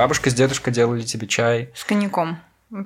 Бабушка 0.00 0.30
с 0.30 0.32
дедушкой 0.32 0.72
делали 0.72 1.02
тебе 1.02 1.26
чай. 1.26 1.68
С 1.74 1.84
коньяком. 1.84 2.38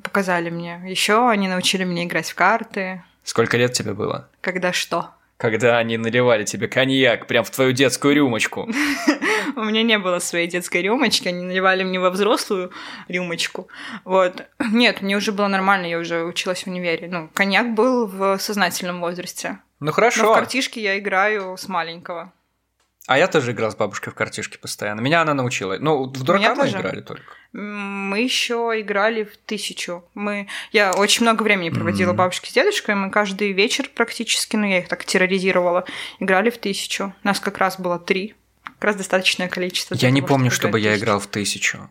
Показали 0.02 0.50
мне. 0.50 0.82
Еще 0.84 1.28
они 1.30 1.46
научили 1.46 1.84
меня 1.84 2.02
играть 2.02 2.28
в 2.28 2.34
карты. 2.34 3.04
Сколько 3.22 3.56
лет 3.56 3.72
тебе 3.72 3.92
было? 3.92 4.28
Когда 4.40 4.72
что? 4.72 5.10
Когда 5.36 5.78
они 5.78 5.96
наливали 5.96 6.42
тебе 6.42 6.66
коньяк 6.66 7.28
прям 7.28 7.44
в 7.44 7.50
твою 7.50 7.70
детскую 7.70 8.16
рюмочку. 8.16 8.68
У 9.56 9.62
меня 9.62 9.84
не 9.84 9.96
было 10.00 10.18
своей 10.18 10.48
детской 10.48 10.82
рюмочки, 10.82 11.28
они 11.28 11.44
наливали 11.44 11.84
мне 11.84 12.00
во 12.00 12.10
взрослую 12.10 12.72
рюмочку. 13.06 13.68
Вот. 14.02 14.42
Нет, 14.58 15.00
мне 15.00 15.16
уже 15.16 15.30
было 15.30 15.46
нормально, 15.46 15.86
я 15.86 16.00
уже 16.00 16.24
училась 16.24 16.64
в 16.64 16.66
универе. 16.66 17.06
Ну, 17.08 17.30
коньяк 17.32 17.74
был 17.74 18.08
в 18.08 18.38
сознательном 18.40 19.00
возрасте. 19.00 19.60
Ну 19.78 19.92
хорошо. 19.92 20.24
Но 20.24 20.32
в 20.32 20.34
картишке 20.34 20.82
я 20.82 20.98
играю 20.98 21.56
с 21.56 21.68
маленького. 21.68 22.32
А 23.06 23.18
я 23.18 23.28
тоже 23.28 23.52
играл 23.52 23.70
с 23.70 23.76
бабушкой 23.76 24.12
в 24.12 24.16
картишки 24.16 24.56
постоянно. 24.56 25.00
Меня 25.00 25.20
она 25.22 25.34
научила. 25.34 25.76
Ну, 25.78 26.04
в 26.04 26.22
дурака 26.22 26.54
мы 26.54 26.68
играли 26.68 27.02
только. 27.02 27.24
Мы 27.52 28.20
еще 28.20 28.72
играли 28.76 29.24
в 29.24 29.36
тысячу. 29.36 30.04
Мы... 30.14 30.48
Я 30.72 30.92
очень 30.92 31.22
много 31.22 31.42
времени 31.42 31.68
проводила 31.68 32.10
Мгм. 32.10 32.16
бабушки 32.18 32.48
с 32.48 32.52
дедушкой. 32.52 32.94
Мы 32.94 33.10
каждый 33.10 33.52
вечер 33.52 33.90
практически, 33.94 34.56
ну, 34.56 34.66
я 34.66 34.78
их 34.78 34.88
так 34.88 35.04
терроризировала, 35.04 35.84
играли 36.18 36.48
в 36.48 36.56
тысячу. 36.58 37.12
Нас 37.24 37.40
как 37.40 37.58
раз 37.58 37.78
было 37.78 37.98
три. 37.98 38.34
Как 38.64 38.84
раз 38.84 38.96
достаточное 38.96 39.48
количество. 39.48 39.94
Я 39.94 40.10
не 40.10 40.22
помню, 40.22 40.50
чтобы 40.50 40.80
я 40.80 40.96
играл 40.96 41.20
в 41.20 41.26
тысячу. 41.26 41.90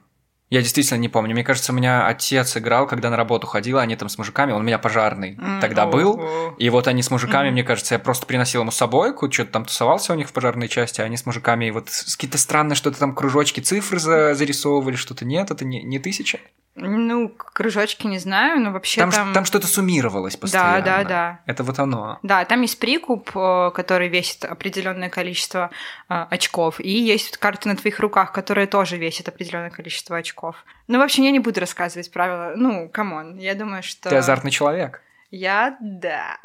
Я 0.53 0.61
действительно 0.61 0.99
не 0.99 1.09
помню. 1.09 1.33
Мне 1.33 1.43
кажется, 1.43 1.71
у 1.71 1.75
меня 1.75 2.05
отец 2.05 2.55
играл, 2.57 2.85
когда 2.85 3.09
на 3.09 3.17
работу 3.17 3.47
ходил, 3.47 3.79
они 3.79 3.95
там 3.95 4.07
с 4.07 4.19
мужиками, 4.19 4.51
он 4.51 4.61
у 4.61 4.63
меня 4.63 4.77
пожарный 4.77 5.35
М, 5.35 5.59
тогда 5.59 5.85
о, 5.85 5.87
был. 5.87 6.19
о. 6.21 6.55
И 6.59 6.69
вот 6.69 6.87
они 6.87 7.01
с 7.01 7.09
мужиками, 7.09 7.47
Мгм. 7.47 7.53
мне 7.53 7.63
кажется, 7.63 7.95
я 7.95 7.99
просто 7.99 8.27
приносил 8.27 8.61
ему 8.61 8.69
с 8.69 8.75
собой, 8.75 9.15
что-то 9.31 9.45
там 9.51 9.65
тусовался 9.65 10.13
у 10.13 10.15
них 10.15 10.29
в 10.29 10.31
пожарной 10.31 10.67
части, 10.67 11.01
а 11.01 11.05
они 11.05 11.17
с 11.17 11.25
мужиками 11.25 11.71
вот 11.71 11.89
с- 11.89 12.15
какие-то 12.15 12.37
странные 12.37 12.75
что-то 12.75 12.99
там 12.99 13.15
кружочки, 13.15 13.61
цифры 13.61 13.97
за- 13.97 14.35
зарисовывали, 14.35 14.95
что-то 14.95 15.25
нет, 15.25 15.49
это 15.49 15.65
не, 15.65 15.81
не 15.81 15.97
тысяча. 15.97 16.37
Ну, 16.75 17.29
кружочки 17.29 18.07
не 18.07 18.17
знаю, 18.17 18.59
но 18.59 18.71
вообще 18.71 19.01
Там, 19.01 19.11
там... 19.11 19.33
там 19.33 19.45
что-то 19.45 19.67
суммировалось 19.67 20.35
постоянно. 20.35 20.81
Да, 20.81 20.97
да, 20.97 21.03
да. 21.03 21.39
Это 21.45 21.63
вот 21.63 21.77
оно. 21.77 22.17
Да, 22.23 22.43
там 22.45 22.63
есть 22.63 22.79
прикуп, 22.79 23.29
э, 23.35 23.71
который 23.75 24.07
весит 24.07 24.43
определенное 24.43 25.09
количество 25.09 25.69
э, 26.09 26.25
очков, 26.31 26.79
и 26.79 26.89
есть 26.89 27.37
карты 27.37 27.69
на 27.69 27.75
твоих 27.75 27.99
руках, 27.99 28.31
которые 28.31 28.65
тоже 28.65 28.97
весят 28.97 29.27
определенное 29.27 29.69
количество 29.69 30.17
очков. 30.17 30.65
Ну, 30.87 30.97
в 30.97 31.03
общем, 31.03 31.23
я 31.23 31.29
не 31.29 31.39
буду 31.39 31.59
рассказывать 31.59 32.11
правила. 32.11 32.53
Ну, 32.55 32.89
come 32.89 33.17
on, 33.17 33.37
я 33.37 33.53
думаю, 33.53 33.83
что... 33.83 34.09
Ты 34.09 34.15
азартный 34.15 34.51
человек. 34.51 35.01
Я 35.29 35.77
да. 35.79 36.37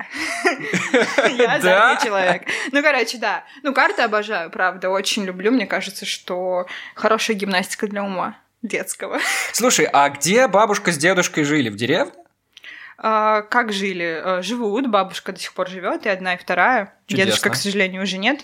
Я 1.38 1.54
азартный 1.54 2.06
человек. 2.06 2.42
Ну, 2.72 2.82
короче, 2.82 3.18
да. 3.18 3.44
Ну, 3.62 3.72
карты 3.74 4.02
обожаю, 4.02 4.50
правда, 4.50 4.90
очень 4.90 5.24
люблю. 5.24 5.50
Мне 5.52 5.66
кажется, 5.66 6.06
что 6.06 6.66
хорошая 6.94 7.36
гимнастика 7.36 7.86
для 7.86 8.02
ума 8.02 8.36
детского. 8.62 9.18
Слушай, 9.52 9.86
а 9.92 10.08
где 10.10 10.46
бабушка 10.48 10.92
с 10.92 10.98
дедушкой 10.98 11.44
жили? 11.44 11.68
В 11.68 11.76
деревне? 11.76 12.12
А, 12.96 13.42
Как 13.42 13.72
жили? 13.72 14.20
Э, 14.24 14.42
Живут, 14.42 14.88
бабушка 14.88 15.32
до 15.32 15.38
сих 15.38 15.52
пор 15.54 15.68
живет, 15.68 16.04
и 16.06 16.08
одна, 16.08 16.34
и 16.34 16.38
вторая. 16.38 16.94
Чудесно. 17.06 17.26
Дедушка, 17.26 17.50
к 17.50 17.54
сожалению, 17.54 18.02
уже 18.02 18.18
нет. 18.18 18.40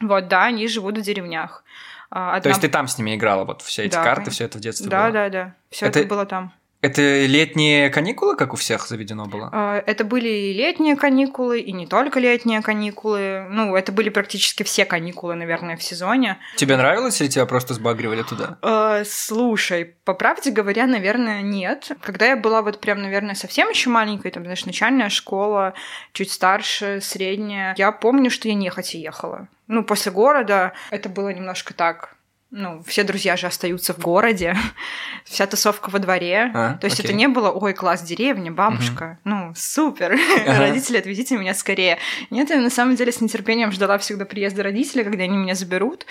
Вот, 0.00 0.28
да, 0.28 0.44
они 0.44 0.66
живут 0.68 0.98
в 0.98 1.02
деревнях. 1.02 1.62
А, 2.10 2.32
То 2.32 2.36
одна- 2.38 2.48
есть 2.50 2.60
ты 2.62 2.68
там 2.68 2.88
с 2.88 2.98
ними 2.98 3.14
играла, 3.16 3.44
вот 3.44 3.62
все 3.62 3.84
эти 3.84 3.92
Да, 3.92 4.02
карты, 4.02 4.22
конечно. 4.22 4.32
все 4.32 4.44
это 4.46 4.58
в 4.58 4.60
детстве 4.60 4.88
Да, 4.88 5.02
было? 5.04 5.12
да, 5.12 5.28
да. 5.28 5.54
Все 5.70 5.86
Это- 5.86 6.00
это... 6.00 6.08
было 6.08 6.26
там. 6.26 6.52
Это 6.80 7.02
летние 7.26 7.90
каникулы, 7.90 8.36
как 8.36 8.52
у 8.52 8.56
всех 8.56 8.86
заведено 8.86 9.26
было? 9.26 9.50
А, 9.52 9.82
Это 9.84 10.04
были 10.04 10.28
и 10.28 10.52
летние 10.52 10.94
каникулы, 10.94 11.58
и 11.58 11.72
не 11.72 11.88
только 11.88 12.20
летние 12.20 12.62
каникулы. 12.62 13.46
Ну, 13.50 13.74
это 13.74 13.90
были 13.90 14.10
практически 14.10 14.62
все 14.62 14.84
каникулы, 14.84 15.34
наверное, 15.34 15.76
в 15.76 15.82
сезоне. 15.82 16.38
Тебе 16.56 16.76
нравилось 16.76 17.20
или 17.20 17.28
тебя 17.28 17.46
просто 17.46 17.74
сбагривали 17.74 18.22
туда? 18.22 18.58
Э, 18.62 19.04
слушай, 19.04 19.96
по 20.04 20.14
правде 20.14 20.52
говоря, 20.52 20.86
наверное, 20.86 21.42
нет. 21.42 21.90
Когда 22.00 22.26
я 22.26 22.36
была 22.36 22.62
вот 22.62 22.80
прям, 22.80 23.02
наверное, 23.02 23.34
совсем 23.34 23.68
еще 23.70 23.90
маленькой, 23.90 24.30
там, 24.30 24.44
знаешь, 24.44 24.64
начальная 24.64 25.08
школа, 25.08 25.74
чуть 26.12 26.30
старше, 26.30 27.00
средняя, 27.02 27.74
я 27.76 27.90
помню, 27.90 28.30
что 28.30 28.46
я 28.46 28.54
нехотя 28.54 28.98
ехала. 28.98 29.48
Ну, 29.66 29.82
после 29.82 30.12
города 30.12 30.72
это 30.90 31.08
было 31.08 31.30
немножко 31.30 31.74
так. 31.74 32.14
Ну, 32.50 32.82
все 32.86 33.04
друзья 33.04 33.36
же 33.36 33.46
остаются 33.46 33.92
в 33.92 33.98
городе, 33.98 34.56
вся 35.24 35.46
тусовка 35.46 35.90
во 35.90 35.98
дворе. 35.98 36.50
А, 36.54 36.74
То 36.78 36.86
есть 36.86 36.98
окей. 36.98 37.10
это 37.10 37.14
не 37.14 37.28
было, 37.28 37.50
ой, 37.50 37.74
класс, 37.74 38.00
деревня, 38.00 38.50
бабушка, 38.50 39.18
ну, 39.24 39.52
супер, 39.54 40.18
Ага. 40.46 40.58
родители, 40.58 40.96
отвезите 40.96 41.36
меня 41.36 41.52
скорее. 41.52 41.98
Нет, 42.30 42.48
я 42.48 42.56
на 42.56 42.70
самом 42.70 42.96
деле 42.96 43.12
с 43.12 43.20
нетерпением 43.20 43.70
ждала 43.70 43.98
всегда 43.98 44.24
приезда 44.24 44.62
родителей, 44.62 45.04
когда 45.04 45.24
они 45.24 45.36
меня 45.36 45.54
заберут. 45.54 46.06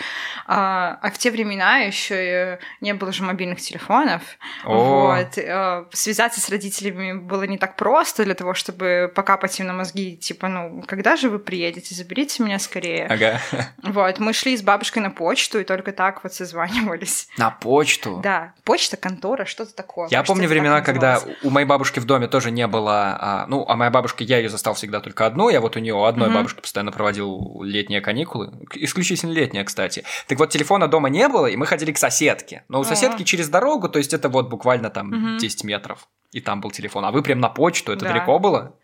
А, 0.46 1.00
а 1.02 1.10
в 1.10 1.18
те 1.18 1.32
времена 1.32 1.78
еще 1.80 2.60
не 2.82 2.94
было 2.94 3.12
же 3.12 3.24
мобильных 3.24 3.60
телефонов. 3.60 4.22
О. 4.64 5.08
Вот. 5.16 5.38
э, 5.40 5.86
Связаться 5.92 6.40
с 6.40 6.50
родителями 6.50 7.14
было 7.14 7.44
не 7.44 7.58
так 7.58 7.76
просто 7.78 8.24
для 8.26 8.36
того, 8.36 8.54
чтобы 8.54 9.12
покапать 9.16 9.60
им 9.60 9.66
на 9.66 9.74
мозги, 9.74 10.16
типа, 10.16 10.48
ну, 10.50 10.84
когда 10.88 11.16
же 11.16 11.30
вы 11.32 11.40
приедете, 11.40 11.96
заберите 11.96 12.44
меня 12.44 12.60
скорее. 12.60 13.08
Ага. 13.08 13.42
Вот, 13.82 14.20
мы 14.20 14.34
шли 14.34 14.56
с 14.56 14.62
бабушкой 14.62 15.02
на 15.02 15.10
почту 15.10 15.60
и 15.60 15.64
только 15.64 15.92
так 15.94 16.27
вот 16.28 16.34
созванивались. 16.34 17.28
На 17.38 17.50
почту. 17.52 18.20
Да, 18.24 18.54
почта, 18.64 18.98
контора, 18.98 19.46
что-то 19.46 19.74
такое. 19.76 20.06
Я 20.10 20.20
Кажется, 20.20 20.34
помню 20.34 20.48
времена, 20.50 20.82
когда 20.82 21.20
у 21.44 21.50
моей 21.50 21.66
бабушки 21.68 22.00
в 22.00 22.06
доме 22.06 22.28
тоже 22.28 22.52
не 22.52 22.68
было, 22.68 23.18
а, 23.20 23.46
ну, 23.48 23.66
а 23.68 23.76
моя 23.76 23.90
бабушка, 23.92 24.24
я 24.24 24.38
ее 24.38 24.50
застал 24.50 24.74
всегда 24.74 25.00
только 25.00 25.26
одну, 25.26 25.50
я 25.50 25.62
вот 25.62 25.76
у 25.76 25.80
нее 25.80 25.96
одной 26.08 26.28
Мгм. 26.28 26.36
бабушки 26.38 26.62
постоянно 26.62 26.92
проводил 26.92 27.62
летние 27.64 28.02
каникулы, 28.02 28.52
исключительно 28.74 29.32
летние, 29.32 29.64
кстати. 29.64 30.04
Так 30.28 30.38
вот, 30.40 30.50
телефона 30.50 30.88
дома 30.88 31.10
не 31.10 31.28
было, 31.28 31.48
и 31.48 31.56
мы 31.56 31.66
ходили 31.66 31.92
к 31.92 31.98
соседке. 31.98 32.64
Но 32.68 32.80
у 32.80 32.82
А. 32.82 32.86
соседки 32.86 33.24
через 33.24 33.50
дорогу, 33.50 33.90
то 33.90 33.98
есть 34.00 34.14
это 34.14 34.30
вот 34.30 34.50
буквально 34.50 34.90
там 34.90 35.08
Мгм. 35.08 35.38
10 35.38 35.64
метров, 35.64 36.08
и 36.32 36.42
там 36.42 36.62
был 36.62 36.72
телефон. 36.72 37.06
А 37.06 37.12
вы 37.12 37.22
прям 37.24 37.40
на 37.40 37.50
почту, 37.50 37.92
это 37.94 38.06
Да. 38.06 38.12
далеко 38.14 38.40
было? 38.40 38.76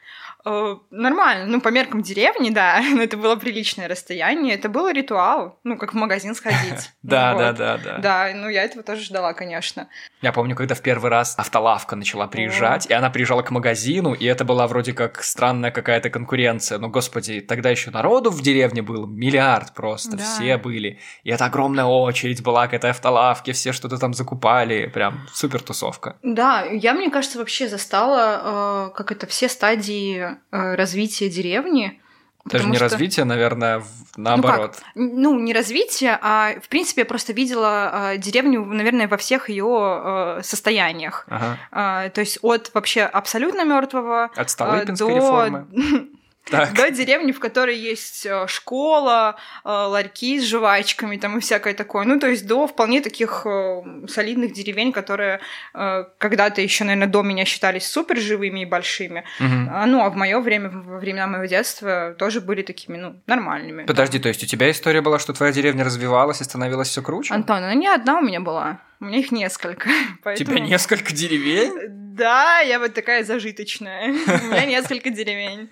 Э, 0.46 0.76
Нормально, 0.92 1.46
ну, 1.46 1.62
по 1.62 1.70
меркам 1.70 2.02
деревни, 2.02 2.50
да, 2.50 2.81
но 2.94 3.02
это 3.02 3.18
было 3.18 3.36
приличное 3.36 3.88
расстояние, 3.88 4.56
это 4.56 4.70
был 4.70 4.90
ритуал, 4.90 5.59
ну, 5.64 5.78
как 5.78 5.94
в 5.94 5.96
магазин 5.96 6.36
сходить. 6.36 6.92
Да, 7.04 7.36
да, 7.36 7.52
да, 7.52 7.78
да. 7.78 7.98
Да, 7.98 8.31
ну, 8.34 8.48
я 8.48 8.64
этого 8.64 8.82
тоже 8.82 9.02
ждала, 9.02 9.34
конечно. 9.34 9.90
Я 10.22 10.32
помню, 10.32 10.56
когда 10.56 10.74
в 10.74 10.82
первый 10.82 11.12
раз 11.12 11.36
автолавка 11.38 11.96
начала 11.96 12.28
приезжать, 12.28 12.88
и 12.88 12.94
она 12.94 13.09
приезжала 13.09 13.42
к 13.42 13.52
магазину, 13.52 14.14
и 14.14 14.26
это 14.26 14.46
была 14.46 14.68
вроде 14.68 14.94
как 14.94 15.22
странная 15.22 15.72
какая-то 15.72 16.09
конкуренция. 16.09 16.78
Но, 16.78 16.88
господи, 16.88 17.42
тогда 17.42 17.70
еще 17.70 17.92
народу 17.92 18.32
в 18.32 18.42
деревне 18.42 18.82
был 18.82 19.06
миллиард 19.06 19.74
просто, 19.74 20.18
все 20.18 20.58
были. 20.58 21.00
И 21.24 21.30
это 21.30 21.46
огромная 21.46 21.86
очередь 21.86 22.42
была 22.42 22.68
к 22.68 22.74
этой 22.74 22.92
автолавке, 22.92 23.52
все 23.52 23.74
что-то 23.74 23.98
там 23.98 24.14
закупали, 24.14 24.88
прям 24.88 25.28
супер 25.34 25.62
тусовка. 25.62 26.16
Да, 26.24 26.64
я, 26.64 26.94
мне 26.94 27.09
кажется, 27.09 27.38
вообще 27.38 27.68
застала, 27.68 28.88
э, 28.90 28.96
как 28.96 29.12
это, 29.12 29.28
все 29.28 29.50
стадии 29.50 30.33
э, 30.52 30.76
развития 30.76 31.30
деревни. 31.30 32.00
Даже 32.46 32.68
не 32.68 32.76
что- 32.76 32.86
развитие, 32.86 33.26
наверное, 33.26 33.82
наоборот. 34.18 34.76
Ну, 34.96 35.40
не 35.40 35.54
развитие, 35.54 36.20
а, 36.22 36.56
в 36.62 36.68
принципе, 36.68 37.02
я 37.02 37.06
просто 37.06 37.32
видела 37.32 38.12
э, 38.14 38.18
деревню, 38.18 38.66
наверное, 38.66 39.08
во 39.08 39.16
всех 39.18 39.50
ее 39.50 40.40
состояниях. 40.44 41.26
Ага. 41.30 42.10
То 42.10 42.20
есть 42.20 42.40
от 42.42 42.72
вообще 42.74 43.04
абсолютно 43.04 43.64
мертвого 43.64 44.30
От 44.36 44.50
Столыпинской 44.50 45.08
до... 45.08 45.16
реформы. 45.16 45.68
Так. 46.50 46.74
до 46.74 46.92
деревни, 46.92 47.31
в 47.31 47.40
которой 47.40 47.78
есть 47.78 48.26
э, 48.26 48.48
школа, 48.48 49.38
э, 49.64 49.70
ларьки 49.70 50.40
с 50.40 50.44
жвачками 50.44 51.18
там 51.18 51.38
и 51.38 51.40
всякое 51.40 51.73
такое. 51.73 52.06
Ну, 52.06 52.20
то 52.20 52.28
есть 52.28 52.46
до 52.46 52.67
вполне 52.67 53.02
таких 53.02 53.44
э, 53.46 53.84
солидных 54.08 54.53
деревень, 54.53 54.91
которые 54.91 55.40
когда-то 55.73 56.62
еще, 56.62 56.84
наверное, 56.84 57.08
до 57.08 57.22
меня 57.22 57.46
считались 57.46 57.88
супер 57.88 58.17
живыми 58.17 58.62
и 58.62 58.66
большими. 58.66 59.23
А, 59.40 59.85
ну, 59.85 60.02
а 60.02 60.09
в 60.09 60.16
мое 60.16 60.40
время, 60.40 60.70
во 60.70 61.00
времена 61.00 61.28
моего 61.28 61.46
детства, 61.46 62.16
тоже 62.17 62.41
были 62.41 62.62
такими, 62.62 62.97
ну, 62.97 63.22
нормальными. 63.28 63.84
Подожди, 63.85 64.20
то 64.20 64.28
есть 64.28 64.44
у 64.44 64.46
тебя 64.46 64.70
история 64.70 65.02
была, 65.02 65.20
что 65.20 65.34
твоя 65.34 65.52
деревня 65.52 65.84
развивалась 65.84 66.41
и 66.41 66.44
становилась 66.44 66.90
все 66.90 67.02
круче? 67.02 67.34
Антон, 67.34 67.58
она 67.58 67.73
не 67.73 67.88
одна 67.88 68.20
у 68.20 68.22
меня 68.22 68.40
была. 68.40 68.79
У 69.00 69.06
меня 69.06 69.20
их 69.20 69.32
несколько. 69.32 69.90
У 70.20 70.23
Поэтому... 70.23 70.52
тебя 70.52 70.59
несколько 70.66 71.14
деревень? 71.14 71.73
Да, 72.16 72.59
я 72.59 72.79
вот 72.79 72.94
такая 72.94 73.23
зажиточная. 73.23 74.09
У 74.12 74.46
меня 74.47 74.66
несколько 74.66 75.09
деревень. 75.09 75.70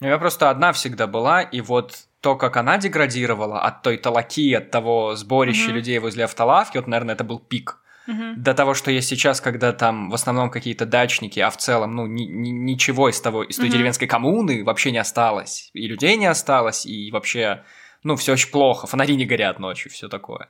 У 0.00 0.04
меня 0.06 0.18
просто 0.18 0.48
одна 0.50 0.72
всегда 0.72 1.06
была, 1.06 1.42
и 1.42 1.60
вот 1.60 1.94
то, 2.20 2.36
как 2.36 2.56
она 2.56 2.78
деградировала 2.78 3.60
от 3.60 3.82
той 3.82 3.96
толоки, 3.98 4.52
от 4.54 4.70
того 4.70 5.14
сборища 5.14 5.66
Мгм. 5.68 5.74
людей 5.74 5.98
возле 5.98 6.24
автолавки, 6.24 6.78
вот, 6.78 6.86
наверное, 6.86 7.14
это 7.14 7.24
был 7.24 7.38
пик. 7.38 7.78
Мгм. 8.06 8.42
До 8.42 8.54
того, 8.54 8.74
что 8.74 8.90
есть 8.90 9.08
сейчас, 9.08 9.40
когда 9.40 9.72
там 9.72 10.10
в 10.10 10.14
основном 10.14 10.50
какие-то 10.50 10.86
дачники, 10.86 11.38
а 11.40 11.50
в 11.50 11.56
целом, 11.58 11.94
ну, 11.96 12.06
ни- 12.06 12.24
ни- 12.24 12.50
ничего 12.50 13.08
из 13.10 13.20
того, 13.20 13.42
из 13.44 13.56
той 13.56 13.66
Мгм. 13.66 13.72
деревенской 13.72 14.08
коммуны 14.08 14.64
вообще 14.64 14.90
не 14.90 14.98
осталось. 14.98 15.70
И 15.74 15.86
людей 15.86 16.16
не 16.16 16.26
осталось, 16.26 16.86
и 16.86 17.10
вообще, 17.10 17.62
ну, 18.02 18.16
все 18.16 18.32
очень 18.32 18.50
плохо, 18.50 18.86
фонари 18.86 19.16
не 19.16 19.26
горят 19.26 19.58
ночью, 19.58 19.90
все 19.90 20.08
такое. 20.08 20.48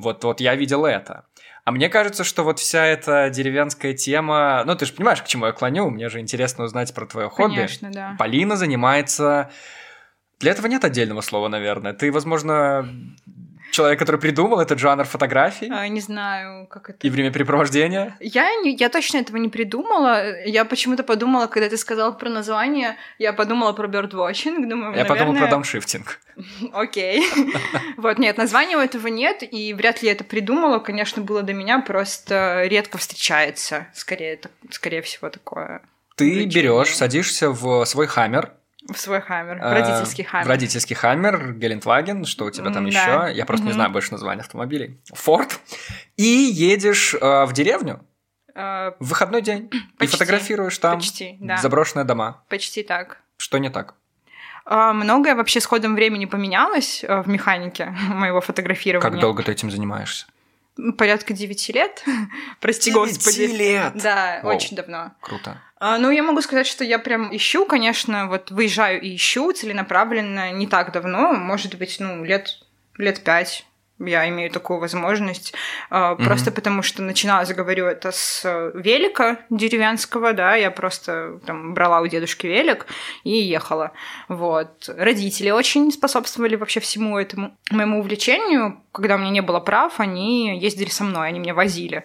Вот, 0.00 0.24
вот 0.24 0.40
я 0.40 0.54
видел 0.54 0.84
это. 0.84 1.26
А 1.64 1.72
мне 1.72 1.88
кажется, 1.88 2.24
что 2.24 2.42
вот 2.42 2.58
вся 2.58 2.86
эта 2.86 3.30
деревенская 3.30 3.92
тема... 3.92 4.62
Ну, 4.66 4.74
ты 4.74 4.86
же 4.86 4.92
понимаешь, 4.92 5.22
к 5.22 5.26
чему 5.26 5.46
я 5.46 5.52
клоню. 5.52 5.90
Мне 5.90 6.08
же 6.08 6.18
интересно 6.18 6.64
узнать 6.64 6.94
про 6.94 7.06
твое 7.06 7.28
хобби. 7.28 7.54
Конечно, 7.54 7.90
да. 7.92 8.16
Полина 8.18 8.56
занимается... 8.56 9.50
Для 10.40 10.52
этого 10.52 10.68
нет 10.68 10.84
отдельного 10.84 11.20
слова, 11.20 11.48
наверное. 11.48 11.92
Ты, 11.92 12.10
возможно, 12.10 12.88
человек, 13.70 13.98
который 13.98 14.20
придумал 14.20 14.60
этот 14.60 14.78
жанр 14.78 15.04
фотографий 15.04 15.70
А, 15.70 15.86
не 15.88 16.00
знаю, 16.00 16.66
как 16.66 16.90
это... 16.90 17.06
и 17.06 17.10
времяпрепровождения. 17.10 18.16
Я, 18.20 18.54
не, 18.62 18.74
я 18.74 18.88
точно 18.88 19.18
этого 19.18 19.36
не 19.36 19.48
придумала. 19.48 20.42
Я 20.44 20.64
почему-то 20.64 21.02
подумала, 21.02 21.46
когда 21.46 21.68
ты 21.68 21.76
сказал 21.76 22.16
про 22.16 22.28
название, 22.28 22.96
я 23.18 23.32
подумала 23.32 23.72
про 23.72 23.88
birdwatching. 23.88 24.68
Думаю, 24.68 24.96
Я 24.96 25.04
подумал 25.04 25.32
про 25.32 25.40
наверное, 25.40 25.50
дауншифтинг. 25.50 26.18
Окей. 26.72 27.22
Вот, 27.96 28.18
нет, 28.18 28.38
названия 28.38 28.76
у 28.76 28.80
этого 28.80 29.08
нет, 29.08 29.42
и 29.42 29.74
вряд 29.74 30.00
ли 30.02 30.08
я 30.08 30.12
это 30.12 30.24
придумала. 30.24 30.78
Конечно, 30.78 31.22
было 31.22 31.42
до 31.42 31.52
меня, 31.52 31.80
просто 31.80 32.64
редко 32.66 32.98
встречается. 32.98 33.88
Скорее, 33.94 34.34
это, 34.34 34.50
скорее 34.70 35.02
всего, 35.02 35.28
такое 35.28 35.82
Ты 36.16 36.46
берешь, 36.46 36.94
садишься 36.94 37.50
в 37.50 37.84
свой 37.84 38.06
хаммер, 38.06 38.52
в 38.92 39.00
свой 39.00 39.20
хаммер, 39.20 39.58
в 39.58 39.62
э, 39.62 39.72
родительский 39.72 40.24
хаммер. 40.24 40.46
в 40.46 40.48
родительский 40.48 40.96
хаммер, 40.96 41.52
Гелендваген, 41.54 42.24
что 42.24 42.44
у 42.46 42.50
тебя 42.50 42.70
там 42.70 42.86
еще? 42.86 43.30
Я 43.32 43.44
просто 43.46 43.66
не 43.66 43.72
знаю 43.72 43.90
больше 43.90 44.12
названий 44.12 44.40
автомобилей. 44.40 45.00
Форд. 45.12 45.60
И 46.16 46.24
едешь 46.24 47.14
э, 47.14 47.44
в 47.44 47.52
деревню 47.52 48.04
Э, 48.54 48.92
в 48.98 49.08
выходной 49.08 49.42
день 49.42 49.70
и 50.00 50.06
фотографируешь 50.06 50.76
там 50.78 50.98
Почти, 50.98 51.36
да. 51.40 51.56
заброшенные 51.58 52.04
дома. 52.04 52.42
Почти 52.48 52.82
так. 52.82 53.20
Что 53.36 53.58
не 53.58 53.70
так? 53.70 53.94
Многое 54.66 55.34
вообще 55.34 55.60
с 55.60 55.66
ходом 55.66 55.94
времени 55.94 56.26
поменялось 56.26 57.04
в 57.06 57.28
механике 57.28 57.86
моего 58.08 58.40
фотографирования. 58.40 59.10
Как 59.10 59.18
долго 59.18 59.42
ты 59.42 59.52
этим 59.52 59.70
занимаешься? 59.70 60.26
Порядка 60.96 61.32
9 61.32 61.68
лет. 61.70 62.04
Прости, 62.60 62.92
господи. 62.92 63.42
лет! 63.42 63.92
Да, 63.94 64.40
Вау. 64.42 64.54
очень 64.54 64.76
давно. 64.76 65.12
Круто. 65.20 65.60
А, 65.80 65.98
Ну, 65.98 66.10
я 66.10 66.22
могу 66.22 66.42
сказать, 66.42 66.66
что 66.66 66.84
я 66.84 66.98
прям 66.98 67.34
ищу, 67.34 67.64
конечно, 67.64 68.28
вот 68.28 68.50
выезжаю 68.50 69.00
и 69.00 69.16
ищу 69.16 69.50
целенаправленно 69.52 70.52
не 70.52 70.66
так 70.66 70.92
давно, 70.92 71.32
может 71.32 71.74
быть, 71.76 71.96
ну, 71.98 72.22
лет, 72.22 72.60
лет 72.98 73.24
пять 73.24 73.64
я 73.98 74.26
имею 74.28 74.50
такую 74.50 74.80
возможность, 74.80 75.52
Мгм. 75.90 76.24
просто 76.24 76.50
потому 76.52 76.82
что 76.82 77.02
начинала, 77.02 77.44
говорю, 77.44 77.86
это 77.86 78.12
с 78.12 78.42
э, 78.44 78.72
велика 78.74 79.38
деревенского, 79.50 80.32
да, 80.32 80.54
я 80.54 80.70
просто 80.70 81.38
там 81.44 81.74
брала 81.74 82.00
у 82.00 82.06
дедушки 82.06 82.46
велик 82.46 82.86
и 83.24 83.30
ехала, 83.30 83.92
вот. 84.28 84.88
Родители 84.96 85.50
очень 85.50 85.92
способствовали 85.92 86.56
вообще 86.56 86.80
всему 86.80 87.18
этому 87.18 87.56
моему 87.70 88.00
увлечению, 88.00 88.80
когда 88.92 89.16
у 89.16 89.18
меня 89.18 89.30
не 89.30 89.42
было 89.42 89.60
прав, 89.60 90.00
они 90.00 90.58
ездили 90.58 90.88
со 90.88 91.04
мной, 91.04 91.28
они 91.28 91.38
меня 91.38 91.52
возили 91.54 92.04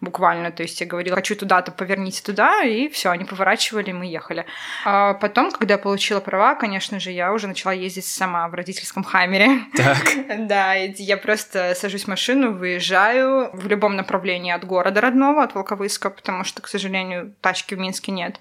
буквально. 0.00 0.50
То 0.50 0.62
есть 0.62 0.80
я 0.80 0.86
говорила, 0.86 1.16
хочу 1.16 1.36
туда-то, 1.36 1.72
поверните 1.72 2.22
туда, 2.22 2.62
и 2.62 2.88
все, 2.88 3.10
они 3.10 3.24
поворачивали, 3.24 3.92
мы 3.92 4.06
ехали. 4.06 4.46
А 4.84 5.14
потом, 5.14 5.50
когда 5.50 5.74
я 5.74 5.78
получила 5.78 6.20
права, 6.20 6.54
конечно 6.54 7.00
же, 7.00 7.10
я 7.10 7.32
уже 7.32 7.48
начала 7.48 7.72
ездить 7.72 8.06
сама 8.06 8.48
в 8.48 8.54
родительском 8.54 9.04
хаммере. 9.04 9.60
Так. 9.76 9.96
Да, 10.46 10.74
я 10.74 11.16
просто 11.16 11.74
сажусь 11.74 12.04
в 12.04 12.08
машину, 12.08 12.52
выезжаю 12.52 13.50
в 13.52 13.66
любом 13.66 13.96
направлении 13.96 14.52
от 14.52 14.64
города 14.64 15.00
родного, 15.00 15.42
от 15.42 15.54
Волковыска, 15.54 16.10
потому 16.10 16.44
что, 16.44 16.62
к 16.62 16.68
сожалению, 16.68 17.34
тачки 17.40 17.74
в 17.74 17.78
Минске 17.78 18.12
нет. 18.12 18.38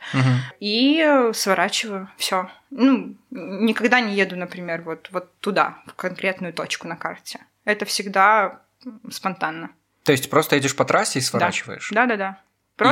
И 0.60 1.32
сворачиваю, 1.34 2.10
все. 2.18 2.50
Ну, 2.70 3.16
никогда 3.32 4.02
не 4.02 4.16
еду, 4.16 4.36
например, 4.36 4.82
вот, 4.82 5.10
вот 5.12 5.32
туда, 5.40 5.78
в 5.86 5.94
конкретную 5.94 6.54
точку 6.54 6.88
на 6.88 6.96
карте. 6.96 7.40
Это 7.64 7.86
всегда 7.86 8.62
спонтанно. 9.10 9.72
То 10.06 10.12
есть 10.12 10.30
просто 10.30 10.56
едешь 10.56 10.76
по 10.76 10.86
трассе 10.86 11.20
и 11.20 11.22
сворачиваешь? 11.22 11.90
Да-да-да. 11.92 12.40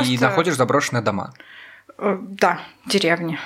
И 0.04 0.18
находишь 0.18 0.54
заброшенные 0.56 1.02
дома. 1.02 1.32
Э, 1.98 2.18
Да, 2.20 2.60
деревни. 2.86 3.38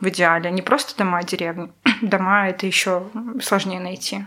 В 0.00 0.08
идеале. 0.08 0.50
Не 0.50 0.62
просто 0.62 0.96
дома, 0.96 1.18
а 1.18 1.22
деревни. 1.24 1.72
Дома 2.02 2.48
это 2.48 2.66
еще 2.66 3.08
сложнее 3.42 3.80
найти. 3.80 4.24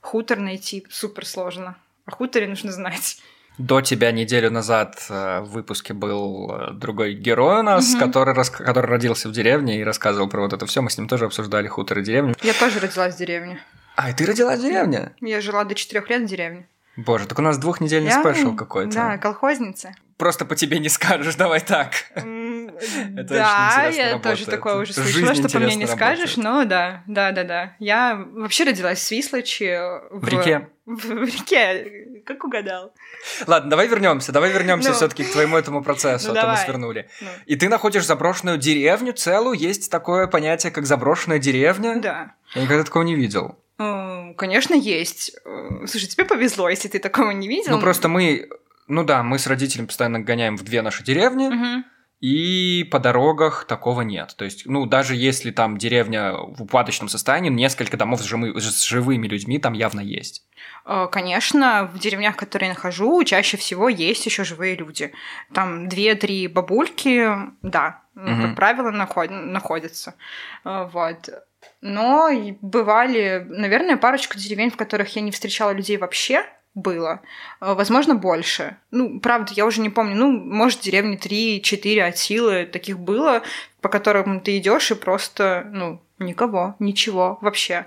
Хутор 0.00 0.38
найти 0.38 0.86
супер 0.90 1.26
сложно. 1.26 1.76
О 2.06 2.10
хуторе 2.12 2.46
нужно 2.48 2.72
знать. 2.72 3.18
До 3.58 3.82
тебя 3.82 4.10
неделю 4.12 4.50
назад 4.50 5.04
э, 5.10 5.40
в 5.40 5.50
выпуске 5.50 5.92
был 5.92 6.50
э, 6.54 6.70
другой 6.72 7.12
герой 7.14 7.60
у 7.60 7.62
нас, 7.62 7.90
Мгм. 7.92 8.00
который, 8.00 8.34
рас- 8.34 8.48
который 8.50 8.86
родился 8.86 9.28
в 9.28 9.32
деревне 9.32 9.80
и 9.80 9.84
рассказывал 9.84 10.28
про 10.28 10.40
вот 10.40 10.52
это 10.54 10.64
все. 10.66 10.80
Мы 10.80 10.88
с 10.90 10.96
ним 10.96 11.06
тоже 11.08 11.26
обсуждали 11.26 11.68
хутор 11.68 11.98
и 11.98 12.02
деревню. 12.02 12.34
Я 12.42 12.54
тоже 12.54 12.80
родилась 12.80 13.14
в 13.14 13.18
деревне. 13.18 13.60
А, 13.96 14.08
и 14.10 14.14
ты 14.14 14.24
родилась 14.24 14.58
в 14.58 14.62
деревне? 14.62 15.12
Я 15.20 15.40
жила 15.42 15.64
до 15.64 15.74
четырех 15.74 16.08
лет 16.08 16.22
в 16.22 16.26
деревне. 16.26 16.66
Боже, 16.96 17.26
так 17.26 17.38
у 17.38 17.42
нас 17.42 17.58
двухнедельный 17.58 18.10
Я- 18.10 18.20
спешл 18.20 18.54
какой-то. 18.54 18.94
Да, 18.94 19.18
колхозница. 19.18 19.94
Просто 20.18 20.44
по 20.44 20.54
тебе 20.54 20.78
не 20.78 20.88
скажешь, 20.88 21.34
давай 21.36 21.60
так. 21.60 21.94
Это 22.14 23.34
Да, 23.34 23.86
я 23.92 24.12
работает. 24.12 24.22
тоже 24.22 24.46
такое 24.46 24.76
уже 24.76 24.92
слышала, 24.92 25.34
что 25.34 25.48
по 25.48 25.58
мне 25.58 25.68
не 25.68 25.72
интересно 25.82 25.96
скажешь, 25.96 26.36
но 26.36 26.64
да, 26.64 27.02
да, 27.06 27.32
да, 27.32 27.44
да. 27.44 27.76
Я 27.78 28.24
вообще 28.32 28.64
родилась 28.64 28.98
в 28.98 29.02
Свислочи. 29.02 29.78
В 30.10 30.28
реке. 30.28 30.68
В, 30.84 30.96
в 30.96 31.24
реке, 31.24 32.22
как 32.26 32.44
угадал. 32.44 32.92
Ладно, 33.46 33.70
давай 33.70 33.86
вернемся, 33.88 34.32
давай 34.32 34.50
вернемся 34.52 34.90
Ну. 34.90 34.94
все-таки 34.96 35.24
к 35.24 35.30
твоему 35.32 35.56
этому 35.56 35.82
процессу, 35.82 36.32
Ну, 36.32 36.38
а 36.38 36.42
то 36.42 36.48
мы 36.50 36.56
свернули. 36.56 37.08
Ну, 37.20 37.28
И 37.46 37.56
ты 37.56 37.68
находишь 37.68 38.04
заброшенную 38.06 38.58
деревню 38.58 39.12
целую, 39.12 39.56
есть 39.56 39.90
такое 39.90 40.26
понятие, 40.26 40.72
как 40.72 40.86
заброшенная 40.86 41.38
деревня. 41.38 42.00
да. 42.00 42.32
Я 42.54 42.62
никогда 42.62 42.84
такого 42.84 43.02
не 43.02 43.14
видел. 43.14 43.58
Э, 43.78 44.34
Конечно, 44.36 44.74
есть. 44.74 45.32
Э, 45.44 45.86
Слушай, 45.86 46.06
тебе 46.08 46.24
повезло, 46.24 46.68
если 46.68 46.88
ты 46.88 46.98
такого 46.98 47.30
не 47.30 47.48
видел. 47.48 47.72
Ну 47.72 47.80
просто 47.80 48.08
мы, 48.08 48.48
ну 48.88 49.04
да, 49.04 49.22
мы 49.22 49.38
с 49.38 49.46
родителями 49.46 49.86
постоянно 49.86 50.20
гоняем 50.20 50.56
в 50.56 50.62
две 50.62 50.82
наши 50.82 51.02
деревни, 51.04 51.48
Мгм. 51.48 51.84
И 52.22 52.84
по 52.84 53.00
дорогах 53.00 53.64
такого 53.66 54.02
нет. 54.02 54.34
То 54.38 54.44
есть, 54.44 54.64
ну 54.66 54.86
даже 54.86 55.16
если 55.16 55.50
там 55.50 55.76
деревня 55.76 56.32
в 56.32 56.62
упадочном 56.62 57.08
состоянии, 57.08 57.50
несколько 57.50 57.96
домов 57.96 58.20
с, 58.22 58.24
живыми- 58.24 58.58
с 58.58 58.84
живыми 58.84 59.26
людьми 59.26 59.58
там 59.58 59.72
явно 59.72 60.00
есть. 60.00 60.46
Э, 60.86 61.08
Конечно, 61.10 61.90
в 61.92 61.98
деревнях, 61.98 62.36
которые 62.36 62.68
я 62.68 62.74
нахожу, 62.74 63.22
чаще 63.24 63.56
всего 63.56 63.88
есть 63.88 64.24
еще 64.24 64.44
живые 64.44 64.76
люди. 64.76 65.12
Там 65.52 65.88
две-три 65.88 66.46
бабульки, 66.46 67.28
да, 67.62 68.02
Мгм. 68.14 68.42
как 68.42 68.56
правило, 68.56 68.90
наход- 68.92 69.30
находятся. 69.30 70.14
Э, 70.64 70.88
Вот. 70.92 71.28
Но 71.80 72.28
бывали, 72.60 73.44
наверное, 73.48 73.96
парочку 73.96 74.38
деревень, 74.38 74.70
в 74.70 74.76
которых 74.76 75.14
я 75.16 75.22
не 75.22 75.30
встречала 75.32 75.72
людей 75.72 75.96
вообще, 75.96 76.44
было. 76.74 77.20
Э, 77.60 77.74
Возможно, 77.74 78.14
больше. 78.14 78.76
Ну, 78.90 79.20
правда, 79.20 79.52
я 79.54 79.66
уже 79.66 79.80
не 79.80 79.90
помню. 79.90 80.16
Ну, 80.16 80.30
может, 80.30 80.80
деревни 80.80 81.18
3-4 81.18 82.00
от 82.08 82.18
силы 82.18 82.66
таких 82.66 82.98
было, 82.98 83.42
по 83.80 83.88
которым 83.88 84.40
ты 84.40 84.58
идешь 84.58 84.90
и 84.90 84.94
просто, 84.94 85.68
ну, 85.72 86.00
никого, 86.18 86.76
ничего 86.78 87.38
вообще. 87.40 87.86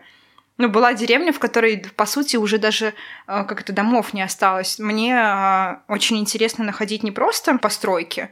Ну, 0.57 0.69
была 0.69 0.93
деревня, 0.93 1.33
в 1.33 1.39
которой, 1.39 1.83
по 1.95 2.05
сути, 2.05 2.37
уже 2.37 2.57
даже 2.57 2.87
э, 2.87 2.93
как-то 3.43 3.73
домов 3.73 4.13
не 4.13 4.21
осталось. 4.21 4.79
Мне 4.79 5.13
э, 5.13 5.75
очень 5.89 6.17
интересно 6.17 6.63
находить 6.63 7.03
не 7.03 7.11
просто 7.11 7.57
постройки, 7.57 8.29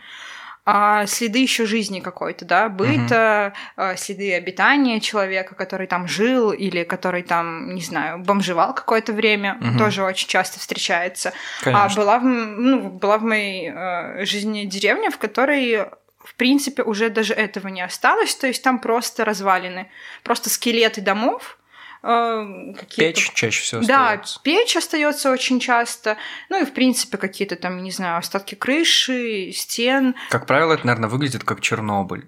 а 0.65 1.05
следы 1.07 1.39
еще 1.39 1.65
жизни 1.65 1.99
какой-то, 1.99 2.45
да, 2.45 2.69
быта, 2.69 3.53
э, 3.75 3.95
следы 3.97 4.33
обитания 4.33 4.99
человека, 4.99 5.55
который 5.55 5.87
там 5.87 6.07
жил 6.07 6.51
или 6.51 6.83
который 6.83 7.23
там, 7.23 7.73
не 7.75 7.81
знаю, 7.81 8.19
бомжевал 8.19 8.73
какое-то 8.73 9.11
время, 9.13 9.55
Мгм. 9.59 9.77
тоже 9.77 10.03
очень 10.03 10.27
часто 10.27 10.59
встречается. 10.59 11.33
Конечно. 11.61 11.85
А 11.85 11.95
была 11.95 12.19
в, 12.19 12.23
ну, 12.23 12.89
была 12.89 13.17
в 13.17 13.23
моей 13.23 13.71
э, 13.75 14.25
жизни 14.25 14.63
деревня, 14.65 15.11
в 15.11 15.17
которой 15.17 15.85
в 16.23 16.35
принципе 16.35 16.83
уже 16.83 17.09
даже 17.09 17.33
этого 17.33 17.67
не 17.67 17.81
осталось, 17.81 18.33
то 18.35 18.47
есть 18.47 18.63
там 18.63 18.79
просто 18.79 19.25
развалины, 19.25 19.89
просто 20.23 20.49
скелеты 20.49 21.01
домов, 21.01 21.57
э, 22.03 22.73
какие-то 22.77 23.13
Печь 23.13 23.31
чаще 23.33 23.61
всего 23.63 23.81
да, 23.81 24.11
остается. 24.11 24.39
печь 24.43 24.75
остается 24.75 25.31
очень 25.31 25.59
часто. 25.59 26.17
Ну 26.49 26.61
и, 26.61 26.65
в 26.65 26.73
принципе, 26.73 27.17
какие-то 27.17 27.55
там, 27.55 27.81
не 27.81 27.91
знаю, 27.91 28.17
остатки 28.17 28.55
крыши, 28.55 29.51
стен. 29.53 30.15
Как 30.29 30.45
правило, 30.45 30.73
это, 30.73 30.85
наверное, 30.85 31.09
выглядит 31.09 31.43
как 31.43 31.61
Чернобыль. 31.61 32.27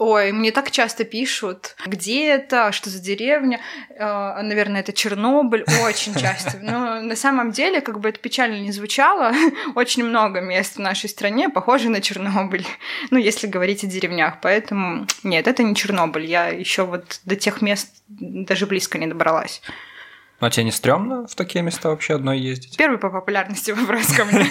Ой, 0.00 0.32
мне 0.32 0.50
так 0.50 0.70
часто 0.70 1.04
пишут, 1.04 1.76
где 1.84 2.30
это, 2.30 2.72
что 2.72 2.88
за 2.88 3.00
деревня. 3.00 3.60
Э, 3.90 4.40
наверное, 4.40 4.80
это 4.80 4.94
Чернобыль. 4.94 5.66
Очень 5.84 6.14
часто. 6.14 6.58
Но 6.62 7.02
на 7.02 7.14
самом 7.16 7.50
деле, 7.50 7.82
как 7.82 8.00
бы 8.00 8.08
это 8.08 8.18
печально 8.18 8.60
не 8.60 8.72
звучало, 8.72 9.34
очень 9.74 10.04
много 10.04 10.40
мест 10.40 10.76
в 10.76 10.78
нашей 10.78 11.10
стране 11.10 11.50
похожи 11.50 11.90
на 11.90 12.00
Чернобыль. 12.00 12.66
Ну, 13.10 13.18
если 13.18 13.46
говорить 13.46 13.84
о 13.84 13.88
деревнях. 13.88 14.40
Поэтому 14.40 15.06
нет, 15.22 15.46
это 15.46 15.62
не 15.62 15.76
Чернобыль. 15.76 16.24
Я 16.24 16.48
еще 16.48 16.86
вот 16.86 17.20
до 17.26 17.36
тех 17.36 17.60
мест 17.60 18.02
даже 18.08 18.66
близко 18.66 18.96
не 18.96 19.06
добралась. 19.06 19.60
Ну, 20.40 20.46
а 20.46 20.50
тебе 20.50 20.64
не 20.64 20.72
стрёмно 20.72 21.26
в 21.26 21.34
такие 21.34 21.62
места 21.62 21.90
вообще 21.90 22.14
одной 22.14 22.38
ездить? 22.38 22.78
Первый 22.78 22.98
по 22.98 23.10
популярности 23.10 23.70
вопрос 23.72 24.06
ко 24.14 24.24
мне. 24.24 24.46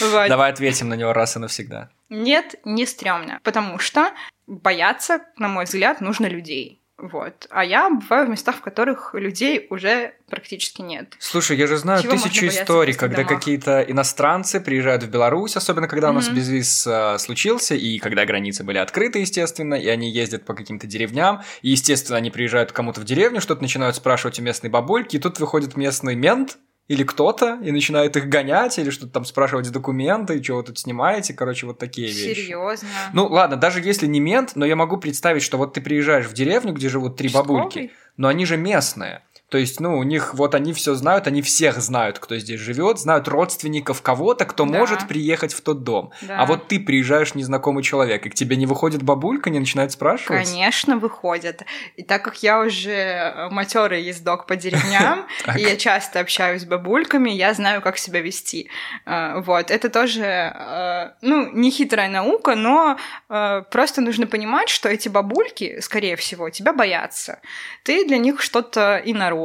Давай 0.28 0.52
ответим 0.52 0.90
на 0.90 0.94
него 0.94 1.12
раз 1.12 1.34
и 1.34 1.40
навсегда. 1.40 1.90
Нет, 2.08 2.54
не 2.64 2.86
стрёмно, 2.86 3.40
потому 3.42 3.80
что 3.80 4.12
бояться, 4.46 5.20
на 5.36 5.48
мой 5.48 5.64
взгляд, 5.64 6.00
нужно 6.00 6.26
людей. 6.26 6.82
Вот. 6.98 7.46
А 7.50 7.62
я 7.62 7.90
бываю 7.90 8.26
в 8.26 8.30
местах, 8.30 8.56
в 8.56 8.60
которых 8.62 9.12
людей 9.12 9.66
уже 9.68 10.14
практически 10.30 10.80
нет. 10.80 11.14
Слушай, 11.18 11.58
я 11.58 11.66
же 11.66 11.76
знаю 11.76 12.02
Чего 12.02 12.12
тысячу 12.12 12.46
историй, 12.46 12.94
когда 12.94 13.24
какие-то 13.24 13.82
иностранцы 13.82 14.60
приезжают 14.60 15.02
в 15.02 15.10
Беларусь, 15.10 15.56
особенно 15.56 15.88
когда 15.88 16.08
у 16.08 16.14
нас 16.14 16.30
безвиз 16.30 16.86
э, 16.86 17.18
случился, 17.18 17.74
и 17.74 17.98
когда 17.98 18.24
границы 18.24 18.64
были 18.64 18.78
открыты, 18.78 19.18
естественно, 19.18 19.74
и 19.74 19.88
они 19.88 20.10
ездят 20.10 20.46
по 20.46 20.54
каким-то 20.54 20.86
деревням, 20.86 21.42
и, 21.60 21.70
естественно, 21.70 22.16
они 22.16 22.30
приезжают 22.30 22.72
к 22.72 22.74
кому-то 22.74 23.02
в 23.02 23.04
деревню, 23.04 23.42
что-то 23.42 23.60
начинают 23.60 23.96
спрашивать 23.96 24.38
у 24.38 24.42
местной 24.42 24.70
бабульки, 24.70 25.16
и 25.16 25.18
тут 25.18 25.38
выходит 25.38 25.76
местный 25.76 26.14
мент, 26.14 26.56
или 26.88 27.02
кто-то, 27.02 27.58
и 27.62 27.72
начинает 27.72 28.16
их 28.16 28.28
гонять, 28.28 28.78
или 28.78 28.90
что-то 28.90 29.12
там 29.12 29.24
спрашивать 29.24 29.70
документы, 29.70 30.42
что 30.42 30.56
вы 30.56 30.62
тут 30.62 30.78
снимаете, 30.78 31.34
короче, 31.34 31.66
вот 31.66 31.78
такие 31.78 32.08
вещи. 32.08 32.40
Серьезно. 32.40 32.88
Ну, 33.12 33.26
ладно, 33.26 33.56
даже 33.56 33.80
если 33.80 34.06
не 34.06 34.20
мент, 34.20 34.52
но 34.54 34.64
я 34.64 34.76
могу 34.76 34.96
представить, 34.96 35.42
что 35.42 35.58
вот 35.58 35.74
ты 35.74 35.80
приезжаешь 35.80 36.26
в 36.26 36.32
деревню, 36.32 36.72
где 36.72 36.88
живут 36.88 37.16
три 37.16 37.28
бабульки, 37.28 37.90
но 38.16 38.28
они 38.28 38.46
же 38.46 38.56
местные. 38.56 39.22
То 39.48 39.58
есть, 39.58 39.78
ну, 39.78 39.96
у 39.98 40.02
них 40.02 40.34
вот 40.34 40.54
они 40.56 40.72
все 40.72 40.94
знают, 40.94 41.28
они 41.28 41.40
всех 41.40 41.76
знают, 41.80 42.18
кто 42.18 42.36
здесь 42.36 42.58
живет, 42.58 42.98
знают 42.98 43.28
родственников 43.28 44.02
кого-то, 44.02 44.44
кто 44.44 44.64
Да. 44.64 44.78
может 44.78 45.06
приехать 45.06 45.52
в 45.54 45.60
тот 45.60 45.84
дом. 45.84 46.10
Да. 46.22 46.40
А 46.40 46.46
вот 46.46 46.66
ты 46.66 46.80
приезжаешь 46.80 47.34
незнакомый 47.36 47.84
человек, 47.84 48.26
и 48.26 48.30
к 48.30 48.34
тебе 48.34 48.56
не 48.56 48.66
выходит 48.66 49.02
бабулька, 49.04 49.50
не 49.50 49.60
начинает 49.60 49.92
спрашивать. 49.92 50.44
Конечно, 50.50 50.96
выходят. 50.98 51.62
И 51.94 52.02
так 52.02 52.22
как 52.24 52.42
я 52.42 52.60
уже 52.60 53.48
матерый 53.52 54.02
ездок 54.02 54.46
по 54.46 54.56
деревням, 54.56 55.26
и 55.56 55.60
я 55.60 55.76
часто 55.76 56.18
общаюсь 56.20 56.62
с 56.62 56.64
бабульками, 56.64 57.30
я 57.30 57.54
знаю, 57.54 57.82
как 57.82 57.98
себя 57.98 58.20
вести. 58.20 58.68
Э, 59.04 59.40
Вот, 59.40 59.70
это 59.70 59.88
тоже, 59.90 60.24
э, 60.24 61.10
ну, 61.22 61.52
не 61.52 61.70
хитрая 61.70 62.08
наука, 62.08 62.56
но 62.56 62.96
э, 63.28 63.62
просто 63.70 64.00
нужно 64.00 64.26
понимать, 64.26 64.68
что 64.70 64.88
эти 64.88 65.08
бабульки, 65.08 65.78
скорее 65.80 66.16
всего, 66.16 66.50
тебя 66.50 66.72
боятся. 66.72 67.38
Ты 67.84 68.04
для 68.06 68.18
них 68.18 68.40
что-то 68.40 69.00
инородное, 69.04 69.35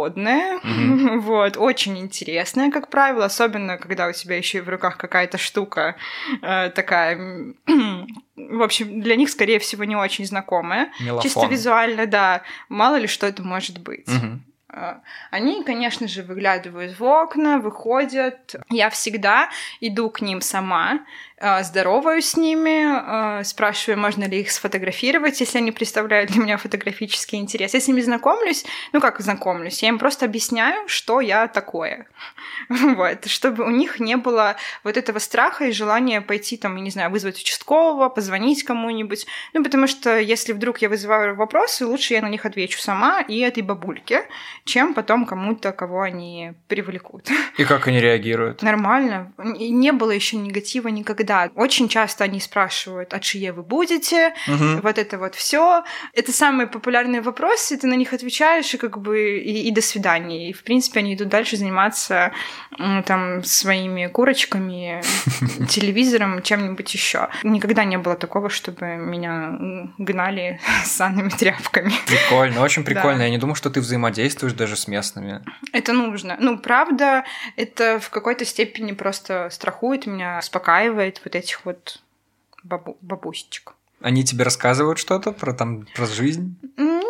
Мгм. 0.63 1.21
вот, 1.21 1.57
очень 1.57 1.97
интересное, 1.97 2.71
как 2.71 2.89
правило, 2.89 3.25
особенно 3.25 3.77
когда 3.77 4.07
у 4.07 4.11
тебя 4.11 4.37
еще 4.37 4.59
и 4.59 4.61
в 4.61 4.69
руках 4.69 4.97
какая-то 4.97 5.37
штука 5.37 5.95
э, 6.41 6.69
такая, 6.69 7.17
в 8.35 8.61
общем, 8.61 9.01
для 9.01 9.15
них, 9.15 9.29
скорее 9.29 9.59
всего, 9.59 9.83
не 9.83 9.95
очень 9.95 10.25
знакомая. 10.25 10.91
Мелофон. 10.99 11.23
Чисто 11.23 11.45
визуально, 11.47 12.05
да. 12.05 12.41
Мало 12.69 12.95
ли 12.95 13.07
что 13.07 13.27
это 13.27 13.43
может 13.43 13.79
быть. 13.79 14.07
А, 14.73 15.01
Они, 15.31 15.63
конечно 15.63 16.07
же, 16.07 16.23
выглядывают 16.23 16.97
в 16.97 17.03
окна, 17.03 17.59
выходят. 17.59 18.55
Я 18.69 18.89
всегда 18.89 19.49
иду 19.81 20.09
к 20.09 20.21
ним 20.21 20.39
сама, 20.39 20.99
здороваюсь 21.63 22.27
с 22.27 22.37
ними, 22.37 22.85
а, 22.85 23.43
спрашиваю, 23.43 23.99
можно 23.99 24.25
ли 24.25 24.41
их 24.41 24.51
сфотографировать, 24.51 25.39
если 25.39 25.57
они 25.57 25.71
представляют 25.71 26.31
для 26.31 26.41
меня 26.41 26.57
фотографический 26.57 27.39
интерес. 27.39 27.73
Я 27.73 27.79
с 27.79 27.87
ними 27.87 28.01
знакомлюсь, 28.01 28.63
ну 28.93 29.01
как 29.01 29.19
знакомлюсь, 29.19 29.81
я 29.81 29.89
им 29.89 29.97
просто 29.97 30.25
объясняю, 30.25 30.87
что 30.87 31.19
я 31.21 31.47
такое. 31.47 32.07
Вот, 33.01 33.25
чтобы 33.25 33.63
у 33.63 33.69
них 33.69 33.99
не 33.99 34.17
было 34.17 34.55
вот 34.83 34.97
этого 34.97 35.19
страха 35.19 35.65
и 35.65 35.71
желания 35.71 36.21
пойти 36.21 36.57
там, 36.57 36.75
я 36.75 36.81
не 36.81 36.89
знаю, 36.91 37.09
вызвать 37.09 37.39
участкового, 37.39 38.09
позвонить 38.09 38.63
кому-нибудь. 38.63 39.25
Ну, 39.53 39.63
потому 39.63 39.87
что 39.87 40.19
если 40.19 40.53
вдруг 40.53 40.79
я 40.79 40.89
вызываю 40.89 41.35
вопросы, 41.35 41.85
лучше 41.85 42.13
я 42.13 42.21
на 42.21 42.29
них 42.29 42.45
отвечу 42.45 42.79
сама 42.79 43.21
и 43.21 43.39
этой 43.39 43.63
бабульке, 43.63 44.25
чем 44.65 44.93
потом 44.93 45.25
кому-то, 45.25 45.71
кого 45.71 46.01
они 46.01 46.53
привлекут. 46.67 47.29
И 47.57 47.63
как 47.63 47.87
они 47.87 47.99
реагируют? 47.99 48.61
Нормально. 48.61 49.33
Не 49.37 49.91
было 49.91 50.11
еще 50.11 50.37
негатива 50.37 50.89
никогда. 50.89 51.30
Очень 51.55 51.87
часто 51.89 52.23
они 52.23 52.39
спрашивают, 52.39 53.13
а 53.13 53.19
чье 53.19 53.51
вы 53.51 53.63
будете? 53.63 54.33
Мгм. 54.47 54.81
Вот 54.81 54.97
это 54.97 55.17
вот 55.17 55.35
все. 55.35 55.83
Это 56.13 56.31
самые 56.31 56.67
популярные 56.67 57.21
вопросы, 57.21 57.77
ты 57.77 57.87
на 57.87 57.93
них 57.95 58.13
отвечаешь, 58.13 58.73
и 58.73 58.77
как 58.77 58.97
бы 58.99 59.39
и, 59.39 59.67
и 59.67 59.71
до 59.71 59.81
свидания. 59.81 60.49
И, 60.49 60.53
в 60.53 60.63
принципе, 60.63 60.99
они 60.99 61.15
идут 61.15 61.29
дальше 61.29 61.57
заниматься 61.57 62.31
м, 62.77 63.03
там 63.03 63.43
своими 63.43 64.07
курочками, 64.07 65.01
телевизором, 65.69 66.41
чем-нибудь 66.41 66.93
еще. 66.93 67.29
Никогда 67.43 67.83
не 67.83 67.97
было 67.97 68.15
такого, 68.15 68.49
чтобы 68.49 68.85
меня 68.97 69.57
гнали 69.97 70.59
с 70.83 70.91
санными 70.91 71.29
тряпками. 71.29 71.91
Прикольно, 72.07 72.61
очень 72.61 72.83
прикольно. 72.83 73.19
Да. 73.19 73.23
Я 73.25 73.29
не 73.29 73.37
думал, 73.37 73.55
что 73.55 73.69
ты 73.69 73.81
взаимодействуешь 73.81 74.53
даже 74.53 74.75
с 74.75 74.87
местными. 74.87 75.41
Это 75.73 75.93
нужно. 75.93 76.37
Ну, 76.39 76.57
правда, 76.57 77.23
это 77.55 77.99
в 77.99 78.09
какой-то 78.09 78.45
степени 78.45 78.91
просто 78.91 79.49
страхует 79.51 80.05
меня, 80.05 80.39
успокаивает 80.39 81.20
вот 81.23 81.35
этих 81.35 81.65
вот 81.65 82.01
бабу- 82.63 82.97
бабусечек. 83.01 83.73
Они 84.01 84.23
тебе 84.23 84.43
рассказывают 84.43 84.97
что-то 84.97 85.31
про 85.31 85.53
там 85.53 85.85
про 85.95 86.05
жизнь? 86.07 86.55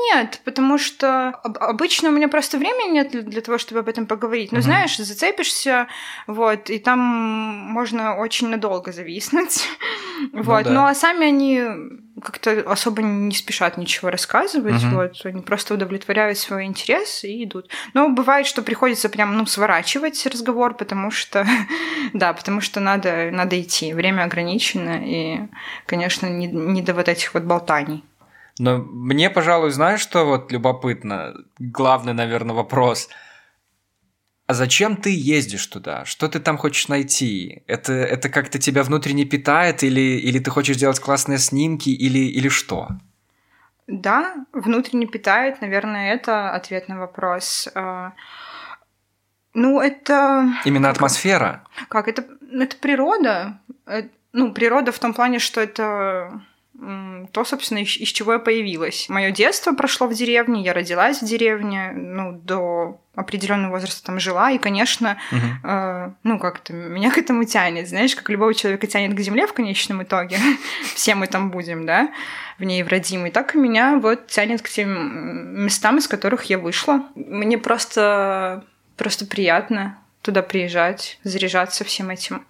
Нет, 0.10 0.42
потому 0.46 0.78
что 0.78 1.30
об- 1.30 1.58
обычно 1.60 2.10
у 2.10 2.12
меня 2.12 2.28
просто 2.28 2.58
времени 2.58 2.94
нет 2.94 3.12
для- 3.12 3.42
того, 3.42 3.58
чтобы 3.58 3.80
об 3.82 3.88
этом 3.90 4.06
поговорить. 4.06 4.52
Ну, 4.52 4.58
Мгм. 4.60 4.64
знаешь, 4.64 4.98
зацепишься, 4.98 5.88
вот, 6.28 6.70
и 6.70 6.80
там 6.80 7.00
можно 7.00 8.16
очень 8.16 8.50
надолго 8.50 8.92
зависнуть. 8.92 9.68
вот. 10.34 10.64
да. 10.66 10.72
Ну, 10.72 10.86
а 10.86 10.94
сами 10.96 11.28
они 11.28 11.62
как-то 12.22 12.52
особо 12.72 13.02
не 13.02 13.34
спешат 13.34 13.78
ничего 13.78 14.10
рассказывать. 14.12 14.84
Мгм. 14.84 14.96
Вот. 14.96 15.26
Они 15.26 15.42
просто 15.42 15.74
удовлетворяют 15.74 16.38
свой 16.38 16.66
интерес 16.66 17.24
и 17.24 17.44
идут. 17.44 17.70
Но 17.94 18.10
бывает, 18.10 18.46
что 18.48 18.62
приходится 18.62 19.10
прям, 19.10 19.38
ну, 19.38 19.46
сворачивать 19.46 20.26
разговор, 20.28 20.74
потому 20.76 21.12
что, 21.12 21.46
да, 22.14 22.34
потому 22.34 22.62
что 22.62 22.80
надо, 22.80 23.30
надо 23.32 23.60
идти. 23.62 23.94
Время 23.94 24.24
ограничено, 24.24 25.00
и, 25.04 25.40
конечно, 25.86 26.28
не, 26.28 26.48
не 26.48 26.82
до 26.82 26.94
вот 26.94 27.08
этих 27.08 27.34
вот 27.34 27.44
болтаний. 27.44 28.04
Но 28.62 28.78
мне, 28.78 29.32
пожалуй, 29.32 29.72
знаешь, 29.72 30.02
что 30.02 30.24
вот 30.24 30.52
любопытно? 30.52 31.34
Главный, 31.58 32.14
наверное, 32.14 32.54
вопрос. 32.56 33.10
А 34.46 34.54
зачем 34.54 34.98
ты 34.98 35.10
ездишь 35.10 35.66
туда? 35.66 36.06
Что 36.06 36.28
ты 36.28 36.40
там 36.40 36.58
хочешь 36.58 36.88
найти? 36.88 37.64
Это, 37.66 37.94
это 37.94 38.30
как-то 38.30 38.60
тебя 38.60 38.84
внутренне 38.84 39.26
питает? 39.26 39.82
Или, 39.82 40.20
или 40.20 40.38
ты 40.38 40.52
хочешь 40.52 40.78
делать 40.78 41.00
классные 41.00 41.40
снимки? 41.40 41.90
Или, 41.90 42.20
или 42.20 42.50
что? 42.50 42.90
Да, 43.88 44.36
внутренне 44.54 45.08
питает, 45.08 45.60
наверное, 45.62 46.14
это 46.14 46.52
ответ 46.52 46.88
на 46.88 47.00
вопрос. 47.00 47.68
А, 47.74 48.12
Ну, 49.56 49.82
это 49.82 50.54
Именно 50.66 50.92
атмосфера? 50.92 51.64
как 51.90 52.08
это? 52.08 52.24
Это 52.52 52.76
природа. 52.78 53.60
Э, 53.88 54.04
Ну, 54.34 54.54
природа 54.54 54.92
в 54.92 55.00
том 55.00 55.14
плане, 55.16 55.40
что 55.40 55.62
это 55.62 56.42
то, 57.32 57.44
собственно, 57.44 57.80
из, 57.80 57.98
из 57.98 58.10
чего 58.10 58.34
я 58.34 58.40
появилась. 58.40 59.08
Мое 59.10 59.32
детство 59.32 59.74
прошло 59.74 60.08
в 60.08 60.14
деревне, 60.14 60.64
я 60.64 60.74
родилась 60.74 61.22
в 61.22 61.26
деревне, 61.26 61.92
ну, 61.94 62.32
до 62.32 63.00
определенного 63.14 63.72
возраста 63.72 64.06
там 64.06 64.20
жила, 64.20 64.52
и, 64.52 64.58
конечно, 64.58 65.18
Мгм. 65.32 65.60
э, 65.64 66.12
ну, 66.24 66.40
как-то 66.40 66.74
меня 66.74 67.12
к 67.12 67.18
этому 67.18 67.44
тянет, 67.44 67.90
знаешь, 67.90 68.16
как 68.16 68.30
любого 68.30 68.54
человека 68.54 68.88
тянет 68.88 69.16
к 69.16 69.20
земле 69.20 69.48
в 69.48 69.54
конечном 69.54 70.02
итоге. 70.02 70.38
Все 70.96 71.14
мы 71.14 71.28
там 71.28 71.52
будем, 71.52 71.86
да, 71.86 72.10
в 72.58 72.64
ней 72.64 72.84
в 72.84 72.88
родимой. 72.88 73.32
Так 73.32 73.54
и 73.54 73.60
меня 73.60 73.98
вот 73.98 74.28
тянет 74.28 74.62
к 74.62 74.70
тем 74.70 75.64
местам, 75.64 75.98
из 75.98 76.08
которых 76.08 76.46
я 76.46 76.58
вышла. 76.58 77.04
Мне 77.16 77.58
просто, 77.58 78.64
просто 78.96 79.26
приятно 79.26 79.98
туда 80.22 80.42
приезжать, 80.42 81.20
заряжаться 81.24 81.84
всем 81.84 82.10
этим. 82.12 82.46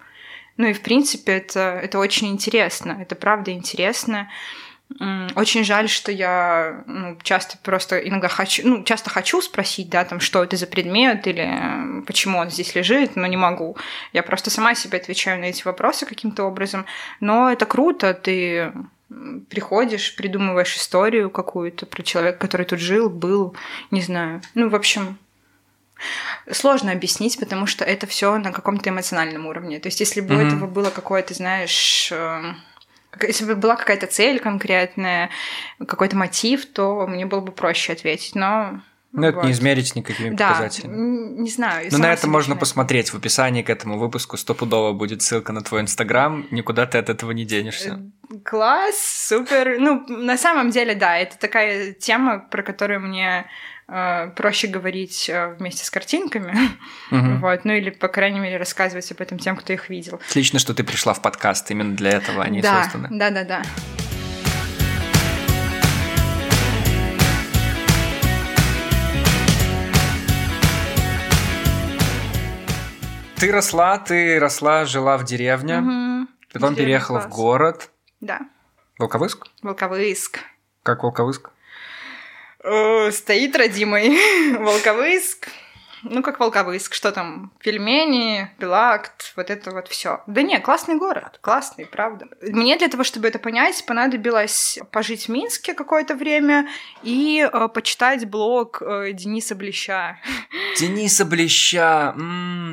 Ну 0.62 0.68
и, 0.68 0.74
в 0.74 0.80
принципе, 0.80 1.32
это, 1.32 1.80
это 1.82 1.98
очень 1.98 2.28
интересно. 2.28 2.96
Это 3.00 3.16
правда 3.16 3.50
интересно. 3.50 4.30
Очень 5.34 5.64
жаль, 5.64 5.88
что 5.88 6.12
я 6.12 6.84
ну, 6.86 7.18
часто 7.24 7.58
просто 7.64 7.98
иногда 7.98 8.28
хочу, 8.28 8.62
ну, 8.64 8.84
часто 8.84 9.10
хочу 9.10 9.42
спросить, 9.42 9.88
да, 9.90 10.04
там, 10.04 10.20
что 10.20 10.44
это 10.44 10.56
за 10.56 10.68
предмет 10.68 11.26
или 11.26 11.42
э, 11.42 12.02
почему 12.02 12.38
он 12.38 12.48
здесь 12.48 12.76
лежит, 12.76 13.16
но 13.16 13.26
не 13.26 13.36
могу. 13.36 13.76
Я 14.12 14.22
просто 14.22 14.50
сама 14.50 14.76
себе 14.76 14.98
отвечаю 14.98 15.40
на 15.40 15.46
эти 15.46 15.64
вопросы 15.64 16.06
каким-то 16.06 16.44
образом. 16.44 16.86
Но 17.18 17.50
это 17.50 17.66
круто, 17.66 18.14
ты 18.14 18.72
приходишь, 19.50 20.14
придумываешь 20.14 20.76
историю 20.76 21.28
какую-то 21.28 21.86
про 21.86 22.04
человека, 22.04 22.38
который 22.38 22.66
тут 22.66 22.78
жил, 22.78 23.10
был, 23.10 23.56
не 23.90 24.00
знаю. 24.00 24.42
Ну, 24.54 24.68
в 24.68 24.76
общем, 24.76 25.18
сложно 26.50 26.92
объяснить, 26.92 27.38
потому 27.38 27.66
что 27.66 27.84
это 27.84 28.06
все 28.06 28.36
на 28.38 28.52
каком-то 28.52 28.90
эмоциональном 28.90 29.46
уровне. 29.46 29.78
То 29.80 29.88
есть, 29.88 30.00
если 30.00 30.20
бы 30.20 30.34
у 30.34 30.38
Мгм. 30.38 30.46
этого 30.48 30.66
было 30.66 30.90
какое-то, 30.90 31.34
знаешь, 31.34 32.10
э, 32.12 32.54
если 33.22 33.44
бы 33.44 33.54
была 33.56 33.76
какая-то 33.76 34.06
цель 34.06 34.40
конкретная, 34.40 35.30
какой-то 35.86 36.16
мотив, 36.16 36.66
то 36.66 37.06
мне 37.06 37.26
было 37.26 37.40
бы 37.40 37.52
проще 37.52 37.92
ответить. 37.92 38.34
Но 38.34 38.80
Ну, 39.12 39.26
это 39.26 39.36
вот. 39.36 39.44
не 39.44 39.52
измерить 39.52 39.94
никакими 39.94 40.34
Да, 40.34 40.48
показателями. 40.48 40.96
не 41.42 41.50
знаю. 41.50 41.84
Ну, 41.84 41.90
сама 41.90 42.06
на 42.08 42.12
это 42.14 42.26
можно 42.28 42.56
посмотреть 42.56 43.10
в 43.12 43.16
описании 43.16 43.62
к 43.62 43.68
этому 43.68 43.98
выпуску. 43.98 44.38
Стопудово 44.38 44.92
будет 44.94 45.20
ссылка 45.20 45.52
на 45.52 45.60
твой 45.60 45.82
инстаграм. 45.82 46.46
Никуда 46.50 46.86
ты 46.86 46.96
от 46.96 47.10
этого 47.10 47.32
не 47.32 47.44
денешься. 47.44 48.00
Э, 48.30 48.38
Класс, 48.42 48.96
супер. 49.28 49.76
Ну, 49.78 50.06
на 50.08 50.38
самом 50.38 50.70
деле, 50.70 50.94
да, 50.94 51.18
это 51.18 51.36
такая 51.38 51.92
тема, 51.92 52.38
про 52.38 52.62
которую 52.62 53.00
мне 53.00 53.44
Э, 53.94 54.30
проще 54.34 54.68
говорить 54.68 55.28
э, 55.28 55.48
вместе 55.58 55.84
с 55.84 55.90
картинками, 55.90 56.56
угу. 57.10 57.40
вот, 57.42 57.66
ну 57.66 57.74
или, 57.74 57.90
по 57.90 58.08
крайней 58.08 58.40
мере, 58.40 58.56
рассказывать 58.56 59.12
об 59.12 59.20
этом 59.20 59.38
тем, 59.38 59.54
кто 59.54 59.74
их 59.74 59.90
видел. 59.90 60.18
Отлично, 60.30 60.58
что 60.58 60.72
ты 60.72 60.82
пришла 60.82 61.12
в 61.12 61.20
подкаст, 61.20 61.70
именно 61.70 61.94
для 61.94 62.12
этого 62.12 62.42
а 62.42 62.46
они 62.46 62.62
да, 62.62 62.84
созданы. 62.84 63.08
Да, 63.10 63.28
да, 63.28 63.44
да. 63.44 63.62
Ты 73.36 73.52
росла, 73.52 73.98
ты 73.98 74.38
росла, 74.38 74.86
жила 74.86 75.18
в 75.18 75.24
деревне, 75.26 75.80
угу. 75.80 76.28
потом 76.50 76.70
Деревня 76.70 76.76
переехала 76.76 77.18
класс. 77.18 77.30
в 77.30 77.36
город. 77.36 77.90
Да. 78.22 78.40
Волковыск? 78.98 79.48
Волковыск. 79.60 80.38
Как 80.82 81.02
Волковыск? 81.02 81.51
Э, 82.62 83.10
Стоит 83.10 83.56
родимый 83.56 84.16
Волковыск. 84.58 85.48
Ну, 86.04 86.22
как 86.22 86.40
Волковыск, 86.40 86.94
что 86.94 87.12
там? 87.12 87.52
Пельмени, 87.60 88.50
пилакт, 88.58 89.32
вот 89.36 89.50
это 89.50 89.70
вот 89.70 89.88
все. 89.88 90.22
Да 90.26 90.42
не, 90.42 90.58
классный 90.60 90.96
город, 90.96 91.38
классный, 91.40 91.86
правда. 91.86 92.26
Мне 92.40 92.76
для 92.76 92.88
того, 92.88 93.04
чтобы 93.04 93.28
это 93.28 93.38
понять, 93.38 93.84
понадобилось 93.86 94.78
пожить 94.90 95.26
в 95.26 95.28
Минске 95.28 95.74
какое-то 95.74 96.14
время 96.14 96.68
и 97.02 97.48
э, 97.50 97.68
почитать 97.68 98.28
блог 98.28 98.82
э, 98.82 99.12
Дениса 99.12 99.54
Блеща. 99.54 100.18
Дениса 100.78 101.24
Блеща. 101.24 102.14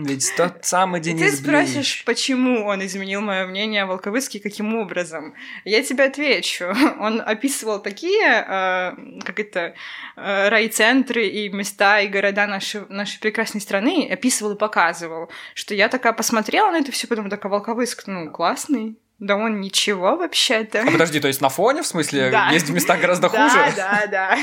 Ведь 0.01 0.33
тот 0.35 0.65
самый 0.65 0.99
Денис 1.01 1.31
ты 1.31 1.37
спросишь, 1.37 1.75
Блещ. 1.75 2.05
почему 2.05 2.65
он 2.65 2.83
изменил 2.85 3.21
мое 3.21 3.45
мнение 3.45 3.83
о 3.83 3.85
Волковыске, 3.87 4.39
каким 4.39 4.75
образом? 4.75 5.35
Я 5.65 5.83
тебе 5.83 6.05
отвечу. 6.05 6.73
Он 6.99 7.21
описывал 7.21 7.81
такие, 7.81 8.25
э, 8.25 9.21
как 9.23 9.39
это, 9.39 9.73
э, 10.15 10.49
райцентры 10.49 11.27
и 11.27 11.49
места, 11.49 11.99
и 12.01 12.07
города 12.07 12.47
нашей, 12.47 12.81
нашей 12.89 13.18
прекрасной 13.19 13.61
страны, 13.61 14.07
описывал 14.11 14.53
и 14.53 14.57
показывал, 14.57 15.29
что 15.53 15.73
я 15.75 15.89
такая 15.89 16.13
посмотрела 16.13 16.71
на 16.71 16.77
это 16.77 16.91
все, 16.91 17.07
потом 17.07 17.29
такая, 17.29 17.51
Волковыск, 17.51 18.03
ну, 18.07 18.31
классный. 18.31 18.97
Да 19.19 19.35
он 19.35 19.59
ничего 19.59 20.15
вообще-то. 20.15 20.81
А 20.81 20.91
подожди, 20.91 21.19
то 21.19 21.27
есть 21.27 21.41
на 21.41 21.49
фоне, 21.49 21.81
в 21.81 21.87
смысле, 21.87 22.29
Да. 22.29 22.51
есть 22.51 22.69
места 22.69 22.95
гораздо 22.95 23.27
Да, 23.31 23.49
хуже? 23.49 23.73
да, 23.75 24.07
да. 24.09 24.37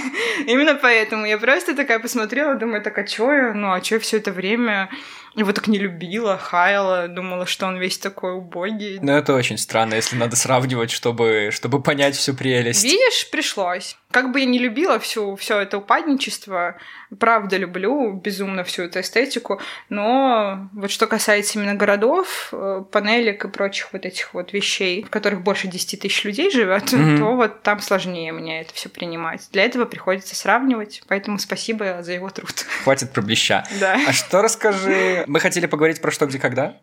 Именно 0.47 0.75
поэтому 0.75 1.25
я 1.25 1.39
просто 1.39 1.75
такая 1.75 1.99
посмотрела, 1.99 2.57
думаю, 2.57 2.83
так 2.83 2.99
а 2.99 3.05
чё 3.05 3.33
я, 3.33 3.55
ну 3.55 3.73
а 3.73 3.81
чё 3.81 3.99
все 3.99 4.19
это 4.19 4.33
время 4.33 4.91
его 5.35 5.53
так 5.53 5.67
не 5.67 5.79
любила, 5.79 6.37
хаяла, 6.37 7.09
думала, 7.09 7.47
что 7.47 7.67
он 7.67 7.79
весь 7.79 7.97
такой 7.99 8.35
убогий. 8.35 8.99
Ну, 9.01 9.13
это 9.13 9.33
очень 9.35 9.57
странно, 9.59 9.95
если 9.95 10.17
надо 10.17 10.37
сравнивать, 10.37 10.91
чтобы, 10.91 11.51
чтобы 11.53 11.83
понять 11.83 12.15
всю 12.17 12.35
прелесть. 12.35 12.85
Видишь, 12.85 13.31
пришлось. 13.31 13.97
Как 14.17 14.33
бы 14.33 14.41
я 14.41 14.47
не 14.47 14.59
любила 14.59 14.99
всю, 14.99 15.37
все 15.37 15.61
это 15.61 15.77
упадничество, 15.77 16.77
правда 17.21 17.59
люблю 17.59 18.15
безумно 18.15 18.65
всю 18.65 18.85
эту 18.85 19.01
эстетику, 19.01 19.61
но 19.91 20.71
вот 20.73 20.91
что 20.91 21.07
касается 21.07 21.59
именно 21.59 21.75
городов, 21.75 22.49
э, 22.51 22.83
панелек 22.91 23.45
и 23.45 23.49
прочих 23.49 23.93
вот 23.93 24.07
этих 24.07 24.33
вот 24.33 24.55
вещей, 24.55 25.03
в 25.05 25.11
которых 25.11 25.43
больше 25.43 25.69
10 25.69 26.01
тысяч 26.01 26.25
людей 26.25 26.51
живет, 26.51 26.91
Мгм. 26.93 27.19
то 27.19 27.37
вот 27.37 27.63
там 27.63 27.79
сложнее 27.81 28.33
мне 28.33 28.63
это 28.63 28.73
все 28.73 28.89
принимать. 28.89 29.49
Для 29.53 29.65
этого 29.65 29.85
приходится 29.85 30.35
сравнивать, 30.35 31.03
поэтому 31.09 31.39
спасибо 31.39 32.03
за 32.03 32.13
его 32.15 32.31
труд. 32.31 32.65
Хватит 32.85 33.13
про 33.13 33.21
Блеща. 33.21 33.65
Да. 33.81 33.99
А 34.09 34.15
что 34.15 34.41
расскажи? 34.41 35.25
Мы 35.27 35.41
хотели 35.41 35.67
поговорить 35.67 36.01
про 36.01 36.11
что, 36.11 36.25
где, 36.25 36.39
когда? 36.39 36.81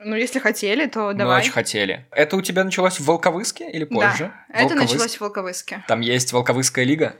Ну, 0.00 0.14
если 0.14 0.38
хотели, 0.38 0.86
то 0.86 1.08
Мы 1.08 1.14
давай. 1.14 1.40
очень 1.40 1.50
хотели. 1.52 2.06
Это 2.12 2.36
у 2.36 2.42
тебя 2.42 2.62
началось 2.64 3.00
в 3.00 3.04
Волковыске 3.04 3.68
или 3.70 3.84
позже? 3.84 4.32
Да, 4.48 4.54
это 4.54 4.68
Волковыск. 4.74 4.92
началось 4.92 5.16
в 5.16 5.20
Волковыске. 5.20 5.84
Там 5.88 6.00
есть 6.00 6.32
Волковыская 6.32 6.84
лига? 6.84 7.16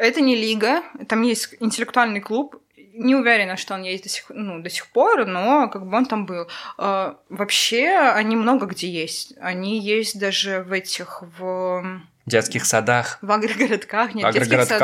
Это 0.00 0.20
не 0.20 0.34
лига, 0.36 0.82
там 1.08 1.22
есть 1.22 1.54
интеллектуальный 1.60 2.20
клуб. 2.20 2.56
Не 2.92 3.14
уверена, 3.14 3.56
что 3.56 3.74
он 3.74 3.82
есть 3.82 4.02
до 4.02 4.08
сих, 4.08 4.24
ну, 4.30 4.60
до 4.60 4.68
сих 4.70 4.88
пор, 4.88 5.24
но 5.26 5.68
как 5.68 5.86
бы 5.86 5.96
он 5.96 6.06
там 6.06 6.26
был. 6.26 6.48
Э, 6.78 7.14
вообще, 7.28 7.90
они 7.96 8.34
много 8.34 8.66
где 8.66 8.88
есть. 8.88 9.34
Они 9.40 9.78
есть 9.78 10.18
даже 10.18 10.62
в 10.64 10.72
этих, 10.72 11.22
В 11.38 12.00
детских 12.28 12.64
садах. 12.64 13.18
в 13.22 13.30
агрогородках. 13.30 14.14
Нет, 14.14 14.26
В 14.26 14.30
в 14.30 14.32
детских 14.34 14.52
агрогородках? 14.54 14.78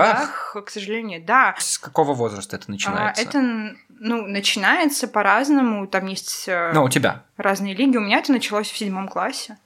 садах, 0.53 0.57
к 0.67 0.71
сожалению. 0.71 1.23
Да. 1.25 1.55
С 1.59 1.79
какого 1.79 2.15
возраста 2.15 2.57
это 2.57 2.67
А, 2.69 2.71
начинается? 2.71 3.23
это, 3.23 3.41
ну, 4.01 4.27
начинается 4.27 5.09
по-разному. 5.09 5.87
Там 5.87 6.07
есть 6.07 6.45
э, 6.49 6.73
Ну, 6.75 6.85
у 6.85 6.89
тебя. 6.89 7.23
разные 7.37 7.75
лиги. 7.75 7.97
У 7.97 8.01
меня 8.01 8.19
это 8.19 8.33
началось 8.33 8.71
в 8.71 8.77
седьмом 8.77 9.09
классе. 9.09 9.57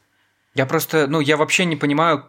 Я 0.55 0.67
просто, 0.67 1.07
ну, 1.07 1.21
я 1.21 1.37
вообще 1.37 1.65
не 1.65 1.77
понимаю, 1.77 2.25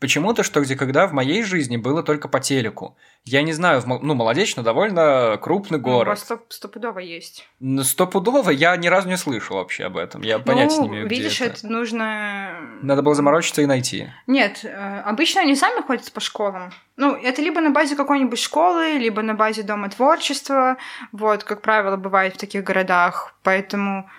почему-то, 0.00 0.42
что 0.42 0.60
где 0.60 0.76
когда 0.76 1.06
в 1.06 1.12
моей 1.12 1.42
жизни 1.42 1.76
было 1.76 2.02
только 2.02 2.28
по 2.28 2.40
телеку. 2.40 2.96
Я 3.24 3.42
не 3.42 3.52
знаю, 3.52 3.80
в 3.80 3.86
ну, 3.86 4.14
Молодечно 4.14 4.62
довольно 4.62 5.38
крупный 5.40 5.78
Ну, 5.78 5.88
у 5.88 5.90
город. 5.92 6.08
вас 6.08 6.22
стоп- 6.22 6.50
стопудово 6.50 6.98
есть. 6.98 7.48
Стопудово 7.82 8.50
я 8.50 8.76
ни 8.76 8.88
разу 8.88 9.08
не 9.08 9.16
слышал 9.16 9.56
вообще 9.56 9.84
об 9.84 9.96
этом. 9.96 10.22
Я 10.22 10.38
понятия 10.40 10.76
ну, 10.76 10.82
не 10.82 10.88
имею, 10.88 11.06
где 11.06 11.14
видишь, 11.16 11.40
это. 11.40 11.54
это 11.58 11.68
нужно 11.68 12.52
Надо 12.82 13.02
было 13.02 13.14
заморочиться 13.14 13.62
и 13.62 13.66
найти. 13.66 14.08
Нет, 14.26 14.64
э, 14.64 15.00
обычно 15.04 15.42
они 15.42 15.54
сами 15.54 15.82
ходят 15.82 16.10
по 16.12 16.20
школам. 16.20 16.72
Ну, 16.96 17.14
это 17.14 17.40
либо 17.40 17.60
на 17.60 17.70
базе 17.70 17.94
какой-нибудь 17.96 18.38
школы, 18.40 18.98
либо 18.98 19.22
на 19.22 19.34
базе 19.34 19.62
Дома 19.62 19.88
творчества. 19.88 20.76
Вот, 21.12 21.44
как 21.44 21.62
правило, 21.62 21.96
бывает 21.96 22.34
в 22.34 22.38
таких 22.38 22.64
городах. 22.64 23.34
Поэтому, 23.44 24.10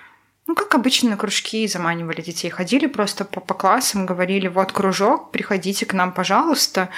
ну, 0.46 0.56
как 0.56 0.76
обычно, 0.76 1.12
на 1.12 1.18
кружки 1.18 1.68
заманивали 1.68 2.22
детей. 2.22 2.50
Ходили 2.50 2.88
просто 2.88 3.24
по, 3.24 3.40
по 3.40 3.54
классам, 3.54 4.06
говорили, 4.06 4.48
вот 4.50 4.72
кружок, 4.72 5.32
приходите 5.32 5.86
к 5.86 5.94
нам, 5.94 6.12
пожалуйста. 6.12 6.90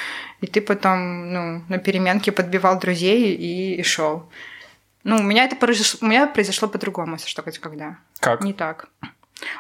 И 0.42 0.48
ты 0.48 0.62
потом, 0.62 1.32
ну, 1.32 1.62
на 1.70 1.78
переменке 1.78 2.32
подбивал 2.32 2.80
друзей 2.80 3.36
и, 3.36 3.84
шел. 3.84 4.28
Ну, 5.04 5.18
у 5.18 5.22
меня 5.22 5.46
это 5.46 5.56
произошло, 5.56 6.00
у 6.02 6.10
меня 6.10 6.26
произошло 6.26 6.68
по-другому, 6.68 7.14
если 7.14 7.28
что, 7.28 7.44
хоть 7.44 7.60
когда. 7.60 7.98
Как? 8.20 8.42
Не 8.42 8.54
так. 8.54 8.90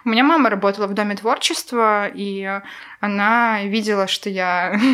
У 0.03 0.09
меня 0.09 0.23
мама 0.23 0.49
работала 0.49 0.87
в 0.87 0.93
Доме 0.93 1.15
творчества, 1.15 2.07
и 2.07 2.61
она 2.99 3.63
видела, 3.65 4.07
что 4.07 4.29
я... 4.29 4.79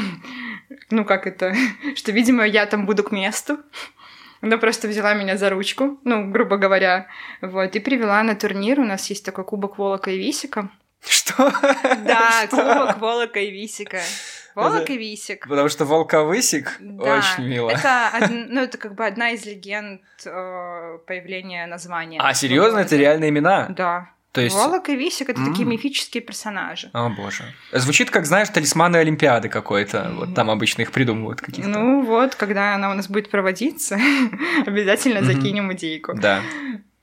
Ну, 0.90 1.06
как 1.06 1.28
это? 1.28 1.54
Что, 1.96 2.12
видимо, 2.12 2.46
я 2.46 2.66
там 2.66 2.86
буду 2.86 3.04
к 3.04 3.12
месту. 3.12 3.60
Она 4.42 4.58
просто 4.58 4.88
взяла 4.88 5.14
меня 5.14 5.38
за 5.38 5.50
ручку, 5.50 6.00
ну, 6.04 6.32
грубо 6.32 6.58
говоря, 6.58 7.08
вот, 7.42 7.76
и 7.76 7.80
привела 7.80 8.22
на 8.24 8.36
турнир. 8.36 8.80
У 8.80 8.86
нас 8.86 9.08
есть 9.10 9.24
такой 9.24 9.44
кубок 9.44 9.78
Волока 9.78 10.10
и 10.12 10.18
Висика. 10.18 10.70
Что? 11.08 11.52
Да, 12.06 12.44
Что? 12.48 12.58
кубок 12.58 12.98
Волока 13.00 13.40
и 13.40 13.52
Висика. 13.52 14.00
Волок 14.56 14.82
Это- 14.82 14.94
и 14.94 14.98
Висик. 14.98 15.48
Потому 15.48 15.70
что 15.70 15.86
Волковысик 15.86 16.78
Да, 16.80 17.18
очень 17.20 17.48
мило. 17.48 17.70
Это, 17.70 18.12
од- 18.22 18.50
ну, 18.50 18.62
это 18.62 18.78
как 18.78 18.96
бы 18.96 19.06
одна 19.06 19.32
из 19.32 19.46
легенд 19.46 20.02
э, 20.26 20.98
появления 21.08 21.66
названия. 21.68 22.20
А, 22.22 22.34
серьезно, 22.34 22.80
это 22.80 22.96
реальные 22.98 23.30
имена? 23.30 23.68
Да. 23.70 24.10
То 24.32 24.42
есть... 24.42 24.56
Волок 24.56 24.88
и 24.90 24.96
Висик 24.96 25.30
это 25.30 25.44
такие 25.46 25.64
М. 25.64 25.70
мифические 25.72 26.22
персонажи. 26.22 26.90
О, 26.94 27.10
боже. 27.10 27.44
Звучит, 27.74 28.10
как, 28.10 28.26
знаешь, 28.26 28.48
талисманы 28.50 28.98
Олимпиады 28.98 29.50
какой-то. 29.50 30.12
Вот 30.16 30.34
там 30.34 30.50
обычно 30.50 30.84
их 30.84 30.92
придумывают 30.92 31.42
каких-то. 31.42 31.70
Ну 31.70 32.06
вот, 32.06 32.36
когда 32.36 32.76
она 32.76 32.92
у 32.92 32.94
нас 32.94 33.10
будет 33.10 33.30
проводиться, 33.30 34.00
обязательно 34.66 35.22
Мгм. 35.22 35.26
закинем 35.34 35.74
идейку. 35.74 36.14
Да. 36.16 36.42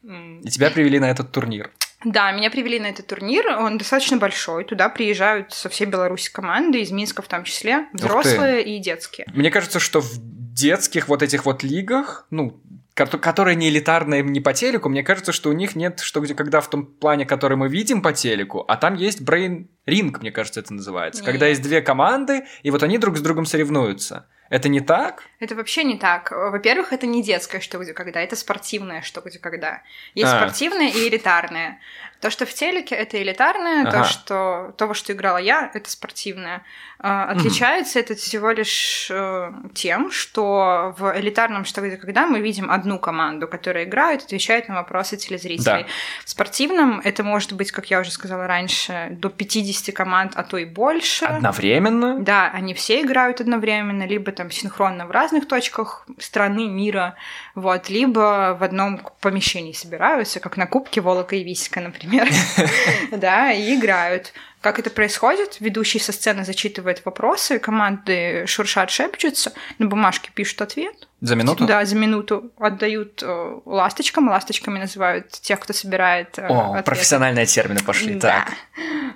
М. 0.04 0.40
И 0.40 0.48
тебя 0.48 0.70
привели 0.70 0.98
на 0.98 1.10
этот 1.10 1.30
турнир. 1.32 1.70
Да, 2.04 2.30
меня 2.32 2.48
привели 2.50 2.78
на 2.78 2.86
этот 2.86 3.08
турнир, 3.08 3.46
он 3.58 3.76
достаточно 3.76 4.16
большой. 4.18 4.64
Туда 4.64 4.88
приезжают 4.88 5.52
со 5.52 5.68
всей 5.68 5.84
Беларуси 5.86 6.30
команды, 6.32 6.80
из 6.80 6.92
Минска 6.92 7.22
в 7.22 7.28
том 7.28 7.42
числе, 7.44 7.88
взрослые 7.92 8.62
и 8.64 8.78
детские. 8.78 9.26
Мне 9.34 9.50
кажется, 9.50 9.80
что 9.80 10.00
в 10.00 10.08
детских 10.54 11.08
вот 11.08 11.22
этих 11.22 11.44
вот 11.44 11.62
лигах, 11.64 12.26
ну, 12.30 12.60
которые 13.06 13.56
не 13.56 13.68
элитарные 13.68 14.22
не 14.22 14.40
по 14.40 14.52
телеку, 14.52 14.88
мне 14.88 15.02
кажется, 15.02 15.32
что 15.32 15.50
у 15.50 15.52
них 15.52 15.76
нет 15.76 16.00
что 16.00 16.20
где 16.20 16.34
когда 16.34 16.60
в 16.60 16.68
том 16.68 16.86
плане, 16.86 17.26
который 17.26 17.56
мы 17.56 17.68
видим 17.68 18.02
по 18.02 18.12
телеку, 18.12 18.64
а 18.66 18.76
там 18.76 18.94
есть 18.94 19.20
брейн 19.20 19.68
ринг, 19.86 20.20
мне 20.20 20.30
кажется, 20.30 20.60
это 20.60 20.74
называется. 20.74 21.24
Когда 21.24 21.46
Нет. 21.46 21.56
есть 21.56 21.62
две 21.62 21.80
команды, 21.80 22.44
и 22.62 22.70
вот 22.70 22.82
они 22.82 22.98
друг 22.98 23.16
с 23.16 23.20
другом 23.20 23.46
соревнуются. 23.46 24.28
Это 24.50 24.68
не 24.68 24.80
так? 24.80 25.24
Это 25.40 25.54
вообще 25.54 25.84
не 25.84 25.98
так. 25.98 26.30
Во-первых, 26.30 26.92
это 26.92 27.06
не 27.06 27.22
детское 27.22 27.60
что 27.60 27.78
где 27.78 27.92
когда, 27.92 28.20
это 28.20 28.34
спортивное 28.34 29.02
что 29.02 29.20
где 29.20 29.38
когда. 29.38 29.82
Есть 30.14 30.32
А. 30.32 30.38
спортивное 30.38 30.88
и 30.88 31.08
элитарное. 31.08 31.80
То, 32.20 32.30
что 32.30 32.46
в 32.46 32.52
телеке, 32.52 32.94
это 32.96 33.22
элитарное, 33.22 33.82
Ага. 33.86 33.98
то, 33.98 34.04
что 34.04 34.74
то, 34.76 34.86
во 34.86 34.94
что 34.94 35.12
играла 35.12 35.38
я, 35.38 35.70
это 35.72 35.88
спортивное. 35.88 36.64
А, 37.00 37.26
Отличается 37.30 38.00
это 38.00 38.16
всего 38.16 38.50
лишь 38.50 39.06
э, 39.08 39.52
тем, 39.72 40.10
что 40.10 40.96
в 40.98 41.16
элитарном 41.16 41.64
что 41.64 41.80
где 41.80 41.96
когда 41.96 42.26
мы 42.26 42.40
видим 42.40 42.72
одну 42.72 42.98
команду, 42.98 43.46
которая 43.46 43.84
играет, 43.84 44.24
отвечает 44.24 44.68
на 44.68 44.74
вопросы 44.74 45.16
телезрителей. 45.16 45.84
Да. 45.84 45.88
В 46.24 46.30
спортивном 46.30 47.00
это 47.04 47.22
может 47.22 47.52
быть, 47.52 47.70
как 47.70 47.86
я 47.86 48.00
уже 48.00 48.10
сказала 48.10 48.48
раньше, 48.48 49.08
до 49.12 49.28
50 49.28 49.94
команд, 49.94 50.32
а 50.34 50.42
то 50.42 50.56
и 50.58 50.64
больше. 50.64 51.24
Одновременно? 51.26 52.18
Да, 52.18 52.50
они 52.52 52.74
все 52.74 53.02
играют 53.02 53.40
одновременно, 53.40 54.02
либо 54.04 54.32
там 54.32 54.50
синхронно 54.50 55.06
в 55.06 55.12
разных 55.12 55.46
точках 55.46 56.04
страны, 56.18 56.66
мира, 56.66 57.14
вот, 57.54 57.88
либо 57.90 58.56
в 58.58 58.64
одном 58.64 59.00
помещении 59.20 59.72
собираются, 59.72 60.40
как 60.40 60.56
на 60.56 60.66
Кубке 60.66 61.00
Волока 61.00 61.36
и 61.36 61.44
Висика, 61.44 61.80
например, 61.80 62.07
да, 63.12 63.52
и 63.52 63.74
играют. 63.74 64.32
Как 64.60 64.78
это 64.78 64.90
происходит? 64.90 65.58
Ведущий 65.60 65.98
со 66.00 66.12
сцены 66.12 66.44
зачитывает 66.44 67.02
вопросы, 67.04 67.58
команды 67.58 68.44
шуршат, 68.46 68.90
шепчутся, 68.90 69.52
на 69.78 69.86
бумажке 69.86 70.30
пишут 70.34 70.60
ответ, 70.62 71.08
За 71.20 71.36
минуту? 71.36 71.64
Да, 71.66 71.84
за 71.84 71.94
минуту 71.96 72.50
отдают 72.58 73.22
э, 73.22 73.58
ласточкам. 73.64 74.28
Ласточками 74.28 74.78
называют 74.78 75.30
тех, 75.30 75.60
кто 75.60 75.72
собирает 75.72 76.38
э, 76.38 76.46
О, 76.48 76.70
ответы. 76.70 76.84
профессиональные 76.84 77.46
термины 77.46 77.80
пошли. 77.80 78.14
Да. 78.14 78.46
Так. 78.46 78.54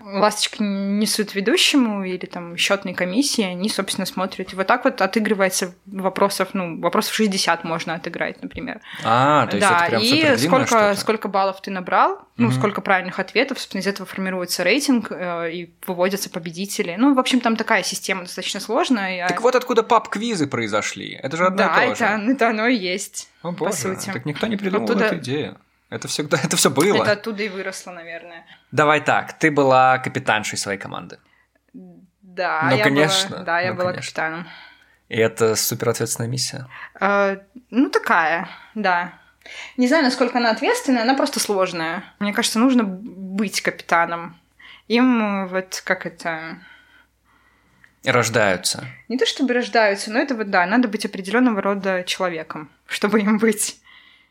Ласточки 0.05 0.61
несут 0.63 1.35
ведущему 1.35 2.05
или 2.05 2.27
там 2.27 2.57
счетной 2.57 2.93
комиссии, 2.95 3.45
они, 3.45 3.69
собственно, 3.69 4.05
смотрят. 4.07 4.53
И 4.53 4.57
вот 4.57 4.67
так 4.67 4.85
вот 4.85 5.01
отыгрывается 5.01 5.75
вопросов, 5.87 6.51
ну, 6.53 6.81
вопросов 6.81 7.15
60 7.15 7.65
можно 7.65 7.95
отыграть, 7.95 8.43
например. 8.43 8.81
А, 9.05 9.47
то 9.47 9.57
есть 9.57 9.69
да, 9.69 9.77
это 9.87 9.91
прям 9.91 10.03
и 10.03 10.37
сколько, 10.39 10.95
сколько 10.97 11.29
баллов 11.29 11.61
ты 11.63 11.71
набрал, 11.71 12.21
ну, 12.37 12.49
Мгм. 12.49 12.57
сколько 12.57 12.81
правильных 12.81 13.19
ответов, 13.21 13.59
собственно, 13.59 13.81
из 13.81 13.87
этого 13.87 14.07
формируется 14.07 14.65
рейтинг 14.65 15.13
э, 15.13 15.42
и 15.47 15.71
выводятся 15.87 16.31
победители. 16.31 16.95
Ну, 16.99 17.15
в 17.15 17.19
общем, 17.19 17.41
там 17.41 17.57
такая 17.57 17.83
система 17.83 18.23
достаточно 18.23 18.61
сложная. 18.61 19.27
Так 19.29 19.41
вот 19.41 19.55
откуда 19.55 19.83
пап-квизы 19.83 20.47
произошли. 20.47 21.13
Это 21.23 21.37
же 21.37 21.47
одно 21.47 21.59
да, 21.59 21.85
и 21.85 21.89
то 21.91 21.95
же. 21.97 22.05
это, 22.05 22.31
это 22.33 22.49
оно 22.49 22.67
и 22.67 22.77
есть. 22.77 23.29
О, 23.43 23.53
боже, 23.53 23.75
сути. 23.75 24.11
Так 24.13 24.25
никто 24.25 24.47
не 24.47 24.57
придумал 24.57 24.85
Оттуда- 24.85 25.07
эту 25.07 25.17
идею. 25.19 25.59
Это 25.91 26.09
всегда, 26.09 26.39
это 26.43 26.57
все 26.57 26.71
было. 26.71 27.03
Это 27.03 27.13
оттуда 27.13 27.43
и 27.43 27.49
выросло, 27.51 27.91
наверное. 27.91 28.47
Давай 28.71 29.01
так, 29.01 29.39
ты 29.39 29.51
была 29.51 29.99
капитаншей 29.99 30.57
своей 30.59 30.79
команды. 30.79 31.19
Да, 32.23 32.67
Ну, 32.71 32.77
я 32.77 32.85
конечно, 32.85 33.31
была, 33.37 33.45
да, 33.45 33.61
я 33.61 33.71
ну, 33.73 33.77
была 33.77 33.91
конечно. 33.91 34.09
капитаном. 34.09 34.49
И 35.11 35.17
это 35.19 35.55
супер 35.55 35.91
ответственная 35.91 36.31
миссия. 36.31 36.67
Э, 36.99 37.37
ну, 37.69 37.91
такая, 37.91 38.49
да. 38.75 39.13
Не 39.77 39.87
знаю, 39.89 40.05
насколько 40.05 40.39
она 40.39 40.51
ответственная, 40.51 41.03
она 41.03 41.15
просто 41.15 41.41
сложная. 41.41 42.05
Мне 42.21 42.33
кажется, 42.33 42.59
нужно 42.59 42.85
быть 42.85 43.61
капитаном. 43.61 44.41
Им 44.89 45.23
э, 45.23 45.47
вот 45.47 45.83
как 45.85 46.07
это... 46.07 46.59
Рождаются. 48.05 48.85
Не 49.09 49.17
то 49.17 49.25
чтобы 49.27 49.55
рождаются, 49.55 50.11
но 50.11 50.19
это 50.19 50.35
вот, 50.35 50.51
да, 50.51 50.67
надо 50.67 50.89
быть 50.89 51.05
определенного 51.07 51.63
рода 51.63 52.03
человеком, 52.05 52.71
чтобы 52.87 53.21
им 53.21 53.39
быть. 53.39 53.81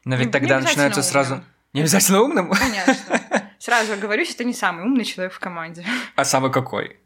Но 0.03 0.15
ведь 0.15 0.27
Не 0.27 0.31
тогда 0.31 0.57
обязательно 0.57 0.69
начинаются 0.69 1.03
сразу... 1.03 1.33
умным. 1.35 1.47
Не 1.73 1.81
обязательно 1.81 2.21
умным, 2.21 2.51
Конечно. 2.51 3.21
Сразу 3.59 3.93
оговорюсь, 3.93 4.33
это 4.33 4.43
не 4.43 4.53
самый 4.53 4.83
умный 4.83 5.05
человек 5.05 5.31
в 5.31 5.39
команде. 5.39 5.85
а 6.15 6.25
самый 6.25 6.51
какой? 6.51 6.97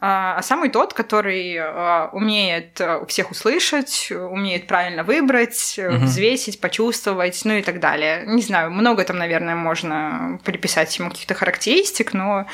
А 0.00 0.30
а 0.38 0.42
самый 0.42 0.70
тот, 0.70 0.94
который 0.94 1.56
а, 1.58 2.08
умеет 2.12 2.80
а, 2.80 3.04
всех 3.06 3.30
услышать, 3.30 4.10
умеет 4.10 4.66
правильно 4.66 5.02
выбрать, 5.02 5.74
э, 5.76 5.90
Мгм. 5.90 6.04
взвесить, 6.06 6.60
почувствовать, 6.60 7.40
ну 7.44 7.54
и 7.54 7.62
так 7.62 7.80
далее. 7.80 8.24
Не 8.26 8.40
знаю, 8.42 8.70
много 8.70 9.04
там, 9.04 9.18
наверное, 9.18 9.54
можно 9.54 10.40
приписать 10.44 10.96
ему 10.98 11.10
каких-то 11.10 11.34
характеристик, 11.34 12.14
но 12.14 12.46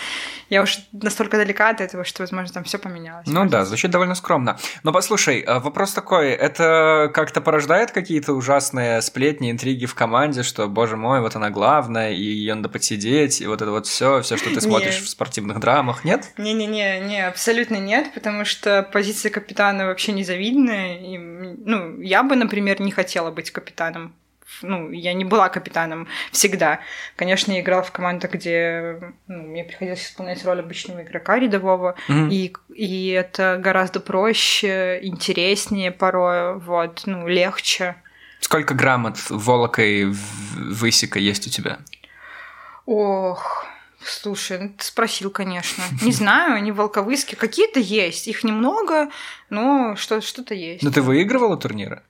я 0.48 0.62
уж 0.62 0.78
настолько 0.92 1.36
далека 1.36 1.68
от 1.70 1.80
этого, 1.80 2.04
что, 2.04 2.22
возможно, 2.22 2.52
там 2.52 2.64
все 2.64 2.78
поменялось. 2.78 3.26
Ну 3.26 3.44
да, 3.48 3.64
звучит 3.64 3.90
довольно 3.90 4.14
скромно. 4.14 4.58
Но 4.82 4.92
послушай, 4.92 5.40
а, 5.40 5.60
вопрос 5.60 5.92
такой, 5.92 6.30
это 6.30 7.10
как-то 7.14 7.40
порождает 7.40 7.90
какие-то 7.92 8.32
ужасные 8.32 9.02
сплетни, 9.02 9.50
интриги 9.50 9.86
в 9.86 9.94
команде, 9.94 10.42
что, 10.42 10.66
боже 10.66 10.96
мой, 10.96 11.20
вот 11.20 11.36
она 11.36 11.50
главная, 11.50 12.12
и 12.12 12.22
ее 12.22 12.54
надо 12.54 12.68
подсидеть, 12.68 13.40
и 13.40 13.46
вот 13.46 13.62
это 13.62 13.70
вот 13.70 13.86
все, 13.86 14.22
все, 14.22 14.36
что 14.36 14.52
ты 14.52 14.60
смотришь 14.60 14.94
Нет. 14.96 15.04
в 15.04 15.08
спортивных 15.08 15.60
драмах, 15.60 16.04
нет? 16.04 16.32
Не-не-не, 16.38 17.00
не, 17.00 17.32
абсолютно 17.36 17.76
нет, 17.76 18.14
потому 18.14 18.46
что 18.46 18.82
позиция 18.82 19.30
капитана 19.30 19.84
вообще 19.84 20.12
незавидная. 20.12 20.96
И, 20.98 21.18
ну, 21.18 22.00
я 22.00 22.22
бы, 22.22 22.34
например, 22.34 22.80
не 22.80 22.90
хотела 22.90 23.30
быть 23.30 23.50
капитаном. 23.50 24.14
Ну, 24.62 24.90
я 24.90 25.12
не 25.12 25.26
была 25.26 25.50
капитаном 25.50 26.08
всегда. 26.32 26.80
Конечно, 27.14 27.52
я 27.52 27.60
играла 27.60 27.82
в 27.82 27.92
командах, 27.92 28.30
где 28.32 29.12
ну, 29.26 29.42
мне 29.42 29.64
приходилось 29.64 30.02
исполнять 30.02 30.42
роль 30.46 30.60
обычного 30.60 31.02
игрока 31.02 31.38
рядового, 31.38 31.94
Мгм. 32.08 32.30
и, 32.30 32.54
и 32.74 33.08
это 33.10 33.58
гораздо 33.62 34.00
проще, 34.00 35.00
интереснее 35.02 35.90
порой, 35.92 36.58
вот, 36.58 37.02
ну, 37.04 37.28
легче. 37.28 37.96
Сколько 38.40 38.72
грамот 38.72 39.18
волокой 39.28 40.04
в- 40.06 40.74
высека 40.80 41.18
есть 41.18 41.46
у 41.46 41.50
тебя? 41.50 41.80
Ох, 42.86 43.66
слушай, 44.08 44.58
ну 44.58 44.68
ты 44.76 44.84
спросил, 44.84 45.30
конечно. 45.30 45.82
Не 46.02 46.12
знаю, 46.12 46.54
они 46.54 46.72
волковыски. 46.72 47.34
Какие-то 47.34 47.80
есть. 47.80 48.28
Их 48.28 48.44
немного, 48.44 49.08
но 49.50 49.96
что- 49.96 50.20
что-то 50.20 50.54
есть. 50.54 50.82
Ну 50.82 50.90
ты 50.90 51.02
выигрывала 51.02 51.56
турниры? 51.56 52.02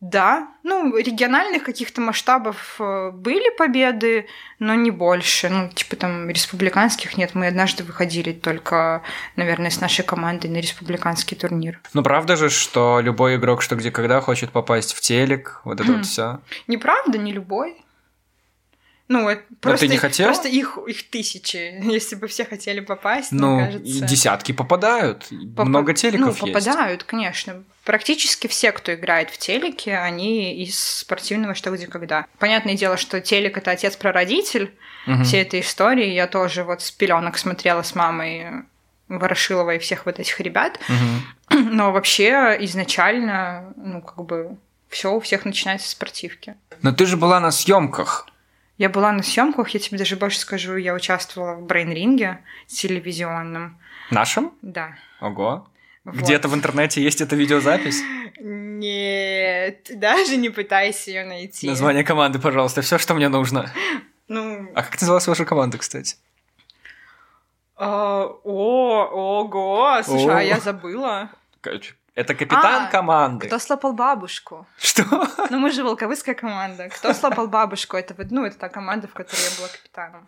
Да, 0.00 0.48
ну, 0.62 0.96
региональных 0.96 1.64
каких-то 1.64 2.00
масштабов 2.00 2.76
э, 2.78 3.10
были 3.10 3.50
победы, 3.56 4.26
но 4.60 4.74
не 4.74 4.92
больше. 4.92 5.48
Ну, 5.48 5.68
типа 5.70 5.96
там 5.96 6.30
республиканских 6.30 7.16
нет. 7.16 7.34
Мы 7.34 7.48
однажды 7.48 7.82
выходили 7.82 8.32
только, 8.32 9.02
наверное, 9.34 9.70
с 9.70 9.80
нашей 9.80 10.04
командой 10.04 10.46
на 10.46 10.58
республиканский 10.58 11.36
турнир. 11.36 11.80
Ну 11.94 12.02
правда 12.04 12.36
же, 12.36 12.48
что 12.48 13.00
любой 13.00 13.36
игрок 13.36 13.62
что 13.62 13.74
где 13.74 13.90
когда 13.90 14.20
хочет 14.20 14.50
попасть 14.52 14.92
в 14.94 15.00
телек, 15.00 15.60
вот 15.64 15.80
это 15.80 15.90
вот 15.92 16.06
все. 16.06 16.40
Неправда, 16.68 17.18
не 17.18 17.32
любой. 17.32 17.76
Ну, 19.08 19.28
это 19.28 19.42
просто, 19.60 19.86
не 19.86 19.98
хотела? 19.98 20.28
просто 20.28 20.48
их, 20.48 20.76
их 20.88 21.08
тысячи. 21.10 21.80
Если 21.92 22.16
бы 22.16 22.26
все 22.26 22.44
хотели 22.44 22.80
попасть, 22.80 23.30
Ну, 23.32 23.56
мне 23.56 23.66
кажется... 23.66 24.04
десятки 24.06 24.52
попадают. 24.52 25.28
Попа- 25.54 25.64
Много 25.68 25.94
телеков 25.94 26.40
ну, 26.40 26.46
есть. 26.46 26.54
попадают, 26.66 27.04
конечно. 27.04 27.62
Практически 27.84 28.48
все, 28.48 28.72
кто 28.72 28.92
играет 28.94 29.30
в 29.30 29.38
телеке, 29.38 29.96
они 29.96 30.60
из 30.62 30.76
спортивного 30.78 31.54
«Что, 31.54 31.70
где, 31.70 31.86
когда». 31.86 32.26
Понятное 32.40 32.74
дело, 32.74 32.96
что 32.96 33.20
телек— 33.20 33.56
это 33.58 33.70
отец-прародитель 33.70 34.72
Мгм. 35.06 35.22
всей 35.22 35.42
этой 35.42 35.60
истории. 35.60 36.10
Я 36.12 36.26
тоже 36.26 36.64
вот 36.64 36.82
с 36.82 36.90
пеленок 36.90 37.38
смотрела 37.38 37.82
с 37.82 37.94
мамой 37.94 38.64
Ворошилова 39.08 39.76
и 39.76 39.78
всех 39.78 40.04
вот 40.06 40.18
этих 40.18 40.40
ребят. 40.40 40.80
Мгм. 40.88 41.70
Но 41.76 41.92
вообще 41.92 42.56
изначально, 42.62 43.72
ну, 43.76 44.02
как 44.02 44.24
бы, 44.24 44.56
все 44.88 45.12
у 45.12 45.20
всех 45.20 45.44
начинается 45.44 45.86
с 45.86 45.90
спортивки. 45.92 46.56
Но 46.82 46.90
ты 46.92 47.06
же 47.06 47.16
была 47.16 47.38
на 47.38 47.52
съемках. 47.52 48.26
Я 48.78 48.88
была 48.90 49.12
на 49.12 49.22
съемках, 49.22 49.70
я 49.70 49.80
тебе 49.80 49.98
даже 49.98 50.16
больше 50.16 50.38
скажу, 50.38 50.76
я 50.76 50.94
участвовала 50.94 51.54
в 51.54 51.62
брейн-ринге 51.66 52.38
телевизионном. 52.66 53.78
Нашим? 54.10 54.52
Да. 54.62 54.96
Ого. 55.20 55.66
Вот. 56.04 56.14
Где-то 56.14 56.48
в 56.48 56.54
интернете 56.54 57.02
есть 57.02 57.20
эта 57.20 57.34
видеозапись? 57.34 58.02
Нет, 58.38 59.90
даже 59.98 60.36
не 60.36 60.50
пытайся 60.50 61.10
ее 61.10 61.24
найти. 61.24 61.66
Название 61.66 62.04
команды, 62.04 62.38
пожалуйста, 62.38 62.82
все, 62.82 62.98
что 62.98 63.14
мне 63.14 63.28
нужно. 63.28 63.72
Ну, 64.28 64.70
А 64.74 64.82
как 64.82 64.92
называлась 65.00 65.26
ваша 65.26 65.44
команда, 65.44 65.78
кстати? 65.78 66.16
а, 67.76 68.24
о, 68.44 69.04
ого, 69.04 70.02
слушай, 70.04 70.34
а 70.38 70.42
я 70.42 70.60
забыла. 70.60 71.30
Это 72.16 72.34
капитан 72.34 72.84
А, 72.84 72.90
команды. 72.90 73.46
Кто 73.46 73.58
слопал 73.58 73.92
бабушку? 73.92 74.66
Что? 74.78 75.04
Ну, 75.50 75.58
мы 75.58 75.70
же 75.70 75.84
волковыская 75.84 76.34
команда. 76.34 76.88
Кто 76.88 77.12
слопал 77.12 77.46
бабушку? 77.46 77.98
Это 77.98 78.14
ну, 78.30 78.46
это 78.46 78.56
та 78.58 78.70
команда, 78.70 79.06
в 79.06 79.12
которой 79.12 79.42
я 79.42 79.50
была 79.58 79.68
капитаном. 79.68 80.24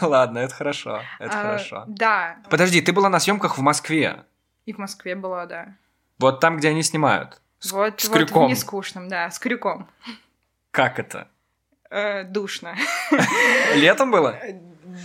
Ладно, 0.10 0.38
это 0.38 0.54
хорошо. 0.54 1.02
Это 1.18 1.38
А, 1.38 1.42
хорошо. 1.42 1.84
Да. 1.88 2.36
Подожди, 2.48 2.80
ты 2.80 2.92
была 2.92 3.10
на 3.10 3.20
съемках 3.20 3.58
в 3.58 3.60
Москве. 3.60 4.24
И 4.64 4.72
в 4.72 4.78
Москве 4.78 5.14
была, 5.14 5.44
да. 5.44 5.74
Вот 6.18 6.40
там, 6.40 6.56
где 6.56 6.70
они 6.70 6.82
снимают. 6.82 7.42
С, 7.58 7.70
Вот, 7.72 8.00
с 8.00 8.08
вот 8.08 8.16
крюком. 8.16 8.46
в 8.46 8.48
нескучном, 8.48 9.08
да, 9.10 9.30
с 9.30 9.38
крюком. 9.38 9.86
Как 10.70 10.98
это? 10.98 11.28
Э, 11.90 12.24
душно. 12.24 12.76
Летом 13.74 14.10
было? 14.10 14.36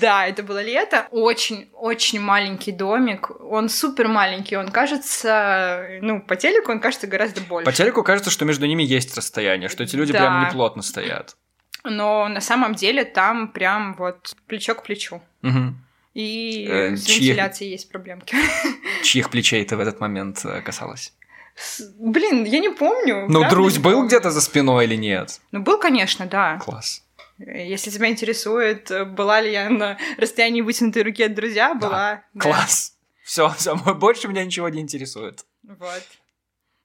Да, 0.01 0.25
это 0.27 0.43
было 0.43 0.61
лето. 0.63 1.07
Очень, 1.11 1.69
очень 1.73 2.19
маленький 2.19 2.71
домик. 2.71 3.29
Он 3.41 3.69
супер 3.69 4.07
маленький. 4.07 4.57
Он 4.57 4.69
кажется, 4.69 5.87
ну, 6.01 6.21
по 6.21 6.35
телеку 6.35 6.71
он 6.71 6.79
кажется 6.79 7.07
гораздо 7.07 7.41
больше. 7.41 7.65
По 7.65 7.71
телеку 7.75 8.03
кажется, 8.03 8.31
что 8.31 8.45
между 8.45 8.65
ними 8.65 8.83
есть 8.83 9.15
расстояние, 9.17 9.69
что 9.69 9.83
эти 9.83 9.95
люди 9.95 10.13
Да. 10.13 10.19
прям 10.19 10.45
не 10.45 10.51
плотно 10.51 10.81
стоят. 10.81 11.35
Но 11.83 12.27
на 12.27 12.41
самом 12.41 12.73
деле 12.75 13.05
там 13.05 13.47
прям 13.49 13.95
вот 13.95 14.35
плечо 14.47 14.73
к 14.75 14.83
плечу. 14.83 15.21
Мгм. 15.41 15.81
И 16.15 16.65
Э, 16.69 16.95
с 16.95 17.05
чьи- 17.05 17.27
вентиляцией 17.29 17.71
есть 17.71 17.89
проблемки. 17.91 18.35
Чьих 19.03 19.29
плечей 19.29 19.63
ты 19.65 19.75
в 19.75 19.79
этот 19.79 19.99
момент 19.99 20.43
э, 20.45 20.61
касалась? 20.61 21.13
С- 21.55 21.81
Блин, 21.99 22.43
я 22.45 22.59
не 22.59 22.69
помню. 22.69 23.25
Ну, 23.29 23.47
друзь 23.49 23.77
был 23.77 24.05
где-то 24.07 24.31
за 24.31 24.41
спиной 24.41 24.85
или 24.85 24.95
нет? 24.95 25.39
Ну, 25.51 25.61
был, 25.61 25.77
конечно, 25.77 26.25
да. 26.25 26.57
Класс. 26.57 27.03
Если 27.37 27.89
тебя 27.89 28.09
интересует, 28.09 28.89
была 29.13 29.41
ли 29.41 29.51
я 29.51 29.69
на 29.69 29.97
расстоянии 30.17 30.61
вытянутой 30.61 31.03
руки 31.03 31.23
от 31.23 31.33
друзья, 31.33 31.73
была. 31.73 32.23
да. 32.33 32.39
Класс. 32.39 32.93
Все, 33.25 33.53
больше 33.95 34.27
меня 34.27 34.45
ничего 34.45 34.69
не 34.69 34.81
интересует. 34.81 35.45
Вот. 35.63 36.03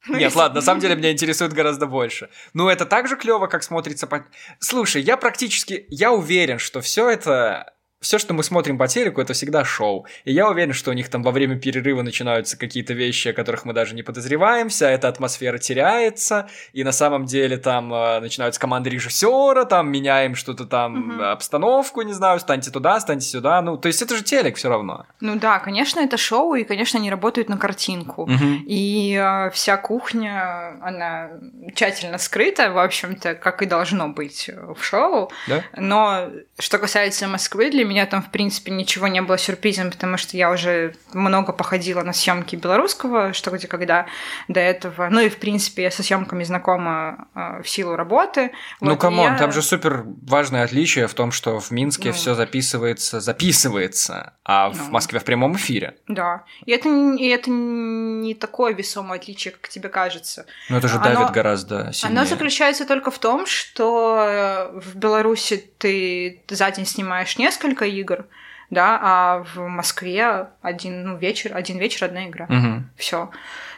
Ну, 0.07 0.17
Нет, 0.17 0.35
ладно, 0.35 0.57
на 0.57 0.63
самом 0.63 0.81
деле 0.81 0.97
меня 0.97 1.13
интересует 1.13 1.53
гораздо 1.53 1.87
больше. 1.87 2.31
Ну, 2.55 2.69
это 2.69 2.87
так 2.87 3.07
же 3.07 3.17
клево, 3.17 3.47
как 3.47 3.63
смотрится 3.63 4.07
по... 4.07 4.27
Слушай, 4.59 5.03
я 5.03 5.17
практически... 5.17 5.87
Я 5.89 6.13
уверен, 6.13 6.59
что 6.59 6.81
все 6.81 7.09
это 7.11 7.75
все, 8.01 8.19
что 8.19 8.33
мы 8.33 8.43
смотрим 8.43 8.79
по 8.79 8.89
телеку, 8.89 9.21
это 9.21 9.35
всегда 9.35 9.65
шоу. 9.65 10.07
И 10.25 10.33
я 10.33 10.49
уверен, 10.49 10.73
что 10.73 10.91
у 10.91 10.95
них 10.95 11.09
там 11.11 11.23
во 11.23 11.33
время 11.33 11.59
перерыва 11.59 12.03
начинаются 12.03 12.59
какие-то 12.59 12.95
вещи, 12.95 13.29
о 13.29 13.33
которых 13.35 13.65
мы 13.67 13.75
даже 13.75 13.95
не 13.95 14.03
подозреваем, 14.03 14.71
вся 14.71 14.91
эта 14.91 15.09
атмосфера 15.09 15.59
теряется, 15.59 16.49
и 16.73 16.83
на 16.83 16.93
самом 16.93 17.27
деле 17.27 17.59
там 17.59 17.93
э, 17.93 18.21
начинаются 18.21 18.59
команды 18.61 18.89
режиссера, 18.91 19.65
там 19.67 19.91
меняем 19.91 20.35
что-то 20.35 20.65
там, 20.65 20.91
Мгм. 21.01 21.23
обстановку, 21.23 22.03
не 22.03 22.13
знаю, 22.15 22.41
станьте 22.41 22.71
туда, 22.71 22.99
станьте 23.01 23.27
сюда. 23.27 23.61
Ну, 23.61 23.77
то 23.77 23.89
есть 23.89 24.01
это 24.01 24.17
же 24.17 24.23
телек 24.25 24.57
все 24.57 24.69
равно. 24.69 25.07
Ну 25.21 25.37
да, 25.39 25.59
конечно, 25.59 26.01
это 26.01 26.17
шоу, 26.17 26.55
и, 26.55 26.65
конечно, 26.65 26.99
они 26.99 27.11
работают 27.11 27.49
на 27.49 27.59
картинку. 27.59 28.27
Мгм. 28.27 28.65
И 28.67 29.15
э, 29.15 29.51
вся 29.51 29.77
кухня, 29.77 30.79
она 30.81 31.31
тщательно 31.75 32.17
скрыта, 32.19 32.71
в 32.71 32.79
общем-то, 32.79 33.35
как 33.35 33.63
и 33.63 33.67
должно 33.67 34.09
быть 34.09 34.49
э, 34.49 34.73
в 34.75 34.83
шоу. 34.83 35.31
Да? 35.49 35.63
Но 35.77 36.31
что 36.59 36.79
касается 36.79 37.29
Москвы, 37.29 37.71
для 37.71 37.85
меня 37.91 38.07
там, 38.07 38.23
в 38.23 38.31
принципе, 38.31 38.71
ничего 38.73 39.09
не 39.09 39.21
было 39.21 39.37
сюрпризом, 39.37 39.91
потому 39.91 40.17
что 40.17 40.37
я 40.37 40.51
уже 40.51 40.95
много 41.13 41.53
походила 41.53 42.03
на 42.03 42.13
съемки 42.13 42.57
белорусского, 42.57 43.33
что 43.33 43.51
где 43.51 43.67
когда 43.67 44.07
до 44.49 44.61
этого. 44.61 45.09
Ну 45.11 45.21
и, 45.21 45.29
в 45.29 45.37
принципе, 45.39 45.83
я 45.83 45.91
со 45.91 46.03
съемками 46.03 46.45
знакома 46.45 47.29
э, 47.35 47.63
в 47.63 47.69
силу 47.69 47.97
работы. 47.97 48.53
Ну, 48.81 48.91
Вот, 48.93 49.01
come 49.01 49.19
on, 49.19 49.33
я- 49.33 49.39
там 49.39 49.53
же 49.53 49.61
супер 49.63 50.05
важное 50.23 50.65
отличие 50.65 51.07
в 51.07 51.15
том, 51.15 51.33
что 51.33 51.59
в 51.61 51.71
Минске 51.71 52.09
Ну. 52.09 52.15
все 52.15 52.35
записывается, 52.35 53.21
записывается, 53.21 54.35
а 54.45 54.71
в 54.71 54.77
Ну. 54.79 54.91
Москве 54.91 55.19
в 55.19 55.25
прямом 55.25 55.57
эфире. 55.57 55.97
Да. 56.09 56.45
И 56.65 56.73
это, 56.73 56.89
и 56.89 57.27
это 57.29 57.51
не 57.51 58.35
такое 58.35 58.73
весомое 58.75 59.19
отличие, 59.19 59.53
как 59.53 59.69
тебе 59.69 59.89
кажется. 59.89 60.47
Ну, 60.69 60.77
это 60.79 60.89
же 60.89 60.97
Оно- 60.97 61.05
давит 61.05 61.31
гораздо 61.33 61.93
сильнее. 61.93 62.19
Оно 62.19 62.27
заключается 62.29 62.87
только 62.87 63.11
в 63.11 63.19
том, 63.19 63.47
что 63.47 64.25
э, 64.29 64.81
в 64.81 64.97
Беларуси 64.97 65.57
ты 65.79 66.43
за 66.49 66.71
день 66.71 66.87
снимаешь 66.87 67.39
несколько 67.39 67.80
игр, 67.85 68.27
да, 68.71 68.99
а 69.03 69.45
в 69.55 69.59
Москве 69.69 70.49
один 70.63 71.05
ну, 71.05 71.17
вечер, 71.17 71.57
один 71.57 71.79
вечер, 71.79 72.05
одна 72.05 72.27
игра. 72.27 72.47
Мгм. 72.49 72.91
Все. 72.97 73.31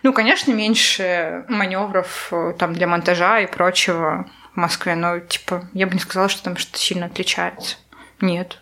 Ну, 0.03 0.13
конечно, 0.13 0.53
меньше 0.53 1.45
маневров 1.49 2.29
э, 2.33 2.55
там 2.59 2.75
для 2.75 2.87
монтажа 2.87 3.41
и 3.41 3.47
прочего 3.47 4.29
в 4.55 4.57
Москве, 4.57 4.95
но 4.95 5.21
типа 5.21 5.69
я 5.73 5.87
бы 5.87 5.95
не 5.95 6.01
сказала, 6.01 6.29
что 6.29 6.43
там 6.43 6.57
что-то 6.57 6.79
сильно 6.79 7.07
отличается. 7.07 7.77
Нет. 8.21 8.59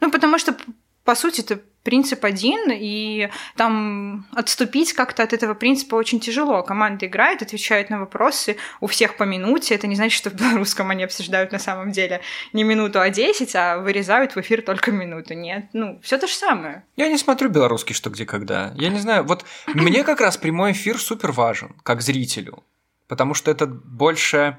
Ну, 0.00 0.10
потому 0.10 0.38
что, 0.38 0.56
по 1.04 1.14
сути, 1.14 1.40
это 1.42 1.60
принцип 1.84 2.24
один, 2.24 2.70
и 2.72 3.30
там 3.56 4.26
отступить 4.32 4.92
как-то 4.94 5.22
от 5.22 5.32
этого 5.32 5.54
принципа 5.54 5.94
очень 5.94 6.18
тяжело. 6.18 6.62
Команда 6.62 7.06
играет, 7.06 7.42
отвечает 7.42 7.90
на 7.90 8.00
вопросы, 8.00 8.56
у 8.80 8.88
всех 8.88 9.16
по 9.16 9.22
минуте. 9.22 9.74
Это 9.74 9.86
не 9.86 9.94
значит, 9.94 10.16
что 10.16 10.30
в 10.30 10.34
белорусском 10.34 10.90
они 10.90 11.04
обсуждают 11.04 11.52
на 11.52 11.58
самом 11.58 11.92
деле 11.92 12.20
не 12.52 12.64
минуту, 12.64 13.00
а 13.00 13.10
десять, 13.10 13.54
а 13.54 13.78
вырезают 13.78 14.34
в 14.34 14.40
эфир 14.40 14.62
только 14.62 14.90
минуту. 14.90 15.34
Нет, 15.34 15.66
ну, 15.72 16.00
все 16.02 16.18
то 16.18 16.26
же 16.26 16.34
самое. 16.34 16.84
Я 16.96 17.08
не 17.08 17.18
смотрю 17.18 17.50
белорусский 17.50 17.94
«Что, 17.94 18.10
где, 18.10 18.26
когда». 18.26 18.72
Я 18.76 18.88
не 18.88 18.98
знаю, 18.98 19.24
вот 19.24 19.44
мне 19.74 20.02
как 20.02 20.20
раз 20.20 20.36
прямой 20.36 20.72
эфир 20.72 20.98
супер 20.98 21.32
важен, 21.32 21.76
как 21.82 22.00
зрителю. 22.00 22.64
Потому 23.06 23.34
что 23.34 23.50
это 23.50 23.66
больше 23.66 24.56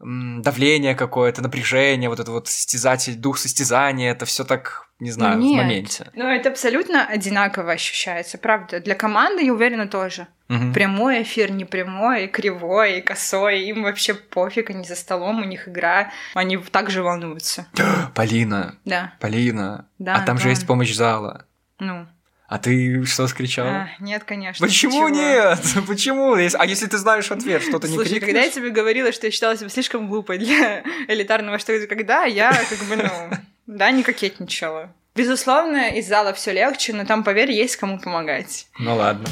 давление 0.00 0.94
какое-то, 0.94 1.42
напряжение, 1.42 2.08
вот 2.08 2.20
это 2.20 2.30
вот 2.30 2.48
состязатель, 2.48 3.16
дух 3.16 3.38
состязания, 3.38 4.12
это 4.12 4.26
все 4.26 4.44
так, 4.44 4.88
не 5.00 5.10
знаю, 5.10 5.38
Нет. 5.38 5.52
в 5.52 5.56
моменте. 5.64 6.10
Ну, 6.14 6.28
это 6.28 6.50
абсолютно 6.50 7.04
одинаково 7.04 7.72
ощущается, 7.72 8.38
правда. 8.38 8.80
Для 8.80 8.94
команды, 8.94 9.44
я 9.44 9.52
уверена, 9.52 9.88
тоже. 9.88 10.28
Мгм. 10.48 10.72
Прямой 10.72 11.22
эфир, 11.22 11.50
не 11.50 11.64
прямой, 11.64 12.28
кривой, 12.28 13.02
косой. 13.02 13.62
Им 13.64 13.82
вообще 13.82 14.14
пофиг, 14.14 14.70
они 14.70 14.84
за 14.84 14.96
столом, 14.96 15.42
у 15.42 15.44
них 15.44 15.68
игра. 15.68 16.10
Они 16.34 16.56
также 16.56 17.02
волнуются. 17.02 17.66
Полина, 18.14 18.76
Да, 18.84 19.12
Полина, 19.20 19.88
да. 19.98 20.14
а 20.14 20.18
там 20.20 20.36
же 20.38 20.44
Антон. 20.44 20.50
есть 20.50 20.66
помощь 20.66 20.94
зала. 20.94 21.44
Ну, 21.80 22.06
А 22.48 22.58
ты 22.58 23.04
что 23.04 23.26
скричала? 23.28 23.68
а, 23.68 23.88
нет, 24.00 24.24
конечно. 24.24 24.66
Почему 24.66 25.08
нет? 25.08 25.60
Почему? 25.86 26.32
А 26.32 26.66
если 26.66 26.86
ты 26.86 26.96
знаешь 26.96 27.30
ответ, 27.30 27.62
что 27.62 27.78
ты 27.78 27.88
не 27.88 27.94
Слушай, 27.94 28.08
крикнешь? 28.08 28.26
когда 28.26 28.40
я 28.42 28.50
тебе 28.50 28.70
говорила, 28.70 29.12
что 29.12 29.26
я 29.26 29.30
считала 29.30 29.54
себя 29.54 29.68
слишком 29.68 30.08
глупой 30.08 30.38
для 30.38 30.82
элитарного 31.08 31.58
что 31.58 31.78
когда, 31.86 32.24
я 32.24 32.50
как 32.50 32.78
бы, 32.88 32.96
ну, 32.96 33.36
да, 33.66 33.90
не 33.90 34.02
кокетничала. 34.02 34.90
Безусловно, 35.14 35.90
из 35.90 36.08
зала 36.08 36.32
все 36.32 36.52
легче, 36.52 36.94
но 36.94 37.04
там, 37.04 37.22
поверь, 37.22 37.50
есть 37.52 37.76
кому 37.76 37.98
помогать. 37.98 38.66
Ну 38.78 38.96
ладно. 38.96 39.26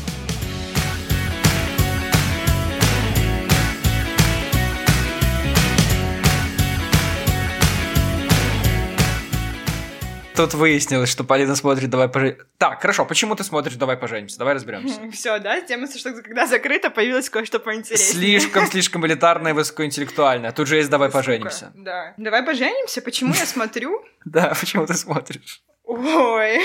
Тут 10.36 10.52
выяснилось, 10.52 11.08
что 11.08 11.24
Полина 11.24 11.56
смотрит 11.56 11.88
«Давай 11.88 12.08
поженимся». 12.08 12.44
Так, 12.58 12.82
хорошо, 12.82 13.06
почему 13.06 13.34
ты 13.34 13.42
смотришь 13.42 13.76
«Давай 13.76 13.96
поженимся»? 13.96 14.38
Давай 14.38 14.54
разберемся. 14.54 15.00
Все, 15.12 15.38
да, 15.38 15.62
тема, 15.62 15.86
что 15.88 16.12
когда 16.12 16.46
закрыто, 16.46 16.90
появилось 16.90 17.30
кое-что 17.30 17.58
поинтереснее. 17.58 18.38
Слишком, 18.40 18.66
слишком 18.70 19.06
элитарное 19.06 19.54
высокоинтеллектуальное. 19.54 20.52
Тут 20.52 20.68
же 20.68 20.76
есть 20.76 20.90
«Давай 20.90 21.10
поженимся». 21.10 21.72
Да. 21.74 22.12
Давай 22.18 22.42
поженимся. 22.42 23.00
Почему 23.00 23.32
я 23.34 23.46
смотрю? 23.46 24.04
Да, 24.26 24.54
почему 24.58 24.84
ты 24.86 24.94
смотришь? 24.94 25.62
Ой, 25.84 26.58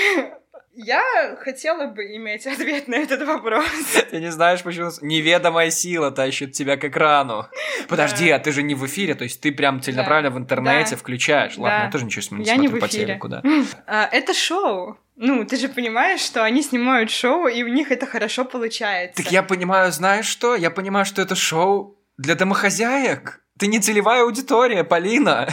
я 0.74 1.36
хотела 1.40 1.86
бы 1.86 2.02
иметь 2.16 2.46
ответ 2.46 2.88
на 2.88 2.96
этот 2.96 3.22
вопрос. 3.26 3.66
Ты 4.10 4.20
не 4.20 4.30
знаешь, 4.30 4.62
почему... 4.62 4.90
Неведомая 5.02 5.70
сила 5.70 6.10
тащит 6.10 6.52
тебя 6.52 6.76
к 6.76 6.84
экрану. 6.84 7.46
Подожди, 7.88 8.28
Да. 8.30 8.36
а 8.36 8.38
ты 8.38 8.52
же 8.52 8.62
не 8.62 8.74
в 8.74 8.84
эфире, 8.86 9.14
то 9.14 9.24
есть 9.24 9.40
ты 9.40 9.52
прям 9.52 9.80
целенаправленно 9.82 10.34
в 10.34 10.38
интернете 10.38 10.92
Да. 10.92 10.96
включаешь. 10.96 11.56
Ладно, 11.58 11.78
Да. 11.78 11.84
я 11.86 11.90
тоже 11.90 12.04
ничего 12.04 12.38
не 12.38 12.44
Я 12.44 12.54
смотрю 12.56 12.80
по 12.80 12.88
телеку, 12.88 13.28
да. 13.28 13.42
А, 13.86 14.08
Это 14.12 14.34
шоу. 14.34 14.96
Ну, 15.16 15.44
ты 15.44 15.56
же 15.56 15.68
понимаешь, 15.68 16.20
что 16.20 16.42
они 16.42 16.62
снимают 16.62 17.10
шоу, 17.10 17.46
и 17.46 17.62
у 17.62 17.68
них 17.68 17.90
это 17.92 18.06
хорошо 18.06 18.44
получается. 18.44 19.22
Так 19.22 19.30
я 19.30 19.42
понимаю, 19.42 19.92
знаешь 19.92 20.26
что? 20.26 20.54
Я 20.56 20.70
понимаю, 20.70 21.04
что 21.04 21.20
это 21.20 21.34
шоу 21.34 21.98
для 22.16 22.34
домохозяек. 22.34 23.40
Ты 23.58 23.66
не 23.66 23.78
целевая 23.78 24.22
аудитория, 24.22 24.84
Полина. 24.84 25.48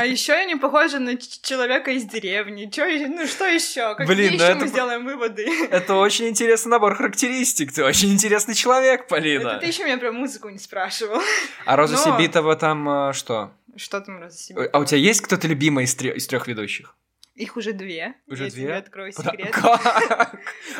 А 0.00 0.06
еще 0.06 0.32
я 0.32 0.46
не 0.46 0.56
похожа 0.56 0.98
на 0.98 1.14
человека 1.18 1.90
из 1.90 2.04
деревни. 2.04 2.70
Чё, 2.70 2.86
ну 3.08 3.26
что 3.26 3.44
еще? 3.44 3.94
Какие 3.94 4.06
Блин, 4.14 4.28
ну 4.30 4.34
еще 4.36 4.44
это 4.44 4.60
мы 4.60 4.66
сделаем 4.68 5.04
выводы? 5.04 5.46
Это 5.70 5.94
очень 5.96 6.26
интересный 6.28 6.70
набор 6.70 6.94
характеристик. 6.94 7.70
Ты 7.70 7.84
очень 7.84 8.10
интересный 8.10 8.54
человек, 8.54 9.08
Полина. 9.08 9.48
Это 9.48 9.60
ты 9.60 9.66
еще 9.66 9.84
меня 9.84 9.98
про 9.98 10.10
музыку 10.10 10.48
не 10.48 10.58
спрашивал. 10.58 11.20
А 11.66 11.76
Роза 11.76 11.96
Но- 11.96 12.16
Сибитова 12.16 12.56
там 12.56 12.88
э, 12.88 13.12
что? 13.12 13.52
Что 13.76 14.00
там 14.00 14.20
раз 14.20 14.40
себе? 14.40 14.70
А 14.72 14.78
у 14.78 14.86
тебя 14.86 14.98
есть 14.98 15.20
кто-то 15.20 15.46
любимый 15.46 15.84
из, 15.84 15.94
тре- 15.94 16.16
из 16.16 16.26
трех 16.26 16.48
ведущих? 16.48 16.96
Их 17.40 17.56
уже 17.56 17.72
две. 17.72 18.14
Уже 18.28 18.44
я 18.44 18.50
две? 18.50 18.62
тебе 18.64 18.74
открою 18.76 19.12
секрет. 19.12 19.50
Как? 19.52 20.34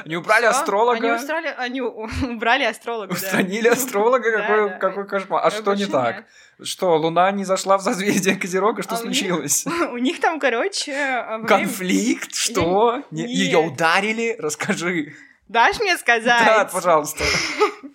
Они 0.04 0.16
убрали 0.16 0.42
Всё, 0.46 0.50
астролога? 0.50 0.98
Они, 0.98 1.10
устрали, 1.10 1.54
они 1.56 1.80
убрали 1.80 2.64
астролога, 2.64 3.08
да. 3.08 3.14
Устранили 3.14 3.68
астролога? 3.68 4.30
Да, 4.30 4.42
Какой, 4.46 4.68
да. 4.68 4.78
какой 4.78 5.06
кошмар. 5.08 5.40
А 5.44 5.48
Э, 5.48 5.50
что 5.50 5.74
не 5.74 5.86
больше 5.86 5.90
так? 5.90 6.24
Что, 6.62 6.96
Луна 6.98 7.30
не 7.32 7.44
зашла 7.44 7.78
в 7.78 7.82
созвездие 7.82 8.36
Козерога? 8.36 8.82
Что 8.82 8.96
А 8.96 9.00
у 9.00 9.06
них- 9.06 9.16
случилось? 9.16 9.64
У 9.92 9.96
них 9.98 10.20
там, 10.20 10.38
короче, 10.38 10.92
во 10.92 11.38
время- 11.38 11.48
Конфликт? 11.48 12.34
Что? 12.34 13.02
Я- 13.10 13.24
Не- 13.26 13.32
Ее 13.34 13.62
Нет. 13.62 13.72
ударили? 13.72 14.36
Расскажи. 14.38 15.14
Дашь 15.48 15.80
мне 15.80 15.96
сказать? 15.96 16.44
Да, 16.44 16.64
пожалуйста. 16.72 17.24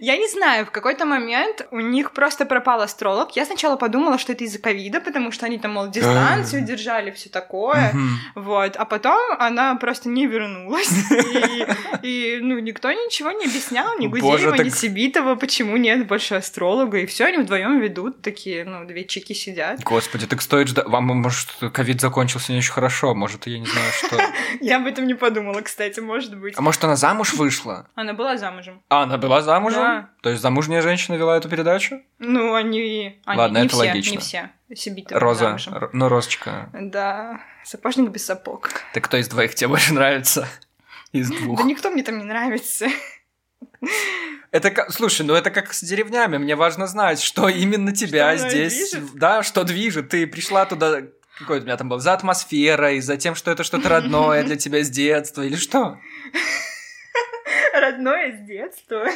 Я 0.00 0.16
не 0.16 0.28
знаю, 0.28 0.66
в 0.66 0.70
какой-то 0.70 1.04
момент 1.04 1.66
у 1.70 1.80
них 1.80 2.12
просто 2.12 2.46
пропал 2.46 2.80
астролог. 2.80 3.36
Я 3.36 3.44
сначала 3.44 3.76
подумала, 3.76 4.18
что 4.18 4.32
это 4.32 4.44
из-за 4.44 4.58
ковида, 4.58 5.00
потому 5.00 5.32
что 5.32 5.46
они 5.46 5.58
там, 5.58 5.72
мол, 5.72 5.88
дистанцию 5.88 6.62
держали, 6.62 7.10
все 7.10 7.28
такое. 7.28 7.94
Вот. 8.34 8.76
А 8.76 8.84
потом 8.84 9.18
она 9.38 9.74
просто 9.76 10.08
не 10.08 10.26
вернулась. 10.26 10.92
И, 12.02 12.38
ну, 12.42 12.58
никто 12.58 12.90
ничего 12.92 13.32
не 13.32 13.46
объяснял, 13.46 13.98
ни 13.98 14.06
Гузеева, 14.06 14.54
ни 14.54 14.68
Сибитова, 14.68 15.34
почему 15.36 15.76
нет 15.76 16.06
больше 16.06 16.34
астролога. 16.34 16.98
И 16.98 17.06
все 17.06 17.26
они 17.26 17.38
вдвоем 17.38 17.80
ведут, 17.80 18.22
такие, 18.22 18.64
ну, 18.64 18.86
две 18.86 19.04
чики 19.04 19.32
сидят. 19.32 19.82
Господи, 19.82 20.26
так 20.26 20.42
стоит 20.42 20.68
ждать. 20.68 20.86
Вам, 20.86 21.04
может, 21.04 21.48
ковид 21.72 22.00
закончился 22.00 22.52
не 22.52 22.58
очень 22.58 22.72
хорошо. 22.72 23.14
Может, 23.14 23.46
я 23.46 23.58
не 23.58 23.66
знаю, 23.66 23.92
что. 23.92 24.16
Я 24.60 24.76
об 24.78 24.86
этом 24.86 25.06
не 25.06 25.14
подумала, 25.14 25.60
кстати, 25.60 26.00
может 26.00 26.36
быть. 26.36 26.54
А 26.56 26.62
может, 26.62 26.82
она 26.84 26.96
замуж 26.96 27.34
вышла? 27.34 27.88
Она 27.94 28.12
была 28.12 28.36
замужем. 28.36 28.82
А, 28.88 29.02
она 29.02 29.18
была 29.18 29.35
замужем? 29.42 29.80
Да. 29.82 30.10
То 30.22 30.30
есть 30.30 30.42
замужняя 30.42 30.82
женщина 30.82 31.14
вела 31.16 31.36
эту 31.36 31.48
передачу? 31.48 32.00
Ну, 32.18 32.54
они... 32.54 33.20
они- 33.24 33.38
Ладно, 33.38 33.58
не 33.58 33.66
это 33.66 33.74
все, 33.76 33.86
логично. 33.86 34.10
Не 34.12 34.18
все. 34.18 34.50
Сибитова 34.74 35.20
Роза. 35.20 35.44
замужем. 35.44 35.74
Р- 35.74 35.90
Ну, 35.92 36.08
Розочка. 36.08 36.70
Да, 36.72 37.40
сапожник 37.64 38.10
без 38.10 38.24
сапог. 38.26 38.70
Ты 38.94 39.00
кто 39.00 39.16
из 39.16 39.28
двоих 39.28 39.54
тебе 39.54 39.68
больше 39.68 39.94
нравится? 39.94 40.48
Из 41.12 41.30
двух. 41.30 41.58
Да 41.58 41.64
никто 41.64 41.90
мне 41.90 42.02
там 42.02 42.18
не 42.18 42.24
нравится. 42.24 42.86
Это 44.50 44.70
как, 44.70 44.92
слушай, 44.92 45.24
ну 45.24 45.34
это 45.34 45.50
как 45.50 45.72
с 45.72 45.82
деревнями. 45.82 46.38
Мне 46.38 46.56
важно 46.56 46.86
знать, 46.86 47.20
что 47.20 47.48
именно 47.48 47.92
тебя 47.94 48.36
Что 48.36 48.48
здесь, 48.48 48.90
движет? 48.92 49.14
да, 49.14 49.42
что 49.42 49.64
движет. 49.64 50.08
Ты 50.08 50.26
пришла 50.26 50.64
туда, 50.66 51.02
какой 51.38 51.60
у 51.60 51.62
меня 51.62 51.76
там 51.76 51.88
был, 51.88 51.98
за 51.98 52.12
атмосферой, 52.14 53.00
за 53.00 53.16
тем, 53.16 53.34
что 53.34 53.50
это 53.50 53.64
что-то 53.64 53.88
родное 53.88 54.44
для 54.44 54.56
тебя 54.56 54.82
с 54.82 54.88
детства 54.90 55.42
или 55.42 55.56
что? 55.56 55.98
Родное 57.72 58.36
с 58.36 58.46
детства. 58.46 59.06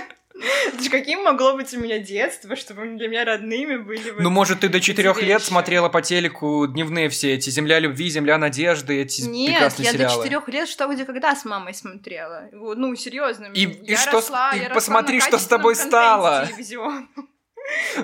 Каким 0.91 1.25
могло 1.25 1.55
быть 1.57 1.75
у 1.75 1.81
меня 1.81 1.99
детство, 1.99 2.55
чтобы 2.57 2.87
для 2.97 3.09
меня 3.09 3.25
родными 3.25 3.77
были? 3.77 4.15
Ну, 4.19 4.31
может, 4.31 4.61
ты 4.61 4.69
до 4.69 4.81
четырех 4.81 5.21
лет 5.23 5.43
смотрела 5.43 5.89
по 5.89 6.01
телеку 6.03 6.67
дневные 6.67 7.09
все 7.09 7.35
эти 7.35 7.51
«Земля 7.51 7.79
любви», 7.81 8.09
«Земля 8.09 8.39
надежды», 8.39 9.03
эти 9.03 9.23
Нет, 9.23 9.51
прекрасные 9.55 9.87
я 9.87 9.93
сериалы. 9.93 10.15
до 10.15 10.23
четырех 10.23 10.49
лет 10.49 10.69
что 10.69 10.87
где 10.87 11.05
когда 11.05 11.35
с 11.35 11.45
мамой 11.45 11.75
смотрела. 11.75 12.49
Ну, 12.53 12.95
серьезно. 12.95 13.47
И- 13.55 13.65
и 13.65 13.91
я 13.91 13.97
что 13.99 14.13
росла, 14.13 14.53
и 14.55 14.61
я 14.61 14.71
посмотри, 14.71 15.21
что 15.21 15.37
с 15.39 15.47
тобой 15.47 15.75
стало. 15.75 16.49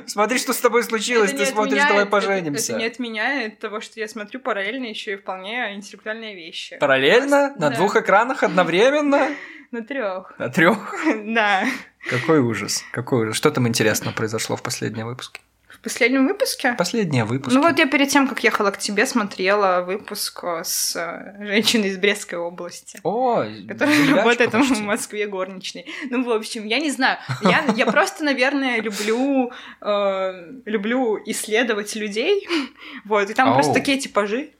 Смотри, 0.07 0.39
что 0.39 0.53
с 0.53 0.59
тобой 0.59 0.85
случилось, 0.85 1.31
Это 1.33 1.39
ты 1.45 1.47
смотришь 1.47 1.73
отменяет- 1.83 1.89
«Давай 1.89 2.07
поженимся». 2.07 2.73
Это, 2.73 2.81
не 2.81 2.87
отменяет 2.87 3.59
того, 3.59 3.81
что 3.81 3.99
я 3.99 4.07
смотрю 4.07 4.39
параллельно 4.41 4.85
еще 4.87 5.15
и 5.15 5.17
вполне 5.17 5.75
интеллектуальные 5.75 6.37
вещи. 6.37 6.77
Параллельно? 6.79 7.53
На 7.57 7.71
Да. 7.71 7.77
двух 7.77 7.97
экранах 7.97 8.43
одновременно? 8.43 9.29
На 9.71 9.83
трех. 9.83 10.39
На 10.39 10.49
трех? 10.49 10.95
Да. 11.27 11.65
Какой 12.09 12.39
ужас, 12.39 12.85
какой 12.93 13.25
ужас. 13.25 13.37
Что 13.37 13.51
там 13.51 13.67
интересно 13.67 14.13
произошло 14.13 14.57
в 14.57 14.63
последнем 14.63 15.07
выпуске? 15.07 15.41
В 15.69 15.81
последнем 15.81 16.27
выпуске? 16.27 16.75
Последние 16.79 17.25
выпуски. 17.25 17.55
Ну 17.55 17.63
вот 17.63 17.79
я 17.79 17.87
перед 17.87 18.09
тем, 18.09 18.29
как 18.29 18.43
ехала 18.43 18.71
к 18.71 18.79
тебе, 18.79 19.05
смотрела 19.07 19.83
выпуск 19.83 20.43
с 20.65 20.97
э, 20.97 21.45
женщиной 21.45 21.89
из 21.89 21.99
Брестской 21.99 22.39
области. 22.39 22.99
О, 23.03 23.45
которая 23.69 24.15
работает 24.15 24.53
в. 24.53 24.81
Москве 24.81 25.27
горничной. 25.27 25.87
Ну, 26.11 26.25
в 26.25 26.31
общем, 26.31 26.65
я 26.65 26.79
не 26.79 26.91
знаю. 26.91 27.19
Я, 27.43 27.65
я 27.77 27.87
просто, 27.87 28.25
наверное, 28.25 28.81
люблю, 28.81 29.53
э, 29.81 30.53
люблю 30.65 31.19
исследовать 31.27 31.95
людей. 31.95 32.49
Вот, 33.05 33.31
и 33.31 33.35
там 33.35 33.49
Оу. 33.49 33.55
просто 33.55 33.75
такие 33.75 33.99
типажи. 33.99 34.51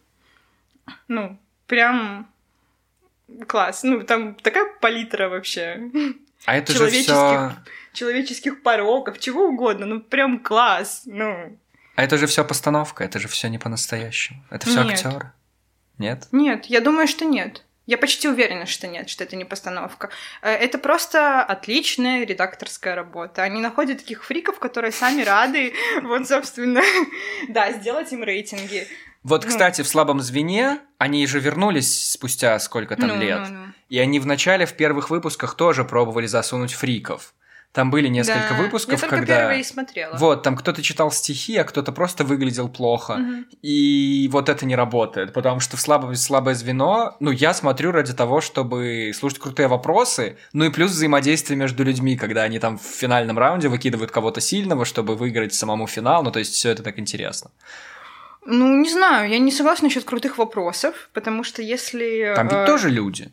Ну, 1.09 1.39
прям 1.67 2.29
класс. 3.47 3.83
Ну, 3.83 4.03
там 4.03 4.35
такая 4.35 4.67
палитра 4.81 5.29
вообще 5.29 5.81
А 6.45 6.57
это 6.57 6.73
же 6.73 6.79
человеческих- 6.79 7.13
все... 7.13 7.53
человеческих 7.93 8.63
пороков, 8.63 9.19
чего 9.19 9.47
угодно. 9.49 9.87
Ну, 9.87 10.01
прям 10.01 10.39
класс. 10.41 11.03
Ну, 11.07 11.59
А 11.97 12.03
это 12.05 12.19
же 12.19 12.27
все 12.27 12.45
постановка, 12.45 13.05
это 13.05 13.19
же 13.19 13.29
все 13.29 13.49
не 13.49 13.59
по-настоящему. 13.59 14.43
Это 14.51 14.67
все 14.69 14.81
актеры. 14.81 15.33
Нет? 15.99 16.29
Нет, 16.33 16.67
я 16.67 16.81
думаю, 16.81 17.09
что 17.09 17.25
нет. 17.25 17.63
Я 17.87 17.99
почти 17.99 18.29
уверена, 18.29 18.67
что 18.67 18.89
нет, 18.89 19.09
что 19.09 19.23
это 19.23 19.37
не 19.37 19.45
постановка. 19.45 20.11
Э, 20.43 20.51
Это 20.51 20.77
просто 20.77 21.41
отличная 21.43 22.27
редакторская 22.27 22.97
работа. 22.97 23.45
Они 23.45 23.61
находят 23.61 23.99
таких 23.99 24.25
фриков, 24.25 24.59
которые 24.59 24.91
сами 24.91 25.23
рады, 25.23 25.73
вот, 26.03 26.27
собственно, 26.29 26.83
да, 27.49 27.73
сделать 27.73 28.13
им 28.13 28.25
рейтинги. 28.25 28.89
Вот, 29.29 29.45
кстати, 29.45 29.83
в 29.83 29.89
слабом 29.89 30.21
звене 30.21 30.79
они 30.99 31.27
же 31.27 31.41
вернулись 31.41 32.13
спустя 32.13 32.59
сколько 32.61 32.95
там 32.97 33.09
Ну, 33.09 33.19
лет. 33.21 33.41
ну, 33.49 33.55
ну. 33.55 33.65
И 33.89 33.99
они 33.99 34.21
в 34.21 34.27
начале, 34.27 34.67
в 34.67 34.75
первых 34.75 35.11
выпусках 35.11 35.55
тоже 35.57 35.85
пробовали 35.85 36.27
засунуть 36.27 36.73
фриков. 36.73 37.35
Там 37.73 37.91
были 37.91 38.09
несколько 38.09 38.51
Да. 38.55 38.55
выпусков, 38.63 39.03
Я 39.03 39.09
когда... 39.09 39.37
первые 39.37 39.61
и 39.61 39.65
смотрела. 39.65 40.17
Вот, 40.17 40.43
там 40.43 40.57
кто-то 40.57 40.81
читал 40.83 41.11
стихи, 41.11 41.57
а 41.59 41.65
кто-то 41.65 41.93
просто 41.93 42.25
выглядел 42.25 42.69
плохо. 42.69 43.17
Мгм. 43.17 43.47
И 43.63 44.29
вот 44.33 44.49
это 44.49 44.65
не 44.65 44.77
работает, 44.77 45.33
потому 45.35 45.59
что 45.61 45.77
в 45.77 45.81
слабое, 45.81 46.15
слабое 46.15 46.55
звено, 46.55 47.17
ну, 47.21 47.33
я 47.33 47.53
смотрю 47.53 47.91
ради 47.93 48.15
того, 48.15 48.41
чтобы 48.41 49.11
слушать 49.15 49.41
крутые 49.41 49.67
вопросы, 49.69 50.39
ну 50.53 50.65
и 50.65 50.71
плюс 50.71 50.93
взаимодействие 50.93 51.59
между 51.59 51.83
людьми, 51.85 52.17
когда 52.17 52.45
они 52.45 52.59
там 52.61 52.79
в 52.79 52.83
финальном 52.83 53.39
раунде 53.39 53.69
выкидывают 53.69 54.11
кого-то 54.11 54.41
сильного, 54.41 54.85
чтобы 54.85 55.17
выиграть 55.17 55.53
самому 55.53 55.87
финал, 55.87 56.23
ну, 56.23 56.31
то 56.31 56.39
есть 56.39 56.55
все 56.55 56.71
это 56.71 56.83
так 56.83 56.99
интересно. 56.99 57.51
Ну, 58.47 58.77
не 58.77 58.91
знаю, 58.91 59.29
я 59.29 59.39
не 59.39 59.51
согласна 59.51 59.89
насчет 59.89 60.05
крутых 60.05 60.39
вопросов, 60.39 61.11
потому 61.13 61.45
что 61.45 61.63
если... 61.63 62.33
Там 62.35 62.49
ведь 62.49 62.59
э, 62.59 62.67
тоже 62.67 62.91
люди. 62.91 63.33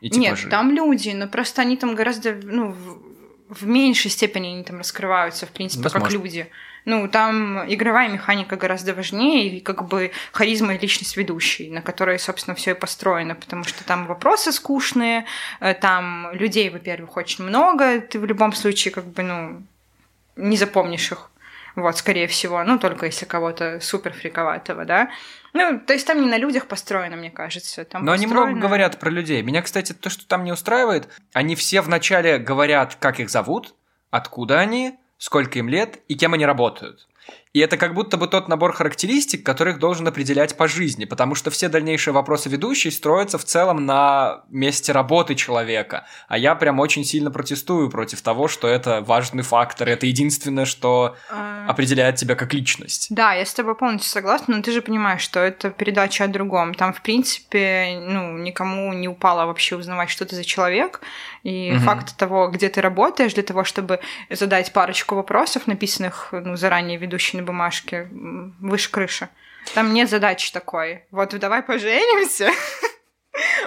И 0.00 0.08
Нет, 0.10 0.36
типажи. 0.36 0.48
там 0.48 0.70
люди, 0.70 1.10
но 1.10 1.28
просто 1.28 1.62
они 1.62 1.76
там 1.76 1.94
гораздо, 1.94 2.34
ну, 2.42 2.72
в, 2.72 3.60
в 3.60 3.66
меньшей 3.66 4.10
степени 4.10 4.48
они 4.48 4.64
там 4.64 4.78
раскрываются, 4.78 5.46
в 5.46 5.50
принципе, 5.50 5.84
как 5.84 6.02
Возможно. 6.02 6.16
люди. 6.16 6.50
Ну, 6.84 7.06
там 7.06 7.72
игровая 7.72 8.08
механика 8.08 8.56
гораздо 8.56 8.94
важнее, 8.94 9.48
и 9.48 9.60
как 9.60 9.86
бы 9.86 10.10
харизма 10.32 10.74
и 10.74 10.78
личность 10.78 11.16
ведущей, 11.16 11.70
на 11.70 11.82
которой, 11.82 12.18
собственно, 12.18 12.56
все 12.56 12.72
и 12.72 12.74
построено, 12.74 13.36
потому 13.36 13.62
что 13.62 13.84
там 13.84 14.06
вопросы 14.06 14.50
скучные, 14.50 15.26
э, 15.60 15.74
там 15.74 16.30
людей, 16.32 16.70
во-первых, 16.70 17.16
очень 17.16 17.44
много, 17.44 18.00
ты 18.00 18.18
в 18.18 18.24
любом 18.24 18.52
случае, 18.52 18.92
как 18.92 19.04
бы, 19.04 19.22
ну, 19.22 19.62
не 20.36 20.56
запомнишь 20.56 21.12
их. 21.12 21.30
Вот, 21.74 21.96
скорее 21.96 22.26
всего. 22.26 22.62
Ну, 22.64 22.78
только 22.78 23.06
если 23.06 23.24
кого-то 23.24 23.80
супер 23.80 24.12
фриковатого, 24.12 24.84
да. 24.84 25.10
Ну, 25.54 25.80
то 25.80 25.92
есть 25.92 26.06
там 26.06 26.20
не 26.20 26.28
на 26.28 26.36
людях 26.38 26.66
построено, 26.66 27.16
мне 27.16 27.30
кажется. 27.30 27.84
Там 27.84 28.04
Но 28.04 28.12
они 28.12 28.26
много 28.26 28.42
построено- 28.46 28.60
говорят 28.60 28.98
про 28.98 29.10
людей. 29.10 29.42
Меня, 29.42 29.62
кстати, 29.62 29.92
то, 29.92 30.10
что 30.10 30.26
там 30.26 30.44
не 30.44 30.52
устраивает, 30.52 31.08
они 31.32 31.54
все 31.56 31.80
вначале 31.80 32.38
говорят, 32.38 32.96
как 32.96 33.20
их 33.20 33.30
зовут, 33.30 33.74
откуда 34.10 34.60
они, 34.60 34.98
сколько 35.18 35.58
им 35.58 35.68
лет 35.68 36.00
и 36.08 36.14
кем 36.14 36.34
они 36.34 36.44
работают. 36.46 37.08
И 37.52 37.60
это 37.60 37.76
как 37.76 37.92
будто 37.92 38.16
бы 38.16 38.28
тот 38.28 38.48
набор 38.48 38.72
характеристик, 38.72 39.44
которых 39.44 39.78
должен 39.78 40.08
определять 40.08 40.56
по 40.56 40.66
жизни, 40.68 41.04
потому 41.04 41.34
что 41.34 41.50
все 41.50 41.68
дальнейшие 41.68 42.14
вопросы 42.14 42.48
ведущей 42.48 42.90
строятся 42.90 43.36
в 43.36 43.44
целом 43.44 43.84
на 43.84 44.42
месте 44.48 44.92
работы 44.92 45.34
человека. 45.34 46.06
А 46.28 46.38
я 46.38 46.54
прям 46.54 46.80
очень 46.80 47.04
сильно 47.04 47.30
протестую 47.30 47.90
против 47.90 48.22
того, 48.22 48.48
что 48.48 48.68
это 48.68 49.02
важный 49.02 49.42
фактор, 49.42 49.88
это 49.88 50.06
единственное, 50.06 50.64
что 50.64 51.14
А, 51.30 51.66
определяет 51.68 52.16
тебя 52.16 52.36
как 52.36 52.54
личность. 52.54 53.08
Да, 53.10 53.34
я 53.34 53.44
с 53.44 53.52
тобой 53.52 53.74
полностью 53.74 54.10
согласна, 54.10 54.56
но 54.56 54.62
ты 54.62 54.72
же 54.72 54.80
понимаешь, 54.80 55.20
что 55.20 55.40
это 55.40 55.68
передача 55.70 56.24
о 56.24 56.28
другом. 56.28 56.72
Там, 56.72 56.94
в 56.94 57.02
принципе, 57.02 57.98
ну, 58.00 58.38
никому 58.38 58.94
не 58.94 59.08
упало 59.08 59.44
вообще 59.44 59.76
узнавать, 59.76 60.08
что 60.08 60.24
ты 60.24 60.36
за 60.36 60.44
человек. 60.44 61.02
И 61.42 61.72
Мгм. 61.72 61.80
факт 61.80 62.16
того, 62.16 62.48
где 62.48 62.70
ты 62.70 62.80
работаешь, 62.80 63.34
для 63.34 63.42
того, 63.42 63.64
чтобы 63.64 64.00
задать 64.30 64.72
парочку 64.72 65.16
вопросов, 65.16 65.66
написанных 65.66 66.28
ну, 66.32 66.56
заранее 66.56 66.96
ведущей 66.96 67.41
бумажке, 67.44 68.08
м, 68.10 68.56
выше 68.60 68.90
крыши. 68.90 69.28
Там 69.74 69.92
нет 69.94 70.10
задачи 70.10 70.52
такой. 70.52 71.04
Вот 71.10 71.38
давай 71.38 71.62
поженимся. 71.62 72.50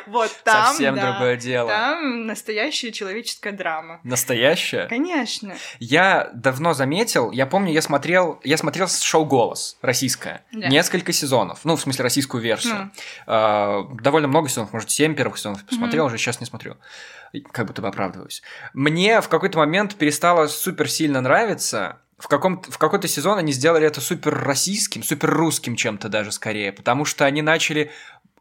Вот 0.05 0.31
там, 0.43 0.67
Совсем 0.67 0.95
да, 0.95 1.11
другое 1.13 1.37
дело. 1.37 1.67
Там 1.69 2.27
настоящая 2.27 2.91
человеческая 2.91 3.51
драма. 3.51 3.99
Настоящее? 4.03 4.85
Конечно. 4.87 5.55
Я 5.79 6.29
давно 6.35 6.73
заметил, 6.75 7.31
я 7.31 7.47
помню, 7.47 7.73
я 7.73 7.81
смотрел, 7.81 8.39
я 8.43 8.57
смотрел 8.57 8.87
шоу 8.87 9.25
«Голос» 9.25 9.77
российское, 9.81 10.45
Да. 10.51 10.67
несколько 10.67 11.11
сезонов, 11.13 11.61
ну, 11.63 11.75
в 11.75 11.81
смысле, 11.81 12.03
российскую 12.03 12.43
версию. 12.43 12.91
А, 13.25 13.81
довольно 13.99 14.27
много 14.27 14.49
сезонов, 14.49 14.71
может, 14.71 14.91
семь 14.91 15.15
первых 15.15 15.39
сезонов 15.39 15.65
посмотрел, 15.65 16.05
уже 16.05 16.19
сейчас 16.19 16.39
не 16.39 16.45
смотрю. 16.45 16.77
Как 17.51 17.65
будто 17.65 17.81
бы 17.81 17.87
оправдываюсь. 17.87 18.43
Мне 18.75 19.19
в 19.19 19.29
какой-то 19.29 19.57
момент 19.57 19.95
перестало 19.95 20.45
супер 20.45 20.87
сильно 20.89 21.21
нравиться, 21.21 21.97
в, 22.17 22.27
каком 22.27 22.61
в 22.61 22.77
какой-то 22.77 23.07
сезон 23.07 23.37
они 23.37 23.51
сделали 23.51 23.85
это 23.85 24.01
супер 24.01 24.33
российским, 24.33 25.03
супер 25.03 25.29
русским 25.29 25.75
чем-то 25.75 26.09
даже 26.09 26.31
скорее, 26.31 26.71
потому 26.71 27.05
что 27.05 27.25
они 27.25 27.41
начали 27.41 27.91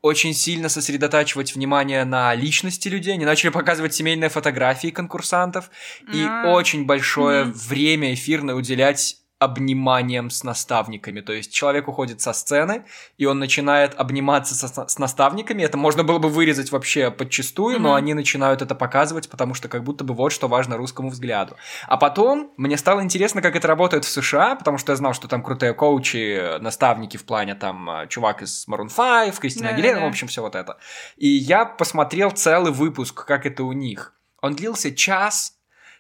очень 0.00 0.34
сильно 0.34 0.68
сосредотачивать 0.68 1.54
внимание 1.54 2.04
на 2.04 2.34
личности 2.34 2.88
людей, 2.88 3.14
они 3.14 3.24
начали 3.24 3.48
показывать 3.48 3.94
семейные 3.94 4.28
фотографии 4.28 4.88
конкурсантов, 4.88 5.70
и 6.12 6.28
очень 6.44 6.84
большое 6.84 7.44
Мгм. 7.44 7.52
время 7.54 8.12
эфирное 8.14 8.54
уделять 8.54 9.16
обниманием 9.44 10.30
с 10.30 10.42
наставниками. 10.44 11.20
То 11.20 11.32
есть 11.32 11.52
человек 11.52 11.88
уходит 11.88 12.20
со 12.20 12.32
сцены, 12.32 12.84
и 13.18 13.26
он 13.26 13.38
начинает 13.38 13.94
обниматься 13.94 14.54
со- 14.54 14.88
с 14.88 14.98
наставниками. 14.98 15.62
Это 15.62 15.76
можно 15.76 16.02
было 16.04 16.18
бы 16.18 16.28
вырезать 16.28 16.72
вообще 16.72 17.10
подчистую, 17.10 17.80
но 17.80 17.90
Мгм. 17.90 17.96
они 17.96 18.14
начинают 18.14 18.62
это 18.62 18.74
показывать, 18.74 19.28
потому 19.30 19.54
что 19.54 19.68
как 19.68 19.84
будто 19.84 20.04
бы 20.04 20.14
вот 20.14 20.32
что 20.32 20.48
важно 20.48 20.76
русскому 20.76 21.10
взгляду. 21.10 21.56
А 21.86 21.96
потом 21.96 22.52
мне 22.56 22.76
стало 22.76 23.02
интересно, 23.02 23.42
как 23.42 23.56
это 23.56 23.68
работает 23.68 24.04
в 24.04 24.08
США, 24.08 24.56
потому 24.56 24.78
что 24.78 24.92
я 24.92 24.96
знал, 24.96 25.14
что 25.14 25.28
там 25.28 25.42
крутые 25.42 25.74
коучи, 25.74 26.58
наставники 26.60 27.16
в 27.16 27.24
плане 27.24 27.54
там 27.54 27.88
э, 27.90 28.08
чувак 28.08 28.42
из 28.42 28.66
Maroon 28.68 28.88
5, 28.94 29.38
Кристина 29.38 29.68
Да-да-да. 29.70 29.88
Агилера, 29.88 30.04
в 30.04 30.08
общем, 30.08 30.26
все 30.28 30.42
вот 30.42 30.54
это. 30.54 30.78
И 31.16 31.28
я 31.28 31.64
посмотрел 31.64 32.30
целый 32.30 32.72
выпуск, 32.72 33.24
как 33.24 33.46
это 33.46 33.64
у 33.64 33.72
них. 33.72 34.14
Он 34.42 34.54
длился 34.54 34.94
час, 34.94 35.52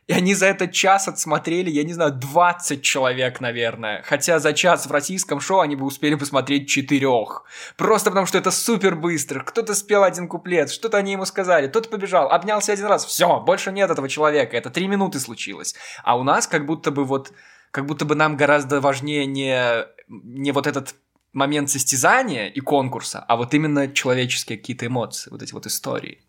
и 0.06 0.12
они 0.12 0.34
за 0.34 0.46
этот 0.46 0.72
час 0.72 1.08
отсмотрели, 1.08 1.70
я 1.70 1.82
не 1.82 1.94
знаю, 1.94 2.12
20 2.12 2.82
человек, 2.82 3.40
наверное. 3.40 4.02
Хотя 4.04 4.38
за 4.38 4.52
час 4.52 4.86
в 4.86 4.92
российском 4.92 5.40
шоу 5.40 5.60
они 5.60 5.76
бы 5.76 5.86
успели 5.86 6.14
посмотреть 6.14 6.68
четырех. 6.68 7.44
Просто 7.76 8.10
потому, 8.10 8.26
что 8.26 8.36
это 8.36 8.50
супер 8.50 8.96
быстро. 8.96 9.40
Кто-то 9.40 9.74
спел 9.74 10.02
один 10.02 10.28
куплет, 10.28 10.70
что-то 10.70 10.98
они 10.98 11.12
ему 11.12 11.24
сказали, 11.24 11.68
тот 11.68 11.88
побежал, 11.88 12.30
обнялся 12.30 12.72
один 12.72 12.86
раз. 12.86 13.06
Все, 13.06 13.40
больше 13.40 13.72
нет 13.72 13.90
этого 13.90 14.08
человека. 14.08 14.56
Это 14.56 14.68
три 14.68 14.88
минуты 14.88 15.20
случилось. 15.20 15.74
А 16.02 16.18
у 16.18 16.22
нас 16.22 16.46
как 16.46 16.66
будто 16.66 16.90
бы 16.90 17.04
вот, 17.04 17.32
как 17.70 17.86
будто 17.86 18.04
бы 18.04 18.14
нам 18.14 18.36
гораздо 18.36 18.82
важнее 18.82 19.24
не, 19.24 19.86
не 20.08 20.52
вот 20.52 20.66
этот 20.66 20.94
момент 21.32 21.70
состязания 21.70 22.48
и 22.48 22.60
конкурса, 22.60 23.24
а 23.26 23.36
вот 23.36 23.54
именно 23.54 23.88
человеческие 23.88 24.58
какие-то 24.58 24.86
эмоции, 24.86 25.30
вот 25.30 25.42
эти 25.42 25.52
вот 25.52 25.66
истории. 25.66 26.20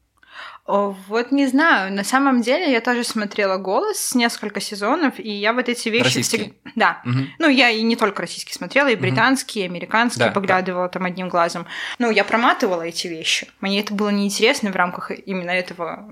Вот 0.67 1.31
не 1.31 1.45
знаю, 1.45 1.93
на 1.93 2.03
самом 2.03 2.41
деле 2.41 2.71
я 2.71 2.81
тоже 2.81 3.03
смотрела 3.03 3.57
«Голос» 3.57 4.15
несколько 4.15 4.59
сезонов, 4.59 5.19
и 5.19 5.29
я 5.29 5.53
вот 5.53 5.69
эти 5.69 5.89
вещи... 5.89 6.03
Российские? 6.05 6.41
всег- 6.41 6.53
Да. 6.75 7.01
Мгм. 7.05 7.27
Ну, 7.37 7.49
я 7.49 7.69
и 7.69 7.83
не 7.83 7.95
только 7.95 8.23
российские 8.23 8.55
смотрела, 8.55 8.87
и 8.87 8.95
британские, 8.95 9.65
и 9.65 9.67
американские, 9.67 10.25
Да, 10.27 10.31
поглядывала 10.31 10.89
там 10.89 11.05
одним 11.05 11.29
глазом. 11.29 11.67
Ну, 11.99 12.09
я 12.09 12.23
проматывала 12.23 12.81
эти 12.81 13.05
вещи. 13.07 13.47
Мне 13.61 13.79
это 13.79 13.93
было 13.93 14.09
неинтересно 14.09 14.71
в 14.71 14.75
рамках 14.75 15.11
именно 15.11 15.51
этого 15.51 16.11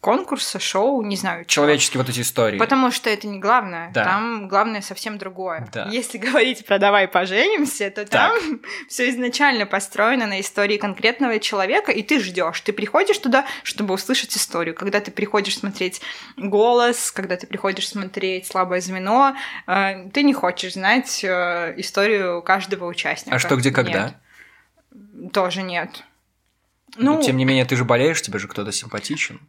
конкурса, 0.00 0.60
шоу, 0.60 1.02
не 1.02 1.16
знаю. 1.16 1.44
чего. 1.44 1.64
Человеческие 1.64 2.00
вот 2.00 2.08
эти 2.08 2.20
истории. 2.20 2.58
Потому 2.58 2.90
что 2.90 3.10
это 3.10 3.26
не 3.26 3.38
главное. 3.38 3.90
Да. 3.92 4.04
Там 4.04 4.48
главное 4.48 4.80
совсем 4.80 5.18
другое. 5.18 5.68
Да. 5.72 5.88
Если 5.90 6.18
говорить 6.28 6.64
про 6.64 6.78
давай 6.78 7.08
поженимся, 7.08 7.90
то 7.90 8.04
там 8.06 8.32
все 8.88 9.10
изначально 9.10 9.66
построено 9.66 10.26
на 10.26 10.40
истории 10.40 10.76
конкретного 10.76 11.40
человека, 11.40 11.90
и 11.90 12.02
ты 12.02 12.20
ждешь. 12.20 12.60
Ты 12.60 12.72
приходишь 12.72 13.18
туда, 13.18 13.44
чтобы 13.64 13.94
услышать 13.94 14.36
историю. 14.36 14.74
Когда 14.74 15.00
ты 15.00 15.10
приходишь 15.10 15.58
смотреть 15.58 16.00
голос, 16.36 17.10
когда 17.10 17.36
ты 17.36 17.46
приходишь 17.46 17.88
смотреть 17.88 18.46
слабое 18.46 18.80
звено, 18.80 19.34
э, 19.66 20.08
ты 20.10 20.22
не 20.22 20.32
хочешь 20.32 20.74
знать 20.74 21.24
э, 21.24 21.74
историю 21.76 22.42
каждого 22.42 22.86
участника. 22.86 23.34
А 23.34 23.38
что, 23.40 23.56
где, 23.56 23.72
когда? 23.72 24.14
Нет. 24.92 25.32
Тоже 25.32 25.62
нет. 25.62 26.04
Ну, 26.96 27.20
тем 27.20 27.36
не 27.36 27.44
менее, 27.44 27.64
ты 27.64 27.76
же 27.76 27.84
болеешь, 27.84 28.22
тебе 28.22 28.38
же 28.38 28.48
кто-то 28.48 28.72
симпатичен. 28.72 29.40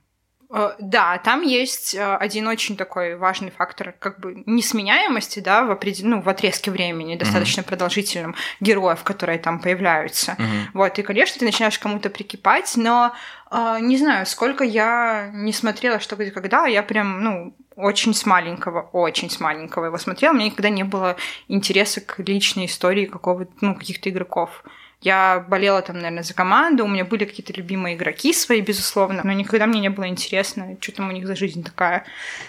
Э, 0.51 0.71
Да, 0.79 1.17
там 1.19 1.41
есть 1.41 1.93
э, 1.93 2.15
один 2.15 2.47
очень 2.47 2.75
такой 2.75 3.15
важный 3.15 3.51
фактор, 3.51 3.93
как 3.99 4.19
бы 4.19 4.43
несменяемости, 4.45 5.39
да, 5.39 5.63
в, 5.63 5.71
определ... 5.71 6.07
ну, 6.07 6.21
в 6.21 6.29
отрезке 6.29 6.71
времени, 6.71 7.15
достаточно 7.15 7.63
продолжительном, 7.63 8.35
героев, 8.59 9.03
которые 9.03 9.39
там 9.39 9.59
появляются. 9.59 10.35
Мгм. 10.37 10.69
Вот, 10.73 10.97
и, 10.99 11.03
конечно, 11.03 11.39
ты 11.39 11.45
начинаешь 11.45 11.77
кому-то 11.77 12.09
прикипать, 12.09 12.73
но 12.75 13.13
э, 13.51 13.77
не 13.81 13.97
знаю, 13.97 14.25
сколько 14.25 14.63
я 14.63 15.29
не 15.33 15.53
смотрела 15.53 15.99
что 15.99 16.15
где 16.15 16.31
когда, 16.31 16.65
я 16.65 16.83
прям, 16.83 17.23
ну, 17.23 17.53
очень 17.75 18.13
с 18.13 18.25
маленького, 18.25 18.89
очень 18.91 19.29
с 19.29 19.39
маленького 19.39 19.85
его 19.85 19.97
смотрела, 19.97 20.33
у 20.33 20.35
меня 20.35 20.47
никогда 20.47 20.69
не 20.69 20.83
было 20.83 21.15
интереса 21.47 22.01
к 22.01 22.19
личной 22.19 22.65
истории 22.65 23.05
какого-то, 23.05 23.51
ну, 23.61 23.75
каких-то 23.75 24.09
игроков. 24.09 24.63
Я 25.01 25.45
болела 25.47 25.81
там, 25.81 25.95
наверное, 25.95 26.23
за 26.23 26.33
команду, 26.33 26.83
у 26.83 26.87
меня 26.87 27.05
были 27.05 27.23
какие-то 27.23 27.53
любимые 27.53 27.95
игроки 27.95 28.33
свои, 28.33 28.59
безусловно, 28.59 29.21
но 29.23 29.31
никогда 29.31 29.65
мне 29.65 29.79
не 29.79 29.89
было 29.89 30.09
интересно, 30.09 30.77
что 30.81 30.91
там 30.91 31.07
у 31.07 31.13
них 31.13 31.25
за 31.25 31.37
жизнь 31.37 31.63
такая. 31.63 32.03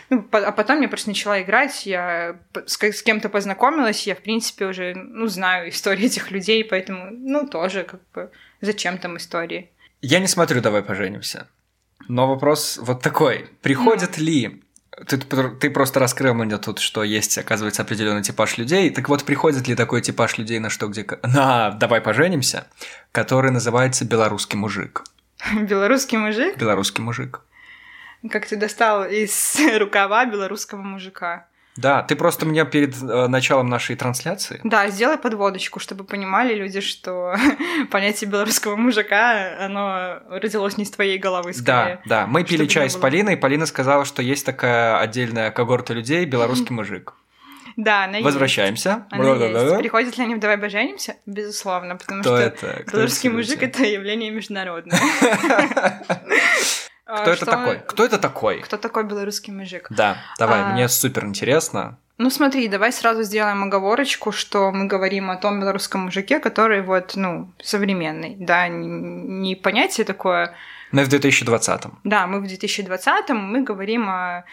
Ну, 0.08 0.26
а 0.32 0.50
потом 0.50 0.80
я 0.80 0.88
просто 0.88 1.10
начала 1.10 1.40
играть, 1.40 1.86
я 1.86 2.36
с, 2.66 2.82
с 2.82 3.02
кем-то 3.02 3.28
познакомилась, 3.28 4.04
я, 4.06 4.16
в 4.16 4.22
принципе, 4.22 4.66
уже, 4.66 4.94
ну, 4.94 5.28
знаю 5.28 5.68
истории 5.68 6.06
этих 6.06 6.32
людей, 6.32 6.64
поэтому, 6.64 7.10
ну, 7.12 7.46
тоже, 7.46 7.84
как 7.84 8.00
бы, 8.12 8.30
зачем 8.60 8.98
там 8.98 9.16
истории? 9.16 9.70
Я 10.02 10.18
не 10.18 10.26
смотрю 10.26 10.60
«Давай 10.60 10.82
поженимся». 10.82 11.46
Но 12.08 12.26
вопрос 12.26 12.78
вот 12.82 13.00
такой. 13.00 13.48
Приходят 13.62 14.18
ли... 14.18 14.62
Ты, 15.06 15.18
ты 15.18 15.70
просто 15.70 16.00
раскрыл 16.00 16.34
мне 16.34 16.58
тут, 16.58 16.80
что 16.80 17.04
есть, 17.04 17.38
оказывается, 17.38 17.82
определенный 17.82 18.22
типаж 18.22 18.58
людей. 18.58 18.90
Так 18.90 19.08
вот, 19.08 19.24
приходит 19.24 19.68
ли 19.68 19.74
такой 19.74 20.02
типаж 20.02 20.36
людей 20.36 20.58
на 20.58 20.68
что, 20.68 20.88
где... 20.88 21.06
На 21.22 21.70
«Давай 21.70 22.00
поженимся», 22.00 22.66
который 23.12 23.50
называется 23.52 24.04
«Белорусский 24.04 24.58
мужик». 24.58 25.04
Белорусский 25.54 26.18
мужик, 26.18 26.58
Белорусский 26.58 27.02
мужик. 27.02 27.40
как 28.30 28.46
ты 28.46 28.56
достал 28.56 29.04
из 29.04 29.56
рукава 29.78 30.26
белорусского 30.26 30.82
мужика. 30.82 31.46
Да, 31.76 32.02
ты 32.02 32.16
просто 32.16 32.46
мне 32.46 32.64
перед 32.64 33.00
э, 33.00 33.26
началом 33.28 33.68
нашей 33.68 33.96
трансляции 33.96 34.60
Да, 34.64 34.88
сделай 34.88 35.16
подводочку, 35.16 35.78
чтобы 35.78 36.04
понимали 36.04 36.54
люди, 36.54 36.80
что 36.80 37.36
понятие 37.90 38.28
белорусского 38.28 38.76
мужика, 38.76 39.56
оно 39.64 40.20
родилось 40.28 40.76
не 40.76 40.84
с 40.84 40.90
твоей 40.90 41.18
головы, 41.18 41.52
скорее. 41.54 42.00
Да, 42.04 42.22
да. 42.22 42.26
Мы 42.26 42.44
пили 42.44 42.66
чай 42.66 42.90
с. 42.90 42.96
Полиной, 42.96 43.34
и 43.34 43.36
Полина 43.36 43.66
сказала, 43.66 44.04
что 44.04 44.20
есть 44.20 44.44
такая 44.44 44.98
отдельная 44.98 45.50
когорта 45.50 45.94
людей 45.94 46.24
белорусский 46.26 46.74
мужик. 46.74 47.14
Да, 47.76 48.04
она 48.04 48.18
есть. 48.18 48.24
Возвращаемся. 48.24 49.06
Она 49.10 49.34
есть. 49.36 49.78
Приходят 49.78 50.18
ли 50.18 50.24
они 50.24 50.34
в 50.34 50.40
«Давай 50.40 50.58
поженимся»? 50.58 51.16
Безусловно, 51.24 51.96
потому 51.96 52.20
Кто 52.20 52.36
что 52.36 52.44
это? 52.44 52.82
Кто 52.82 52.96
белорусский 52.96 53.30
мужик— 53.30 53.62
это 53.62 53.84
явление 53.84 54.30
международное. 54.30 54.98
А, 57.10 57.22
Кто 57.22 57.30
это 57.32 57.36
что- 57.36 57.46
такой? 57.46 57.78
Кто 57.86 58.04
это 58.04 58.18
такой? 58.18 58.60
Кто 58.60 58.76
такой 58.76 59.02
белорусский 59.04 59.52
мужик? 59.52 59.88
Да, 59.90 60.16
давай, 60.38 60.62
А. 60.62 60.66
мне 60.72 60.88
супер 60.88 61.24
интересно. 61.26 61.98
Ну 62.18 62.30
смотри, 62.30 62.68
давай 62.68 62.92
сразу 62.92 63.22
сделаем 63.24 63.64
оговорочку, 63.64 64.30
что 64.30 64.70
мы 64.70 64.86
говорим 64.86 65.30
о 65.30 65.36
том 65.36 65.58
белорусском 65.60 66.02
мужике, 66.02 66.38
который 66.38 66.82
вот, 66.82 67.16
ну, 67.16 67.50
современный, 67.62 68.36
да, 68.38 68.68
не 68.68 69.56
понятие 69.56 70.04
такое. 70.04 70.54
Мы 70.92 71.04
в 71.04 71.08
2020-м. 71.08 71.98
Да, 72.04 72.26
мы 72.26 72.40
в 72.40 72.44
2020-м, 72.44 73.36
мы 73.36 73.62
говорим 73.64 74.08
о 74.08 74.44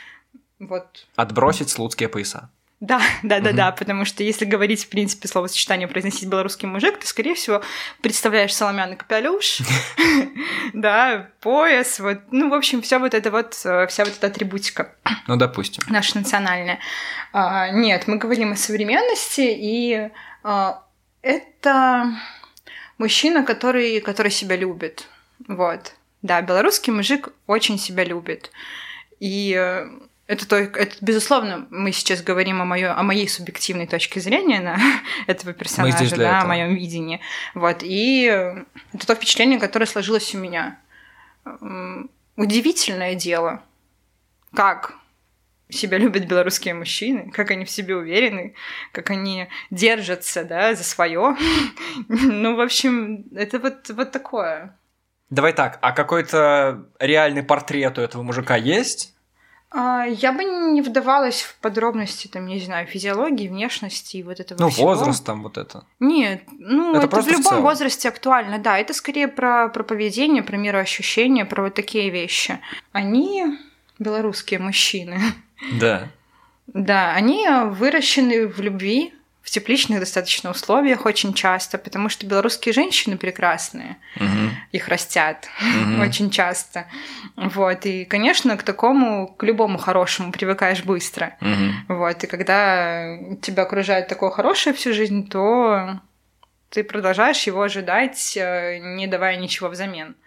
вот 0.59 1.05
Отбросить 1.15 1.69
слуцкие 1.69 2.09
пояса. 2.09 2.49
Да, 2.79 3.01
да, 3.23 3.39
да, 3.39 3.53
да, 3.53 3.71
потому 3.71 4.05
что 4.05 4.23
если 4.23 4.45
говорить, 4.45 4.85
в 4.85 4.89
принципе, 4.89 5.27
словосочетание 5.27 5.87
произносить 5.87 6.29
белорусский 6.29 6.67
мужик, 6.67 6.99
ты, 6.99 7.07
скорее 7.07 7.33
всего, 7.33 7.63
представляешь 8.01 8.53
соломяный 8.53 8.95
капелюш, 8.95 9.61
да, 10.73 11.27
пояс, 11.41 11.99
вот, 11.99 12.19
ну, 12.29 12.49
в 12.49 12.53
общем, 12.53 12.83
все 12.83 12.99
вот 12.99 13.15
это 13.15 13.31
вот, 13.31 13.59
э, 13.65 13.87
вся 13.87 14.05
вот 14.05 14.13
эта 14.15 14.27
атрибутика 14.27 14.93
Ну, 15.27 15.37
допустим. 15.37 15.83
наша 15.89 16.19
национальная. 16.19 16.77
А, 17.33 17.69
Нет, 17.69 18.07
мы 18.07 18.17
говорим 18.17 18.51
о 18.51 18.55
современности, 18.55 19.41
и 19.41 20.09
а, 20.43 20.83
это 21.23 22.11
мужчина, 22.99 23.43
который, 23.43 24.01
который 24.01 24.31
себя 24.31 24.55
любит. 24.55 25.07
Вот. 25.47 25.93
Да, 26.21 26.41
белорусский 26.41 26.93
мужик 26.93 27.29
очень 27.47 27.79
себя 27.79 28.03
любит. 28.03 28.51
И 29.19 29.55
э, 29.57 29.87
это, 30.27 30.47
только, 30.47 30.81
это, 30.81 30.95
безусловно, 31.01 31.67
мы 31.69 31.93
сейчас 31.93 32.21
говорим 32.21 32.61
о, 32.61 32.65
моё, 32.65 32.93
о 32.93 33.01
моей 33.01 33.29
субъективной 33.29 33.87
точке 33.87 34.19
зрения 34.19 34.59
на 34.59 34.77
этого 35.27 35.53
персонажа, 35.53 36.15
да, 36.15 36.35
о 36.35 36.37
этого. 36.39 36.47
моем 36.49 36.75
видении. 36.75 37.21
Вот. 37.53 37.77
И 37.81 38.27
э, 38.27 38.65
это 38.93 39.07
то 39.07 39.15
впечатление, 39.15 39.57
которое 39.57 39.85
сложилось 39.85 40.35
у 40.35 40.37
меня. 40.37 40.79
Удивительное 42.35 43.15
дело, 43.15 43.63
как 44.53 44.95
себя 45.69 45.97
любят 45.97 46.25
белорусские 46.25 46.73
мужчины, 46.73 47.31
как 47.31 47.51
они 47.51 47.63
в 47.63 47.69
себе 47.69 47.95
уверены, 47.95 48.53
как 48.91 49.09
они 49.09 49.47
держатся, 49.71 50.43
да, 50.43 50.75
за 50.75 50.83
свое. 50.83 51.35
Ну, 52.09 52.55
в 52.55 52.59
общем, 52.59 53.25
это 53.33 53.59
вот, 53.59 53.89
вот 53.89 54.11
такое. 54.11 54.77
Давай 55.29 55.53
так, 55.53 55.79
а 55.81 55.93
какой-то 55.93 56.85
реальный 56.99 57.43
портрет 57.43 57.97
у 57.97 58.01
этого 58.01 58.23
мужика 58.23 58.55
есть? 58.55 59.16
А, 59.69 60.05
Я 60.05 60.31
бы 60.31 60.43
не 60.45 60.81
вдавалась 60.81 61.41
в 61.41 61.55
подробности, 61.59 62.27
там, 62.27 62.45
не 62.47 62.59
знаю, 62.59 62.87
физиологии, 62.87 63.47
внешности 63.49 64.17
и 64.17 64.23
вот 64.23 64.39
этого 64.39 64.57
Ну, 64.61 64.69
всего. 64.69 64.87
возраст 64.87 65.25
там 65.25 65.43
вот 65.43 65.57
это. 65.57 65.83
Нет, 65.99 66.43
ну, 66.57 66.91
Это 66.91 66.99
это, 66.99 67.07
просто 67.09 67.31
в 67.31 67.33
в 67.33 67.37
любом 67.37 67.49
целом. 67.51 67.63
возрасте 67.63 68.07
актуально, 68.09 68.59
да. 68.59 68.77
Это 68.79 68.93
скорее 68.93 69.27
про, 69.27 69.67
про 69.69 69.83
поведение, 69.83 70.41
про 70.41 70.55
мироощущение, 70.57 71.43
про 71.45 71.63
вот 71.63 71.73
такие 71.73 72.09
вещи. 72.09 72.59
Они, 72.93 73.45
белорусские 73.99 74.59
мужчины, 74.59 75.19
Да. 75.79 76.07
Да, 76.67 77.13
они 77.13 77.47
выращены 77.71 78.47
в 78.47 78.59
любви, 78.59 79.13
в 79.47 79.49
тепличных 79.49 80.01
достаточно 80.01 80.49
условиях 80.51 81.05
очень 81.05 81.33
часто, 81.33 81.77
потому 81.77 82.09
что 82.09 82.25
белорусские 82.27 82.73
женщины 82.73 83.17
прекрасные, 83.17 83.95
Мгм. 84.17 84.51
их 84.73 84.89
растят 84.89 85.47
Мгм. 85.61 86.01
очень 86.01 86.29
часто. 86.29 86.85
Вот, 87.37 87.85
и, 87.85 88.03
конечно, 88.03 88.57
к 88.57 88.63
такому, 88.63 89.29
к 89.29 89.43
любому 89.43 89.77
хорошему 89.77 90.33
привыкаешь 90.33 90.83
быстро. 90.83 91.37
Мгм. 91.39 91.85
Вот, 91.87 92.21
и 92.25 92.27
когда 92.27 93.17
тебя 93.41 93.63
окружает 93.63 94.09
такое 94.09 94.31
хорошее 94.31 94.75
всю 94.75 94.91
жизнь, 94.93 95.29
то 95.29 96.01
ты 96.69 96.83
продолжаешь 96.83 97.47
его 97.47 97.61
ожидать, 97.61 98.35
э, 98.35 98.79
не 98.79 99.07
давая 99.07 99.37
ничего 99.37 99.69
взамен. 99.69 100.17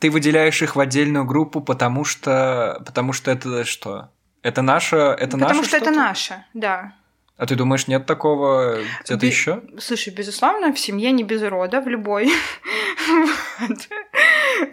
Ты 0.00 0.10
выделяешь 0.10 0.60
их 0.60 0.76
в 0.76 0.80
отдельную 0.80 1.24
группу, 1.24 1.62
потому 1.62 2.04
что... 2.04 2.82
Потому 2.84 3.14
что 3.14 3.30
это 3.30 3.64
что? 3.64 4.10
Это 4.42 4.60
наше... 4.60 4.96
Это 4.96 5.38
Потому 5.38 5.60
наше 5.60 5.64
что 5.68 5.76
это 5.78 5.86
что-то? 5.86 5.98
наше, 5.98 6.44
да. 6.52 6.92
А 7.40 7.46
ты 7.46 7.54
думаешь, 7.54 7.88
нет 7.88 8.04
такого 8.04 8.80
где-то 9.02 9.16
Би- 9.16 9.28
еще? 9.28 9.62
Слушай, 9.78 10.12
безусловно, 10.12 10.74
в 10.74 10.78
семье 10.78 11.10
не 11.10 11.24
без 11.24 11.40
урода, 11.40 11.80
в 11.80 11.88
любой. 11.88 12.30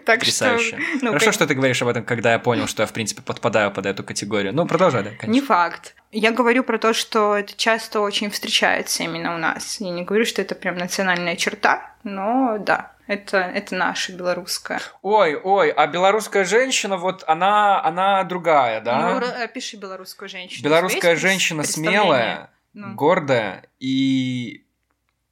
Так 0.04 0.22
что... 0.22 0.58
Ну, 1.00 1.12
Хорошо, 1.12 1.32
что 1.32 1.46
ты 1.46 1.54
говоришь 1.54 1.80
об 1.80 1.88
этом, 1.88 2.04
когда 2.04 2.32
я 2.32 2.38
понял, 2.38 2.66
что 2.66 2.82
я, 2.82 2.86
в 2.86 2.92
принципе, 2.92 3.22
подпадаю 3.22 3.70
под 3.70 3.86
эту 3.86 4.04
категорию. 4.04 4.54
Ну, 4.54 4.66
продолжай, 4.66 5.02
да, 5.02 5.10
Не 5.12 5.16
конечно. 5.16 5.46
факт. 5.46 5.94
Я 6.12 6.30
говорю 6.30 6.62
про 6.62 6.78
то, 6.78 6.92
что 6.92 7.38
это 7.38 7.54
часто 7.56 8.00
очень 8.00 8.30
встречается 8.30 9.02
именно 9.02 9.34
у 9.34 9.38
нас. 9.38 9.80
Я 9.80 9.90
не 9.90 10.02
говорю, 10.02 10.26
что 10.26 10.42
это 10.42 10.54
прям 10.54 10.76
национальная 10.76 11.36
черта, 11.36 11.94
но 12.04 12.58
да, 12.58 12.92
это, 13.06 13.38
это 13.38 13.74
наша 13.76 14.12
белорусская. 14.12 14.80
Ой, 15.00 15.40
ой, 15.42 15.70
а 15.70 15.86
белорусская 15.86 16.44
женщина, 16.44 16.98
вот 16.98 17.24
она, 17.26 17.82
она 17.82 18.24
другая, 18.24 18.82
да? 18.82 19.18
Ну, 19.20 19.42
опиши 19.42 19.78
белорусскую 19.78 20.28
женщину. 20.28 20.62
Белорусская 20.64 21.16
женщина 21.16 21.62
смелая, 21.64 22.50
Ну. 22.74 22.94
гордая 22.94 23.64
и 23.80 24.64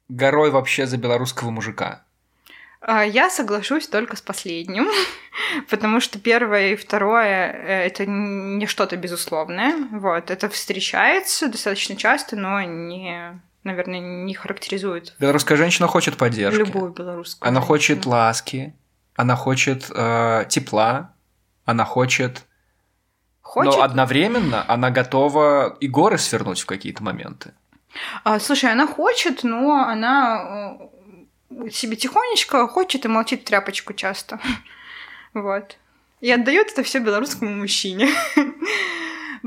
горой 0.09 0.51
вообще 0.51 0.85
за 0.87 0.97
белорусского 0.97 1.49
мужика. 1.49 2.03
А, 2.81 3.03
Я 3.03 3.29
соглашусь 3.29 3.87
только 3.87 4.15
с 4.15 4.21
последним, 4.21 4.87
потому 5.69 5.99
что 5.99 6.19
первое 6.19 6.73
и 6.73 6.75
второе 6.75 7.51
э, 7.51 7.85
это 7.87 8.05
не 8.05 8.65
что-то 8.65 8.97
безусловное. 8.97 9.75
Вот, 9.91 10.31
это 10.31 10.49
встречается 10.49 11.47
достаточно 11.49 11.95
часто, 11.95 12.35
но 12.35 12.61
не, 12.61 13.41
наверное, 13.63 13.99
не 13.99 14.33
характеризует 14.33 15.15
Белорусская 15.19 15.57
женщина 15.57 15.87
хочет 15.87 16.17
поддержки. 16.17 16.59
любую 16.59 16.91
белорусскую. 16.93 17.47
Она 17.47 17.59
женщину. 17.59 17.67
хочет 17.67 18.05
ласки, 18.05 18.75
она 19.15 19.35
хочет 19.35 19.89
э, 19.93 20.45
тепла, 20.47 21.13
она 21.65 21.83
хочет 21.83 22.45
хочет. 23.47 23.73
Но 23.73 23.81
одновременно 23.81 24.65
она 24.67 24.91
готова 24.91 25.77
и 25.79 25.87
горы 25.87 26.17
свернуть 26.17 26.59
в 26.59 26.65
какие-то 26.65 27.03
моменты. 27.03 27.53
А, 28.23 28.39
слушай, 28.39 28.71
она 28.71 28.85
хочет, 28.85 29.43
но 29.43 29.83
она 29.83 30.77
э, 31.49 31.69
себе 31.69 31.95
тихонечко 31.95 32.67
хочет 32.67 33.05
и 33.05 33.07
молчит 33.07 33.41
в 33.41 33.45
тряпочку 33.45 33.93
часто. 33.93 34.39
Вот. 35.33 35.77
И 36.19 36.31
отдает 36.31 36.71
это 36.71 36.81
все 36.81 36.97
белорусскому 36.97 37.51
мужчине. 37.51 38.09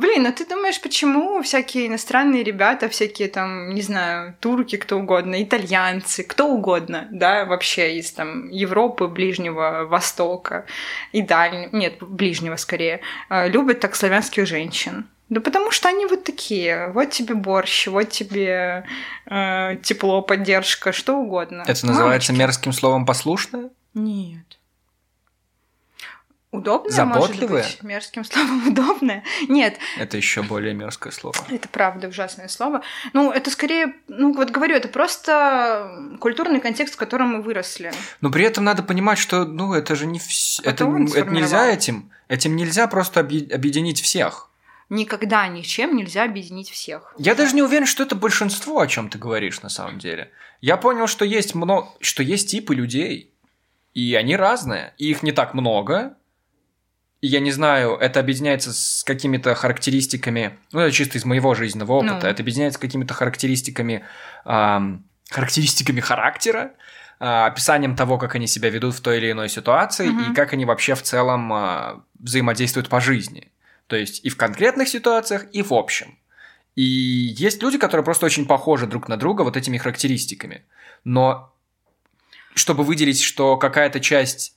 Блин, 0.01 0.27
а 0.27 0.33
ты 0.33 0.47
думаешь, 0.47 0.81
почему 0.81 1.43
всякие 1.43 1.89
иностранные 1.89 2.43
ребята, 2.43 2.89
всякие 2.89 3.29
там, 3.29 3.75
не 3.75 3.83
знаю, 3.83 4.35
турки, 4.41 4.77
кто 4.77 4.99
угодно, 4.99 5.43
итальянцы, 5.43 6.23
кто 6.23 6.47
угодно, 6.47 7.07
да, 7.11 7.45
вообще 7.45 7.99
из 7.99 8.11
там 8.11 8.49
Европы, 8.49 9.09
Ближнего 9.09 9.85
Востока 9.85 10.65
и 11.13 11.21
Дальнего, 11.21 11.77
нет, 11.77 11.99
Ближнего 12.01 12.57
скорее, 12.57 13.03
э, 13.29 13.51
любят 13.51 13.81
так 13.81 13.95
славянских 13.95 14.47
женщин? 14.47 15.07
Да 15.29 15.43
потому 15.43 15.71
что 15.71 15.91
они 15.91 16.07
вот 16.07 16.25
такие. 16.25 16.89
Вот 16.95 17.11
тебе 17.11 17.35
борщ, 17.35 17.87
вот 17.87 18.09
тебе 18.09 18.85
э, 19.27 19.77
тепло, 19.83 20.23
поддержка, 20.23 20.93
что 20.93 21.19
угодно. 21.19 21.63
Это 21.67 21.87
называется 21.87 22.33
Мамочки. 22.33 22.43
мерзким 22.43 22.73
словом 22.73 23.05
послушное? 23.05 23.69
Нет. 23.93 24.50
Удобное, 26.53 26.91
Заботливое? 26.91 27.63
может 27.63 27.77
быть, 27.77 27.83
мерзким 27.85 28.25
словом 28.25 28.69
удобное. 28.73 29.23
Нет. 29.49 29.79
Это 29.99 30.17
еще 30.17 30.43
более 30.43 30.75
мерзкое 30.75 31.13
слово. 31.13 31.37
Это 31.49 31.69
правда 31.69 32.09
ужасное 32.09 32.49
слово. 32.49 32.83
Ну, 33.13 33.31
это 33.31 33.51
скорее, 33.51 33.95
ну, 34.09 34.33
вот 34.33 34.51
говорю, 34.51 34.75
это 34.75 34.89
просто 34.89 36.17
культурный 36.19 36.61
контекст, 36.61 36.95
в 36.95 36.97
котором 36.97 37.35
мы 37.35 37.43
выросли. 37.43 37.93
Но 38.21 38.31
при 38.31 38.45
этом 38.45 38.65
надо 38.65 38.83
понимать, 38.83 39.19
что, 39.19 39.45
ну, 39.45 39.75
это 39.75 39.95
же 39.95 40.07
не 40.07 40.19
все... 40.19 40.61
Это, 40.63 40.85
это, 40.85 41.19
это 41.19 41.31
нельзя 41.31 41.67
этим... 41.69 42.11
Этим 42.27 42.55
нельзя 42.55 42.87
просто 42.87 43.21
объединить 43.21 44.01
всех 44.01 44.51
никогда 44.91 45.47
ничем 45.47 45.97
нельзя 45.97 46.25
объединить 46.25 46.69
всех. 46.69 47.15
Я 47.17 47.35
даже 47.35 47.55
не 47.55 47.63
уверен, 47.63 47.87
что 47.87 48.03
это 48.03 48.17
большинство, 48.17 48.81
о 48.81 48.87
чем 48.87 49.09
ты 49.09 49.19
говоришь 49.19 49.63
на 49.63 49.69
самом 49.69 49.99
деле. 49.99 50.31
Я 50.61 50.77
понял, 50.77 51.07
что 51.07 51.25
есть 51.25 51.55
много, 51.55 51.89
что 52.01 52.23
есть 52.23 52.51
типы 52.51 52.75
людей, 52.75 53.33
и 53.95 54.15
они 54.15 54.37
разные, 54.37 54.93
и 54.99 55.09
их 55.11 55.23
не 55.23 55.33
так 55.33 55.55
много. 55.55 56.17
Я 57.23 57.41
не 57.41 57.51
знаю, 57.51 57.97
это 57.97 58.21
объединяется 58.21 58.73
с 58.73 59.05
какими-то 59.05 59.55
характеристиками, 59.55 60.59
ну 60.73 60.81
это 60.81 60.93
чисто 60.93 61.19
из 61.19 61.27
моего 61.27 61.55
жизненного 61.55 61.93
опыта, 61.93 62.21
ну. 62.23 62.29
это 62.29 62.43
объединяется 62.43 62.79
с 62.79 62.81
какими-то 62.81 63.13
характеристиками, 63.13 64.05
эм, 64.47 65.05
характеристиками 65.29 66.01
характера, 66.01 66.73
э, 67.21 67.25
описанием 67.25 67.95
того, 67.95 68.17
как 68.17 68.37
они 68.37 68.47
себя 68.47 68.71
ведут 68.71 68.95
в 68.95 69.01
той 69.03 69.19
или 69.19 69.33
иной 69.33 69.51
ситуации 69.51 70.09
угу. 70.09 70.33
и 70.33 70.35
как 70.35 70.55
они 70.55 70.65
вообще 70.65 70.95
в 70.95 71.03
целом 71.03 71.53
э, 71.53 72.01
взаимодействуют 72.19 72.89
по 72.89 73.01
жизни. 73.01 73.53
То 73.87 73.97
есть 73.97 74.25
и 74.25 74.31
в 74.31 74.39
конкретных 74.39 74.89
ситуациях, 74.89 75.45
и 75.53 75.63
в 75.63 75.75
общем. 75.75 76.17
И 76.75 76.83
есть 76.83 77.63
люди, 77.63 77.77
которые 77.77 78.05
просто 78.05 78.25
очень 78.25 78.47
похожи 78.47 78.87
друг 78.87 79.09
на 79.09 79.19
друга 79.19 79.43
вот 79.43 79.59
этими 79.59 79.77
характеристиками. 79.77 80.65
Но 81.05 81.53
чтобы 82.55 82.85
выделить, 82.85 83.21
что 83.21 83.59
какая-то 83.59 84.01
часть 84.01 84.57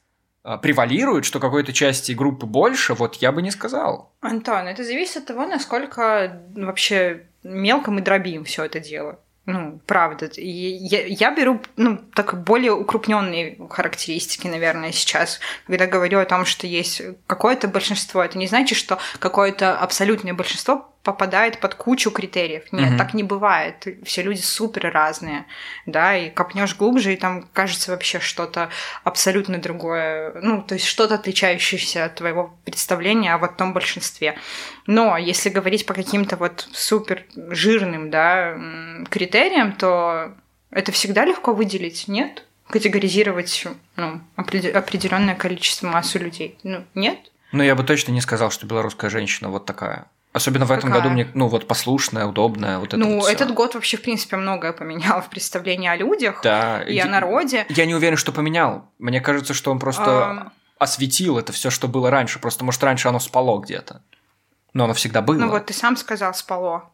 превалирует, 0.61 1.25
что 1.25 1.39
какой-то 1.39 1.73
части 1.73 2.11
группы 2.11 2.45
больше, 2.45 2.93
вот 2.93 3.15
я 3.15 3.31
бы 3.31 3.41
не 3.41 3.51
сказал. 3.51 4.11
Антон, 4.21 4.67
это 4.67 4.83
зависит 4.83 5.17
от 5.17 5.25
того, 5.25 5.45
насколько 5.45 6.41
вообще 6.55 7.27
мелко 7.43 7.91
мы 7.91 8.01
дробим 8.01 8.43
все 8.43 8.65
это 8.65 8.79
дело. 8.79 9.19
Ну, 9.45 9.81
правда. 9.85 10.29
Я, 10.37 11.05
я 11.05 11.35
беру, 11.35 11.61
ну, 11.75 11.97
так 12.15 12.43
более 12.43 12.71
укрупненные 12.71 13.57
характеристики, 13.69 14.47
наверное, 14.47 14.93
сейчас, 14.93 15.41
когда 15.67 15.85
говорю 15.85 16.19
о 16.19 16.25
том, 16.25 16.45
что 16.45 16.65
есть 16.65 17.01
какое-то 17.27 17.67
большинство. 17.67 18.23
Это 18.23 18.37
не 18.37 18.47
значит, 18.47 18.77
что 18.77 18.99
какое-то 19.19 19.77
абсолютное 19.77 20.33
большинство 20.33 20.92
попадает 21.03 21.59
под 21.59 21.75
кучу 21.75 22.11
критериев. 22.11 22.63
Нет, 22.71 22.91
угу. 22.91 22.97
так 22.97 23.13
не 23.13 23.23
бывает. 23.23 23.85
Все 24.05 24.21
люди 24.21 24.39
супер 24.39 24.89
разные, 24.91 25.45
да, 25.85 26.17
и 26.17 26.29
копнешь 26.29 26.75
глубже, 26.75 27.13
и 27.13 27.17
там 27.17 27.47
кажется 27.51 27.91
вообще 27.91 28.19
что-то 28.21 28.69
абсолютно 29.03 29.57
другое, 29.57 30.33
ну, 30.41 30.61
то 30.61 30.75
есть 30.75 30.85
что-то 30.85 31.15
отличающееся 31.15 32.05
от 32.05 32.15
твоего 32.15 32.57
представления 32.63 33.33
о 33.33 33.37
вот 33.37 33.57
том 33.57 33.73
большинстве. 33.73 34.37
Но 34.87 35.17
если 35.17 35.49
говорить 35.49 35.85
по 35.85 35.93
каким-то 35.93 36.37
вот 36.37 36.67
супер 36.71 37.25
жирным, 37.35 38.09
да, 38.09 38.57
критериям, 39.09 39.73
то 39.73 40.33
это 40.71 40.91
всегда 40.93 41.25
легко 41.25 41.53
выделить, 41.53 42.07
нет? 42.07 42.45
Категоризировать 42.69 43.67
ну, 43.97 44.21
определенное 44.35 45.35
количество 45.35 45.87
массу 45.87 46.17
людей. 46.17 46.57
Ну, 46.63 46.85
нет? 46.95 47.19
Ну, 47.51 47.61
я 47.61 47.75
бы 47.75 47.83
точно 47.83 48.11
не 48.11 48.21
сказал, 48.21 48.51
что 48.51 48.65
белорусская 48.65 49.11
женщина 49.11 49.49
вот 49.49 49.65
такая. 49.65 50.07
Особенно 50.33 50.65
в 50.65 50.71
этом 50.71 50.89
Какая? 50.89 51.03
году 51.03 51.13
мне, 51.13 51.29
ну, 51.35 51.47
вот 51.47 51.67
послушная, 51.67 52.25
удобная, 52.25 52.79
вот 52.79 52.87
это 52.87 52.97
Ну, 52.97 53.19
вот 53.19 53.29
этот 53.29 53.53
год 53.53 53.75
вообще, 53.75 53.97
в 53.97 54.01
принципе, 54.01 54.35
многое 54.35 54.73
поменял 54.73 55.21
в 55.21 55.29
представлении 55.29 55.87
о 55.87 55.95
людях 55.95 56.41
да, 56.43 56.81
и 56.81 56.95
я, 56.95 57.05
о 57.05 57.07
народе. 57.07 57.67
Я 57.69 57.85
не 57.85 57.93
уверен, 57.93 58.17
что 58.17 58.31
поменял. 58.31 58.89
Мне 58.97 59.21
кажется, 59.21 59.53
что 59.53 59.69
он 59.69 59.77
просто 59.77 60.03
а... 60.03 60.51
осветил 60.79 61.37
это 61.37 61.53
все, 61.53 61.69
что 61.69 61.87
было 61.87 62.09
раньше. 62.09 62.39
Просто, 62.39 62.65
может, 62.65 62.83
раньше 62.83 63.07
оно 63.07 63.19
спало 63.19 63.59
где-то. 63.59 64.01
Но 64.73 64.85
оно 64.85 64.95
всегда 64.95 65.21
было. 65.21 65.37
Ну, 65.37 65.49
вот 65.49 65.67
ты 65.67 65.73
сам 65.73 65.95
сказал 65.95 66.33
спало. 66.33 66.89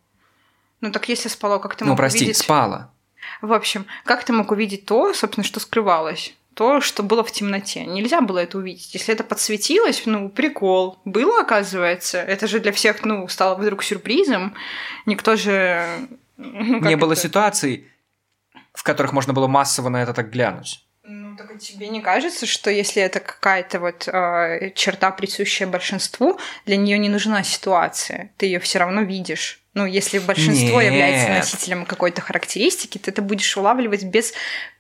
Ну, 0.82 0.92
так 0.92 1.08
если 1.08 1.30
спало, 1.30 1.60
как 1.60 1.76
ты 1.76 1.86
ну, 1.86 1.92
мог 1.92 1.98
Ну, 1.98 2.02
прости, 2.02 2.20
увидеть... 2.20 2.38
спало. 2.38 2.92
В 3.42 3.54
общем, 3.54 3.86
как 4.04 4.26
ты 4.26 4.34
мог 4.34 4.52
увидеть 4.52 4.86
то, 4.86 5.14
собственно, 5.14 5.46
что 5.46 5.62
скрывалось? 5.62 6.36
То, 6.60 6.82
что 6.82 7.04
было 7.04 7.24
в 7.24 7.32
темноте. 7.32 7.86
Нельзя 7.86 8.20
было 8.20 8.40
это 8.40 8.58
увидеть. 8.58 8.94
Если 8.94 9.14
это 9.14 9.24
подсветилось, 9.24 10.02
ну, 10.06 10.28
прикол. 10.28 11.00
Было, 11.06 11.40
оказывается. 11.40 12.18
Это 12.18 12.48
же 12.48 12.60
для 12.60 12.74
всех, 12.74 13.06
ну, 13.06 13.30
стало 13.30 13.56
вдруг 13.56 13.82
сюрпризом. 13.82 14.54
Никто 15.06 15.38
же... 15.38 15.82
Ну, 16.36 16.82
не 16.82 16.98
было 16.98 17.16
ситуаций, 17.16 17.88
в 18.74 18.84
которых 18.84 19.14
можно 19.14 19.32
было 19.32 19.48
массово 19.48 19.88
на 19.88 20.04
это 20.04 20.14
так 20.14 20.32
глянуть. 20.32 20.86
Ну, 21.04 21.38
так 21.38 21.58
тебе 21.60 21.88
не 21.88 22.02
кажется, 22.02 22.46
что 22.46 22.70
если 22.70 23.02
это 23.02 23.22
какая-то 23.22 23.80
вот 23.80 24.10
э, 24.10 24.74
черта, 24.76 25.12
присущая 25.12 25.66
большинству, 25.66 26.38
для 26.66 26.76
нее 26.76 26.98
не 26.98 27.08
нужна 27.08 27.42
ситуация, 27.42 28.34
ты 28.36 28.48
ее 28.48 28.60
все 28.60 28.80
равно 28.80 29.04
видишь. 29.04 29.62
Ну, 29.76 29.86
если 29.86 30.20
большинство 30.20 30.82
Нет. 30.82 30.92
является 30.92 31.30
носителем 31.30 31.86
какой-то 31.86 32.22
характеристики, 32.22 32.98
ты 32.98 33.12
это 33.12 33.22
будешь 33.22 33.56
улавливать 33.56 34.04
без 34.04 34.34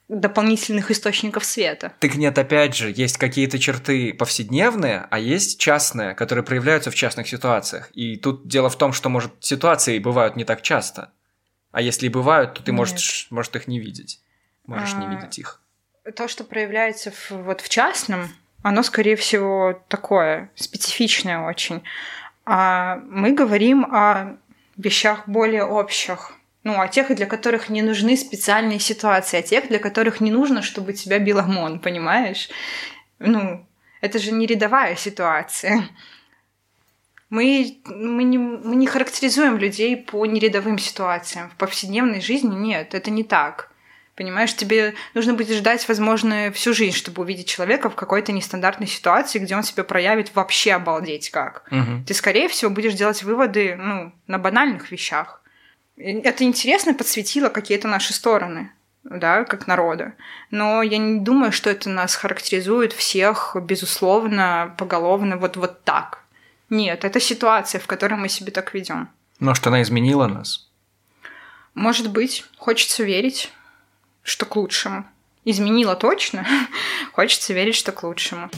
дополнительных 0.09 0.89
источников 0.89 1.45
света. 1.45 1.93
Так 1.99 2.15
нет, 2.15 2.37
опять 2.37 2.75
же, 2.75 2.91
есть 2.91 3.17
какие-то 3.17 3.59
черты 3.59 4.13
повседневные, 4.13 5.07
а 5.09 5.19
есть 5.19 5.59
частные, 5.59 6.15
которые 6.15 6.43
проявляются 6.43 6.89
в 6.89 6.95
частных 6.95 7.27
ситуациях. 7.27 7.89
И 7.93 8.17
тут 8.17 8.47
дело 8.47 8.69
в 8.69 8.75
том, 8.75 8.91
что, 8.91 9.09
может, 9.09 9.31
ситуации 9.39 9.99
бывают 9.99 10.35
не 10.35 10.43
так 10.43 10.63
часто. 10.63 11.11
А 11.71 11.81
если 11.81 12.07
и 12.07 12.09
бывают, 12.09 12.55
то 12.55 12.63
ты 12.63 12.71
можешь, 12.71 13.27
может 13.29 13.55
их 13.55 13.67
не 13.67 13.79
видеть. 13.79 14.19
Можешь 14.65 14.95
а, 14.95 14.97
не 14.97 15.15
видеть 15.15 15.37
их. 15.37 15.61
То, 16.15 16.27
что 16.27 16.43
проявляется 16.43 17.11
в, 17.11 17.31
вот 17.31 17.61
в 17.61 17.69
частном, 17.69 18.29
оно, 18.63 18.81
скорее 18.81 19.15
всего, 19.15 19.79
такое, 19.87 20.49
специфичное 20.55 21.39
очень. 21.47 21.83
А 22.45 22.95
мы 23.05 23.33
говорим 23.33 23.85
о 23.85 24.37
вещах 24.75 25.27
более 25.27 25.63
общих. 25.63 26.33
Ну, 26.63 26.79
о 26.79 26.87
тех, 26.87 27.15
для 27.15 27.25
которых 27.25 27.69
не 27.69 27.81
нужны 27.81 28.17
специальные 28.17 28.79
ситуации, 28.79 29.37
о 29.37 29.41
тех, 29.41 29.69
для 29.69 29.79
которых 29.79 30.19
не 30.19 30.31
нужно, 30.31 30.61
чтобы 30.61 30.93
тебя 30.93 31.17
бил 31.19 31.39
ОМОН, 31.39 31.79
понимаешь? 31.79 32.49
Ну, 33.19 33.65
это 34.01 34.19
же 34.19 34.31
не 34.31 34.45
рядовая 34.45 34.95
ситуация. 34.95 35.87
Мы, 37.29 37.77
мы, 37.85 38.23
не, 38.23 38.37
мы 38.37 38.75
не 38.75 38.87
характеризуем 38.87 39.57
людей 39.57 39.95
по 39.95 40.25
нерядовым 40.25 40.79
ситуациям. 40.79 41.49
В 41.51 41.55
повседневной 41.55 42.21
жизни 42.21 42.55
нет, 42.55 42.95
это 42.95 43.11
не 43.11 43.23
так. 43.23 43.71
Понимаешь, 44.19 44.53
тебе 44.53 44.95
нужно 45.13 45.33
будет 45.33 45.55
ждать, 45.55 45.87
возможно, 45.87 46.51
всю 46.51 46.73
жизнь, 46.73 46.93
чтобы 46.93 47.21
увидеть 47.21 47.47
человека 47.47 47.89
в 47.89 47.95
какой-то 47.95 48.33
нестандартной 48.33 48.87
ситуации, 48.87 49.39
где 49.39 49.55
он 49.55 49.63
себя 49.63 49.85
проявит 49.85 50.35
вообще 50.35 50.73
обалдеть 50.73 51.29
как. 51.29 51.65
Угу. 51.71 52.03
Ты, 52.05 52.13
скорее 52.13 52.49
всего, 52.49 52.69
будешь 52.69 52.95
делать 52.95 53.23
выводы 53.23 53.77
ну, 53.77 54.11
на 54.27 54.37
банальных 54.37 54.91
вещах. 54.91 55.38
Это 55.99 56.43
интересно 56.43 56.93
подсветило 56.93 57.49
какие-то 57.49 57.87
наши 57.87 58.13
стороны, 58.13 58.71
да, 59.03 59.43
как 59.43 59.67
народа. 59.67 60.13
Но 60.49 60.81
я 60.81 60.97
не 60.97 61.19
думаю, 61.19 61.51
что 61.51 61.69
это 61.69 61.89
нас 61.89 62.15
характеризует 62.15 62.93
всех, 62.93 63.55
безусловно, 63.61 64.73
поголовно, 64.77 65.37
вот, 65.37 65.57
вот 65.57 65.83
так. 65.83 66.23
Нет, 66.69 67.03
это 67.03 67.19
ситуация, 67.19 67.79
в 67.79 67.87
которой 67.87 68.15
мы 68.15 68.29
себе 68.29 68.51
так 68.51 68.73
ведем. 68.73 69.09
Может, 69.39 69.67
она 69.67 69.81
изменила 69.81 70.27
нас? 70.27 70.69
Может 71.75 72.11
быть, 72.11 72.45
хочется 72.57 73.03
верить 73.03 73.51
что 74.29 74.45
к 74.45 74.55
лучшему. 74.55 75.05
Изменила 75.45 75.95
точно. 75.95 76.45
Хочется 77.13 77.53
верить, 77.53 77.75
что 77.75 77.91
к 77.91 78.03
лучшему. 78.03 78.49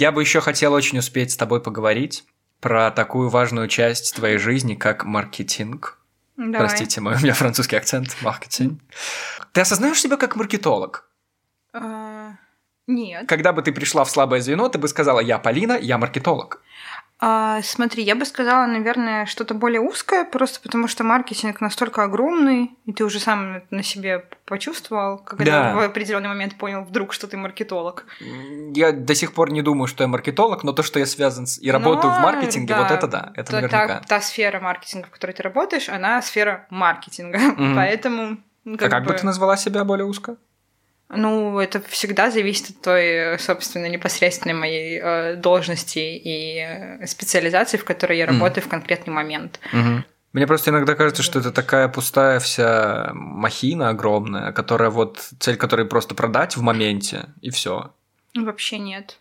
Я 0.00 0.12
бы 0.12 0.22
еще 0.22 0.40
хотел 0.40 0.72
очень 0.72 0.98
успеть 0.98 1.30
с 1.30 1.36
тобой 1.36 1.62
поговорить 1.62 2.24
про 2.58 2.90
такую 2.90 3.28
важную 3.28 3.68
часть 3.68 4.16
твоей 4.16 4.38
жизни, 4.38 4.74
как 4.74 5.04
маркетинг. 5.04 5.98
Давай. 6.38 6.60
Простите, 6.60 7.02
мой, 7.02 7.16
у 7.16 7.18
меня 7.18 7.34
французский 7.34 7.76
акцент, 7.76 8.16
маркетинг. 8.22 8.80
Ты 9.52 9.60
осознаешь 9.60 10.00
себя 10.00 10.16
как 10.16 10.36
маркетолог? 10.36 11.06
А, 11.74 12.30
Нет. 12.86 13.28
Когда 13.28 13.52
бы 13.52 13.60
ты 13.60 13.72
пришла 13.72 14.04
в 14.04 14.10
слабое 14.10 14.40
звено, 14.40 14.70
ты 14.70 14.78
бы 14.78 14.88
сказала, 14.88 15.20
я 15.20 15.38
Полина, 15.38 15.78
я 15.78 15.98
маркетолог. 15.98 16.62
А, 17.22 17.60
смотри, 17.62 18.02
я 18.02 18.14
бы 18.14 18.24
сказала, 18.24 18.64
наверное, 18.66 19.26
что-то 19.26 19.52
более 19.52 19.80
узкое, 19.80 20.24
просто 20.24 20.58
потому 20.62 20.88
что 20.88 21.04
маркетинг 21.04 21.60
настолько 21.60 22.02
огромный, 22.02 22.70
и 22.86 22.92
ты 22.94 23.04
уже 23.04 23.20
сам 23.20 23.62
на 23.70 23.82
себе 23.82 24.24
почувствовал, 24.46 25.18
когда 25.18 25.44
Да. 25.44 25.74
в 25.74 25.80
определенный 25.80 26.28
момент 26.28 26.56
понял 26.56 26.82
вдруг, 26.82 27.12
что 27.12 27.26
ты 27.26 27.36
маркетолог. 27.36 28.06
Я 28.74 28.92
до 28.92 29.14
сих 29.14 29.34
пор 29.34 29.52
не 29.52 29.60
думаю, 29.60 29.86
что 29.86 30.02
я 30.02 30.08
маркетолог, 30.08 30.64
но 30.64 30.72
то, 30.72 30.82
что 30.82 30.98
я 30.98 31.04
связан 31.04 31.46
с... 31.46 31.58
и 31.58 31.70
работаю 31.70 32.14
в 32.14 32.20
маркетинге, 32.20 32.74
вот 32.74 32.90
это 32.90 33.06
да, 33.06 33.32
это 33.34 33.50
та, 33.50 33.56
наверняка. 33.60 33.86
Та, 33.86 34.00
та 34.08 34.20
сфера 34.22 34.58
маркетинга, 34.60 35.06
в 35.08 35.10
которой 35.10 35.32
ты 35.32 35.42
работаешь, 35.42 35.90
она 35.90 36.22
сфера 36.22 36.66
маркетинга. 36.70 37.38
Мгм. 37.38 37.74
Поэтому... 37.76 38.38
ну, 38.64 38.76
а 38.80 38.88
как 38.88 39.04
бы 39.04 39.12
бы- 39.12 39.18
ты 39.18 39.26
назвала 39.26 39.58
себя 39.58 39.84
более 39.84 40.06
узко? 40.06 40.36
Ну, 41.12 41.58
это 41.58 41.80
всегда 41.80 42.30
зависит 42.30 42.70
от 42.70 42.82
той, 42.82 43.04
э, 43.04 43.38
собственно, 43.38 43.86
непосредственной 43.86 44.54
моей 44.54 45.00
э, 45.02 45.36
должности 45.36 45.98
и 45.98 46.58
э, 46.60 47.06
специализации, 47.06 47.78
в 47.78 47.84
которой 47.84 48.16
я 48.16 48.26
работаю 48.26 48.64
в 48.64 48.68
конкретный 48.68 49.12
момент. 49.12 49.58
Мгм. 49.72 50.04
Мне 50.32 50.46
просто 50.46 50.70
иногда 50.70 50.94
кажется, 50.94 51.24
что 51.24 51.40
это 51.40 51.50
такая 51.50 51.88
пустая 51.88 52.38
вся 52.38 53.10
махина 53.14 53.88
огромная, 53.88 54.52
которая 54.52 54.90
вот 54.90 55.18
цель 55.40 55.56
которой 55.56 55.86
просто 55.86 56.14
продать 56.14 56.56
в 56.56 56.62
моменте 56.62 57.26
и 57.40 57.50
все. 57.50 57.92
Вообще 58.36 58.78
нет. 58.78 59.18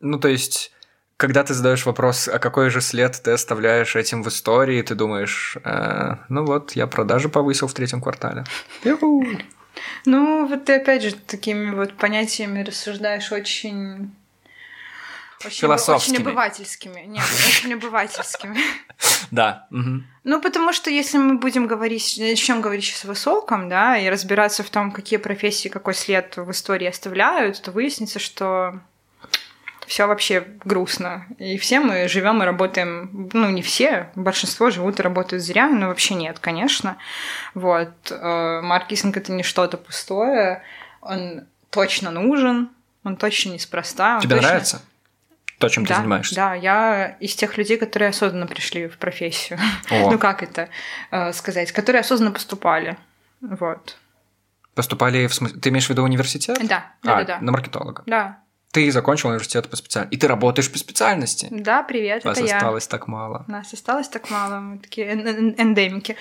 Ну 0.00 0.18
то 0.18 0.28
есть, 0.28 0.72
когда 1.16 1.42
ты 1.42 1.54
задаешь 1.54 1.86
вопрос, 1.86 2.28
а 2.28 2.38
какой 2.38 2.68
же 2.68 2.82
след 2.82 3.18
ты 3.22 3.30
оставляешь 3.30 3.96
этим 3.96 4.22
в 4.22 4.28
истории, 4.28 4.82
ты 4.82 4.94
думаешь, 4.94 5.56
«Э, 5.64 6.16
ну 6.28 6.44
вот 6.44 6.72
я 6.72 6.86
продажи 6.86 7.30
повысил 7.30 7.66
в 7.66 7.72
третьем 7.72 8.02
квартале. 8.02 8.44
Ну, 10.04 10.46
вот 10.46 10.64
ты 10.64 10.74
опять 10.74 11.02
же 11.02 11.14
такими 11.14 11.74
вот 11.74 11.94
понятиями 11.94 12.62
рассуждаешь 12.62 13.32
очень... 13.32 14.14
Очень, 15.44 15.60
Философскими. 15.60 16.14
Очень 16.14 16.26
обывательскими. 16.26 17.00
Нет, 17.00 17.24
очень 17.46 17.74
обывательскими. 17.74 18.56
Да. 19.30 19.66
Ну, 19.70 20.40
потому 20.40 20.72
что 20.72 20.90
если 20.90 21.18
мы 21.18 21.36
будем 21.36 21.66
говорить, 21.66 22.16
начнем 22.18 22.60
говорить 22.62 22.84
сейчас 22.84 23.04
высоком, 23.04 23.68
да, 23.68 23.98
и 23.98 24.08
разбираться 24.08 24.62
в 24.62 24.70
том, 24.70 24.90
какие 24.90 25.18
профессии, 25.18 25.68
какой 25.68 25.94
след 25.94 26.36
в 26.36 26.50
истории 26.50 26.86
оставляют, 26.86 27.60
то 27.60 27.72
выяснится, 27.72 28.18
что 28.18 28.80
все 29.86 30.06
вообще 30.06 30.46
грустно. 30.64 31.26
И 31.38 31.58
все 31.58 31.80
мы 31.80 32.08
живем 32.08 32.42
и 32.42 32.46
работаем, 32.46 33.28
ну, 33.32 33.50
не 33.50 33.62
все, 33.62 34.10
большинство 34.14 34.70
живут 34.70 35.00
и 35.00 35.02
работают 35.02 35.42
зря, 35.42 35.68
но 35.68 35.88
вообще 35.88 36.14
нет, 36.14 36.38
конечно. 36.38 36.96
Вот. 37.54 37.90
э, 38.10 38.60
Маркетинг— 38.62 39.16
это 39.18 39.32
не 39.32 39.42
что-то 39.42 39.76
пустое, 39.76 40.62
он 41.00 41.44
точно 41.70 42.10
нужен, 42.10 42.70
он 43.04 43.16
точно 43.16 43.50
неспроста. 43.52 44.16
он 44.16 44.20
Тебе 44.22 44.36
точно- 44.36 44.48
нравится 44.48 44.82
то, 45.58 45.68
чем 45.68 45.84
ты 45.86 45.90
да, 45.94 46.00
занимаешься? 46.00 46.34
Да, 46.34 46.54
я 46.54 47.16
из 47.20 47.34
тех 47.36 47.56
людей, 47.56 47.76
которые 47.78 48.08
осознанно 48.10 48.46
пришли 48.46 48.88
в 48.88 48.98
профессию. 48.98 49.58
О, 49.90 50.10
Ну 50.10 50.18
как 50.18 50.42
это 50.42 50.68
э, 51.10 51.32
сказать? 51.32 51.72
Которые 51.72 52.00
осознанно 52.00 52.32
поступали. 52.32 52.96
Вот. 53.40 53.96
Поступали 54.74 55.26
в 55.28 55.34
смысле... 55.34 55.60
Ты 55.60 55.68
имеешь 55.68 55.86
в 55.86 55.90
виду 55.90 56.02
университет? 56.02 56.58
Да, 56.62 56.92
да, 57.02 57.18
А, 57.18 57.24
да, 57.24 57.24
да. 57.24 57.38
на 57.40 57.52
маркетолога. 57.52 58.02
Да, 58.06 58.38
Ты 58.74 58.90
закончил 58.90 59.28
университет 59.28 59.70
по 59.70 59.76
специальности. 59.76 60.16
И 60.16 60.18
ты 60.18 60.26
работаешь 60.26 60.70
по 60.70 60.78
специальности. 60.78 61.46
да, 61.52 61.84
привет, 61.84 62.24
Вас 62.24 62.36
это 62.38 62.46
я. 62.48 62.56
осталось 62.56 62.88
так 62.88 63.06
мало. 63.06 63.44
Нас 63.46 63.72
осталось 63.72 64.08
так 64.08 64.28
мало, 64.30 64.58
мы 64.58 64.78
такие 64.80 65.06
эн- 65.14 65.24
эн- 65.24 65.54
эндемики. 65.56 66.16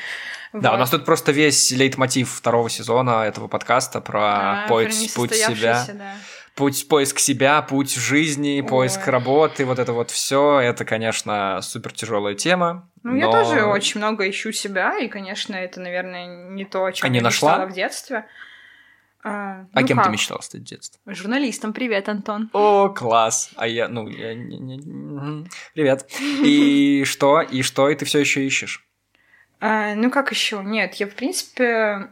Да, 0.54 0.70
Вот. 0.70 0.76
у 0.76 0.80
нас 0.80 0.92
тут 0.92 1.04
просто 1.04 1.32
весь 1.32 1.72
лейтмотив 1.72 2.30
второго 2.30 2.70
сезона 2.70 3.24
этого 3.24 3.48
подкаста 3.48 4.02
про 4.02 4.22
А, 4.66 4.68
путь, 4.68 5.12
про 5.16 5.22
путь 5.22 5.34
себя, 5.34 5.84
да. 5.96 6.16
путь 6.54 6.88
поиск 6.88 7.18
себя, 7.18 7.60
путь 7.64 7.92
жизни, 7.96 8.62
Ой. 8.62 8.68
поиск 8.70 9.08
работы, 9.08 9.66
вот 9.66 9.80
это 9.80 9.92
вот 9.94 10.12
все. 10.12 10.60
Это, 10.60 10.86
конечно, 10.86 11.60
супер 11.64 11.92
тяжелая 11.92 12.36
тема. 12.36 12.88
Ну, 13.02 13.16
я 13.16 13.26
но- 13.26 13.32
тоже 13.32 13.64
очень 13.66 13.98
много 14.00 14.30
ищу 14.30 14.52
себя, 14.52 14.96
и, 15.00 15.08
конечно, 15.08 15.56
это, 15.56 15.82
наверное, 15.82 16.28
не 16.52 16.66
то, 16.66 16.86
о 16.86 16.92
чем 16.92 17.08
А 17.08 17.10
не 17.10 17.18
я 17.18 17.24
нашла? 17.24 17.54
мечтала 17.54 17.70
в 17.72 17.74
детстве. 17.74 18.26
А, 19.26 19.66
А 19.74 19.80
ну 19.82 19.88
кем 19.88 19.98
как? 19.98 20.08
ты 20.08 20.12
мечтала 20.12 20.42
стать 20.42 20.62
в 20.62 20.64
детстве? 20.66 21.00
Журналистом. 21.06 21.72
Привет, 21.74 22.10
Антон. 22.10 22.50
О, 22.54 22.90
класс. 22.90 23.52
А 23.56 23.68
я, 23.68 23.88
ну, 23.88 24.08
я 24.08 24.34
не- 24.34 24.60
не- 24.60 24.78
мгм. 24.80 25.48
Привет. 25.74 26.06
И 26.44 27.04
что? 27.08 27.42
И 27.42 27.62
что? 27.62 27.90
И 27.90 27.96
ты 27.96 28.04
все 28.06 28.20
еще 28.20 28.46
ищешь? 28.46 28.86
А, 29.62 29.96
ну 29.96 30.12
как 30.12 30.32
еще? 30.32 30.62
Нет, 30.62 30.96
я 30.96 31.08
в 31.08 31.14
принципе, 31.16 32.10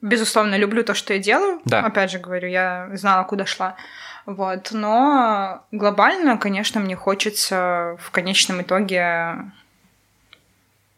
безусловно, 0.00 0.56
люблю 0.56 0.82
то, 0.84 0.94
что 0.94 1.12
я 1.12 1.18
делаю. 1.18 1.60
Да. 1.66 1.80
Опять 1.80 2.10
же 2.10 2.18
говорю, 2.18 2.48
я 2.48 2.88
знала, 2.94 3.24
куда 3.24 3.44
шла. 3.44 3.76
Вот, 4.24 4.70
но 4.72 5.64
глобально, 5.70 6.38
конечно, 6.38 6.80
мне 6.80 6.96
хочется 6.96 7.96
в 8.00 8.10
конечном 8.10 8.62
итоге 8.62 9.36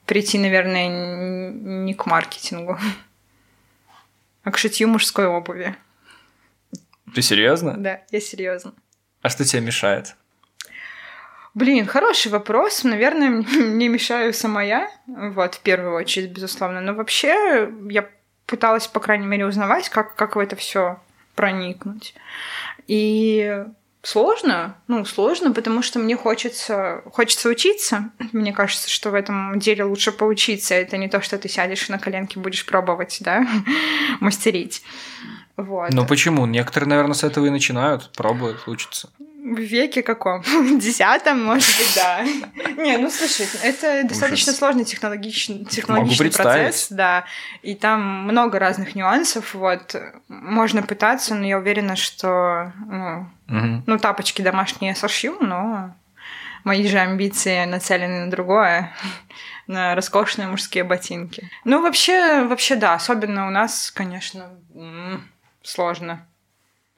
прийти, 0.07 0.39
наверное, 0.39 0.89
не 1.51 1.93
к 1.93 2.07
маркетингу, 2.07 2.79
а 4.49 4.51
к 4.51 4.57
шитью 4.57 4.89
мужской 4.89 5.27
обуви. 5.27 5.77
Ты 7.15 7.21
серьезно? 7.21 7.75
Да, 7.77 8.01
я 8.11 8.19
серьезно. 8.19 8.73
А 9.21 9.29
что 9.29 9.45
тебе 9.45 9.61
мешает? 9.61 10.17
Блин, 11.53 11.85
хороший 11.85 12.33
вопрос. 12.33 12.83
Наверное, 12.83 13.29
мне 13.53 13.89
мешаю 13.89 14.33
сама 14.33 14.63
я, 14.63 14.91
вот, 15.07 15.57
в 15.57 15.61
первую 15.61 15.95
очередь, 15.95 16.31
безусловно. 16.31 16.81
Но 16.81 16.95
вообще 16.95 17.71
я 17.91 18.09
пыталась, 18.47 18.87
по 18.87 19.01
крайней 19.01 19.27
мере, 19.27 19.45
узнавать, 19.45 19.91
как, 19.91 20.17
как 20.17 20.35
в 20.35 20.39
это 20.39 20.57
все 20.57 20.99
проникнуть. 21.35 22.15
И 22.87 23.67
сложно, 24.03 24.77
ну, 24.87 25.05
сложно, 25.05 25.53
потому 25.53 25.83
что 25.83 25.99
мне 25.99 26.17
хочется, 26.17 27.03
хочется 27.13 27.49
учиться. 27.49 28.11
Мне 28.33 28.53
кажется, 28.53 28.89
что 28.89 29.11
в 29.11 29.15
этом 29.15 29.59
деле 29.59 29.85
лучше 29.85 30.13
поучиться. 30.13 30.75
Это 30.75 30.97
не 30.97 31.09
то, 31.09 31.21
что 31.21 31.39
ты 31.39 31.49
сядешь 31.49 31.89
на 31.89 31.99
коленке 31.99 32.41
будешь 32.41 32.65
пробовать, 32.65 33.19
да, 33.21 33.47
мастерить. 34.21 34.83
Вот. 35.57 35.93
Ну 35.93 36.07
почему? 36.07 36.47
Некоторые, 36.47 36.89
наверное, 36.89 37.15
с 37.15 37.25
этого 37.25 37.47
и 37.47 37.51
начинают, 37.51 38.13
пробуют, 38.15 38.67
учатся. 38.69 39.11
В 39.55 39.61
веке 39.61 40.03
каком? 40.03 40.43
В 40.43 40.79
десятом, 40.81 41.45
может 41.45 41.69
быть, 41.79 41.93
да. 41.97 42.23
Не, 42.83 42.99
ну 42.99 43.11
слушай, 43.11 43.47
это 43.63 44.03
достаточно 44.07 44.53
сложный 44.53 44.85
технологичный, 44.85 45.65
технологичный 45.65 46.31
процесс, 46.31 46.89
да. 46.91 47.25
И 47.63 47.75
там 47.75 48.25
много 48.25 48.59
разных 48.59 48.95
нюансов. 48.95 49.55
Вот 49.55 49.97
можно 50.29 50.83
пытаться, 50.83 51.35
но 51.35 51.47
я 51.47 51.59
уверена, 51.59 51.97
что 51.97 52.73
ну, 52.87 53.27
ну, 53.87 53.99
тапочки 53.99 54.43
домашние 54.43 54.91
я 54.91 54.95
сошью, 54.95 55.37
но 55.41 55.95
мои 56.65 56.87
же 56.87 56.99
амбиции 56.99 57.65
нацелены 57.65 58.27
на 58.27 58.31
другое, 58.31 58.93
на 59.67 59.95
роскошные 59.95 60.49
мужские 60.49 60.85
ботинки. 60.85 61.51
Ну, 61.65 61.83
вообще, 61.83 62.45
вообще, 62.45 62.77
да, 62.77 62.95
особенно 62.95 63.47
у 63.47 63.51
нас, 63.51 63.91
конечно, 63.91 64.51
сложно. 65.63 66.27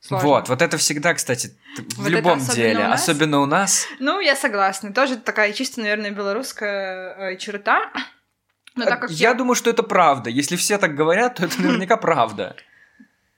Сложно. 0.01 0.29
Вот, 0.29 0.49
вот 0.49 0.63
это 0.63 0.77
всегда, 0.79 1.13
кстати, 1.15 1.57
в 1.97 1.99
Вот 2.03 2.09
любом 2.09 2.39
особенно 2.39 2.55
деле, 2.57 2.85
у 2.85 2.89
нас? 2.89 3.03
особенно 3.03 3.41
у 3.41 3.47
нас. 3.47 3.87
Ну, 3.99 4.21
я 4.21 4.35
согласна. 4.35 4.93
Тоже 4.95 5.17
такая 5.17 5.53
чисто, 5.53 5.81
наверное, 5.81 6.11
белорусская 6.11 7.33
э, 7.33 7.37
черта. 7.37 7.93
Но 8.77 8.85
так 8.87 9.01
как 9.03 9.11
я 9.11 9.31
я, 9.31 9.35
думаю, 9.35 9.55
что 9.57 9.69
это 9.69 9.83
правда. 9.83 10.31
Если 10.31 10.57
все 10.57 10.79
так 10.79 10.95
говорят, 10.95 11.35
то 11.37 11.45
это 11.45 11.61
наверняка 11.63 11.97
правда. 11.99 12.57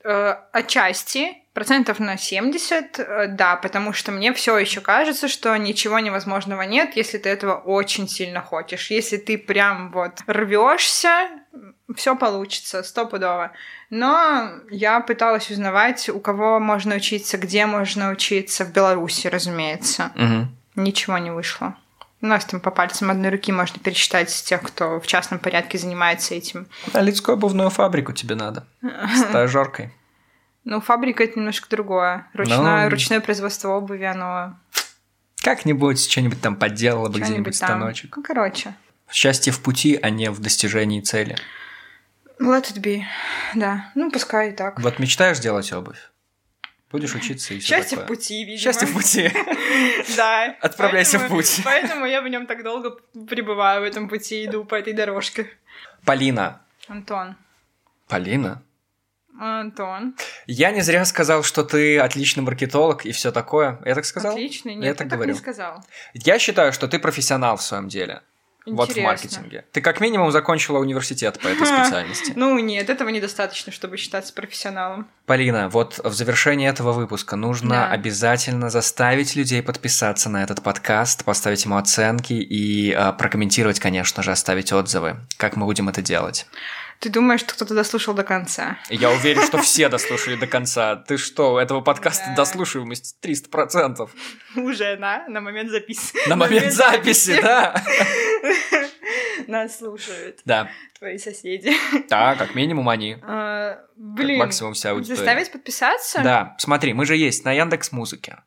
э, 0.04 0.34
отчасти, 0.52 1.36
процентов 1.52 1.98
на 1.98 2.16
70, 2.16 2.98
э, 2.98 3.26
да, 3.28 3.56
потому 3.56 3.92
что 3.92 4.12
мне 4.12 4.32
все 4.32 4.56
еще 4.58 4.80
кажется, 4.80 5.26
что 5.28 5.56
ничего 5.56 5.98
невозможного 5.98 6.62
нет, 6.62 6.96
если 6.96 7.18
ты 7.18 7.28
этого 7.28 7.54
очень 7.54 8.08
сильно 8.08 8.40
хочешь. 8.40 8.90
Если 8.90 9.16
ты 9.16 9.36
прям 9.36 9.90
вот 9.90 10.20
рвешься, 10.28 11.28
все 11.96 12.16
получится, 12.16 12.82
стопудово. 12.82 13.52
Но 13.90 14.50
я 14.70 15.00
пыталась 15.00 15.50
узнавать, 15.50 16.08
у 16.08 16.20
кого 16.20 16.58
можно 16.60 16.94
учиться, 16.96 17.38
где 17.38 17.66
можно 17.66 18.10
учиться, 18.10 18.64
в 18.64 18.72
Беларуси, 18.72 19.26
разумеется. 19.26 20.12
Мгм. 20.14 20.56
Ничего 20.76 21.18
не 21.18 21.30
вышло. 21.30 21.76
У 22.20 22.26
нас 22.26 22.44
там 22.44 22.60
по 22.60 22.70
пальцам 22.70 23.10
одной 23.10 23.30
руки 23.30 23.50
можно 23.50 23.78
пересчитать 23.80 24.28
тех, 24.28 24.62
кто 24.62 25.00
в 25.00 25.06
частном 25.06 25.40
порядке 25.40 25.76
занимается 25.76 26.34
этим. 26.34 26.68
А 26.92 27.00
Лидскую 27.00 27.34
обувную 27.34 27.68
фабрику 27.70 28.12
тебе 28.12 28.36
надо. 28.36 28.64
Стажеркой. 29.16 29.92
Ну, 30.64 30.80
фабрика 30.80 31.24
это 31.24 31.38
немножко 31.38 31.68
другое. 31.68 32.28
Ручное, 32.34 32.84
Ну. 32.84 32.90
ручное 32.90 33.20
производство 33.20 33.70
обуви, 33.70 34.04
оно 34.04 34.56
Как-нибудь 35.42 36.08
что-нибудь 36.08 36.40
там 36.40 36.54
подделала 36.54 37.08
бы 37.08 37.18
где-нибудь 37.18 37.56
станочек. 37.56 38.16
Ну, 38.16 38.22
короче. 38.22 38.74
Счастье 39.10 39.52
в 39.52 39.60
пути, 39.60 39.98
а 40.00 40.08
не 40.08 40.30
в 40.30 40.38
достижении 40.40 41.00
цели. 41.00 41.36
Let 42.42 42.64
it 42.72 42.80
be. 42.80 43.02
Да. 43.54 43.90
Ну, 43.94 44.10
пускай 44.10 44.50
и 44.50 44.52
так. 44.52 44.80
Вот 44.80 44.98
мечтаешь 44.98 45.38
делать 45.38 45.72
обувь? 45.72 46.10
Будешь 46.90 47.14
учиться 47.14 47.54
и 47.54 47.58
всё 47.58 47.76
Счастье 47.76 47.96
в 47.96 48.00
такое. 48.00 48.16
пути, 48.16 48.44
видимо. 48.44 48.58
Счастье 48.58 48.86
в 48.86 48.92
пути. 48.92 49.30
Да. 50.16 50.54
Отправляйся 50.60 51.18
в 51.18 51.28
путь. 51.28 51.60
Поэтому 51.64 52.04
я 52.04 52.20
в 52.20 52.28
нем 52.28 52.46
так 52.46 52.62
долго 52.62 52.90
пребываю 53.28 53.80
в 53.80 53.84
этом 53.84 54.08
пути, 54.08 54.44
иду 54.44 54.64
по 54.64 54.74
этой 54.74 54.92
дорожке. 54.92 55.48
Полина. 56.04 56.60
Антон. 56.88 57.36
Полина? 58.08 58.62
Антон. 59.40 60.14
Я 60.46 60.70
не 60.72 60.82
зря 60.82 61.04
сказал, 61.06 61.42
что 61.42 61.64
ты 61.64 61.98
отличный 61.98 62.42
маркетолог 62.42 63.06
и 63.06 63.12
все 63.12 63.32
такое. 63.32 63.80
Я 63.86 63.94
так 63.94 64.04
сказал? 64.04 64.32
Отличный. 64.32 64.74
Я 64.74 64.80
Нет, 64.80 64.98
так 64.98 65.06
я 65.06 65.10
так 65.10 65.18
говорю. 65.18 65.32
не 65.32 65.38
сказал. 65.38 65.82
Я 66.12 66.38
считаю, 66.38 66.72
что 66.72 66.86
ты 66.88 66.98
профессионал 66.98 67.56
в 67.56 67.62
своем 67.62 67.88
деле. 67.88 68.22
Вот 68.64 68.88
в 68.88 68.90
Интересно. 68.92 69.10
маркетинге. 69.10 69.64
Ты 69.72 69.80
как 69.80 70.00
минимум 70.00 70.30
закончила 70.30 70.78
университет 70.78 71.38
по 71.40 71.48
этой 71.48 71.66
специальности. 71.66 72.32
Ну 72.36 72.58
нет, 72.60 72.88
этого 72.90 73.08
недостаточно, 73.08 73.72
чтобы 73.72 73.96
считаться 73.96 74.32
профессионалом. 74.32 75.08
Полина, 75.26 75.68
вот 75.68 75.98
в 76.02 76.12
завершении 76.12 76.68
этого 76.68 76.92
выпуска 76.92 77.34
нужно 77.36 77.70
Да. 77.70 77.88
обязательно 77.90 78.70
заставить 78.70 79.34
людей 79.34 79.62
подписаться 79.62 80.28
на 80.28 80.42
этот 80.44 80.62
подкаст, 80.62 81.24
поставить 81.24 81.64
ему 81.64 81.76
оценки 81.76 82.34
и 82.34 82.92
э, 82.92 83.12
прокомментировать, 83.14 83.80
конечно 83.80 84.22
же, 84.22 84.30
оставить 84.30 84.72
отзывы. 84.72 85.16
Как 85.36 85.56
мы 85.56 85.66
будем 85.66 85.88
это 85.88 86.02
делать? 86.02 86.46
Ты 87.02 87.08
думаешь, 87.10 87.40
что 87.40 87.54
кто-то 87.54 87.74
дослушал 87.74 88.14
до 88.14 88.22
конца? 88.22 88.78
Я 88.88 89.10
уверен, 89.10 89.42
что 89.44 89.58
все 89.60 89.88
дослушали 89.90 90.36
до 90.36 90.46
конца. 90.46 90.94
Ты 90.94 91.16
что, 91.16 91.58
этого 91.58 91.80
подкаста 91.80 92.26
Да. 92.28 92.36
дослушиваемость 92.36 93.16
300%. 93.20 94.08
Уже, 94.54 94.96
на, 94.98 95.26
на 95.26 95.40
момент 95.40 95.70
записи. 95.70 96.16
На 96.28 96.36
момент 96.36 96.72
записи, 96.72 97.40
да? 97.42 97.74
Нас 99.48 99.78
слушают 99.78 100.40
Да. 100.44 100.68
твои 100.96 101.18
соседи. 101.18 101.72
Да, 102.08 102.36
как 102.36 102.54
минимум 102.54 102.88
они. 102.88 103.16
А, 103.22 103.80
Блин, 103.96 104.38
максимум 104.38 104.74
вся 104.74 104.92
аудитория. 104.92 105.16
заставить 105.16 105.50
подписаться? 105.50 106.20
Да, 106.22 106.54
смотри, 106.58 106.94
мы 106.94 107.04
же 107.04 107.16
есть 107.16 107.44
на 107.44 107.50
Яндекс 107.52 107.90
Музыке, 107.90 108.38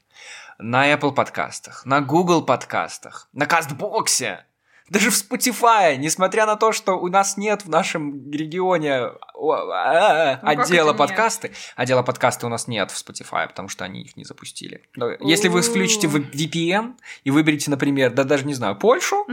на 0.57 0.89
Apple 0.93 1.13
подкастах, 1.13 1.85
на 1.85 1.99
Google 1.99 2.45
подкастах, 2.45 3.27
на 3.33 3.45
Кастбоксе, 3.45 4.45
даже 4.89 5.09
в 5.09 5.15
Spotify, 5.15 5.97
несмотря 5.97 6.45
на 6.45 6.55
то, 6.57 6.71
что 6.71 6.93
у 6.93 7.07
нас 7.07 7.37
нет 7.37 7.65
в 7.65 7.69
нашем 7.69 8.31
регионе 8.31 9.09
о, 9.33 9.53
а, 9.53 10.39
Ну, 10.43 10.49
отдела 10.49 10.89
нет? 10.89 10.97
подкасты. 10.97 11.51
Отдела 11.75 12.03
подкасты 12.03 12.45
у 12.45 12.49
нас 12.49 12.67
нет 12.67 12.91
в 12.91 12.95
Spotify, 12.95 13.47
потому 13.47 13.67
что 13.67 13.83
они 13.83 14.03
их 14.03 14.15
не 14.15 14.23
запустили. 14.23 14.83
Но 14.95 15.09
Если 15.21 15.47
вы 15.47 15.63
включите 15.63 16.07
VPN 16.07 16.93
и 17.23 17.31
выберете, 17.31 17.71
например, 17.71 18.13
да 18.13 18.23
даже 18.23 18.45
не 18.45 18.53
знаю, 18.53 18.75
Польшу, 18.75 19.25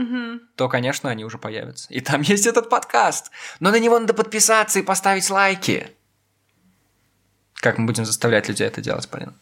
то, 0.55 0.69
конечно, 0.69 1.09
они 1.09 1.23
уже 1.23 1.37
появятся. 1.37 1.87
И 1.93 1.99
там 1.99 2.21
есть 2.33 2.47
этот 2.47 2.69
подкаст. 2.69 3.29
Но 3.59 3.69
на 3.69 3.79
него 3.79 3.99
надо 3.99 4.13
подписаться 4.15 4.79
и 4.79 4.81
поставить 4.81 5.29
лайки. 5.29 5.87
Как 7.55 7.77
мы 7.77 7.85
будем 7.85 8.05
заставлять 8.05 8.49
людей 8.49 8.67
это 8.67 8.81
делать, 8.81 9.07
Полина? 9.07 9.33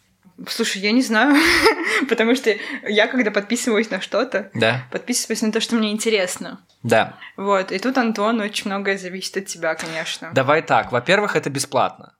Слушай, 0.48 0.82
я 0.82 0.92
не 0.92 1.02
знаю, 1.02 1.36
потому 2.08 2.34
что 2.34 2.54
я, 2.88 3.06
когда 3.06 3.30
подписываюсь 3.30 3.90
на 3.90 4.00
что-то, 4.00 4.50
Да? 4.54 4.86
подписываюсь 4.90 5.42
на 5.42 5.52
то, 5.52 5.60
что 5.60 5.76
мне 5.76 5.92
интересно. 5.92 6.64
Да. 6.82 7.16
Вот, 7.36 7.70
и 7.72 7.78
тут, 7.78 7.96
Антон, 7.98 8.40
очень 8.40 8.66
многое 8.66 8.98
зависит 8.98 9.36
от 9.36 9.46
тебя, 9.46 9.74
конечно. 9.74 10.30
Давай 10.34 10.62
так. 10.62 10.90
Во-первых, 10.92 11.36
это 11.36 11.48
бесплатно. 11.50 12.16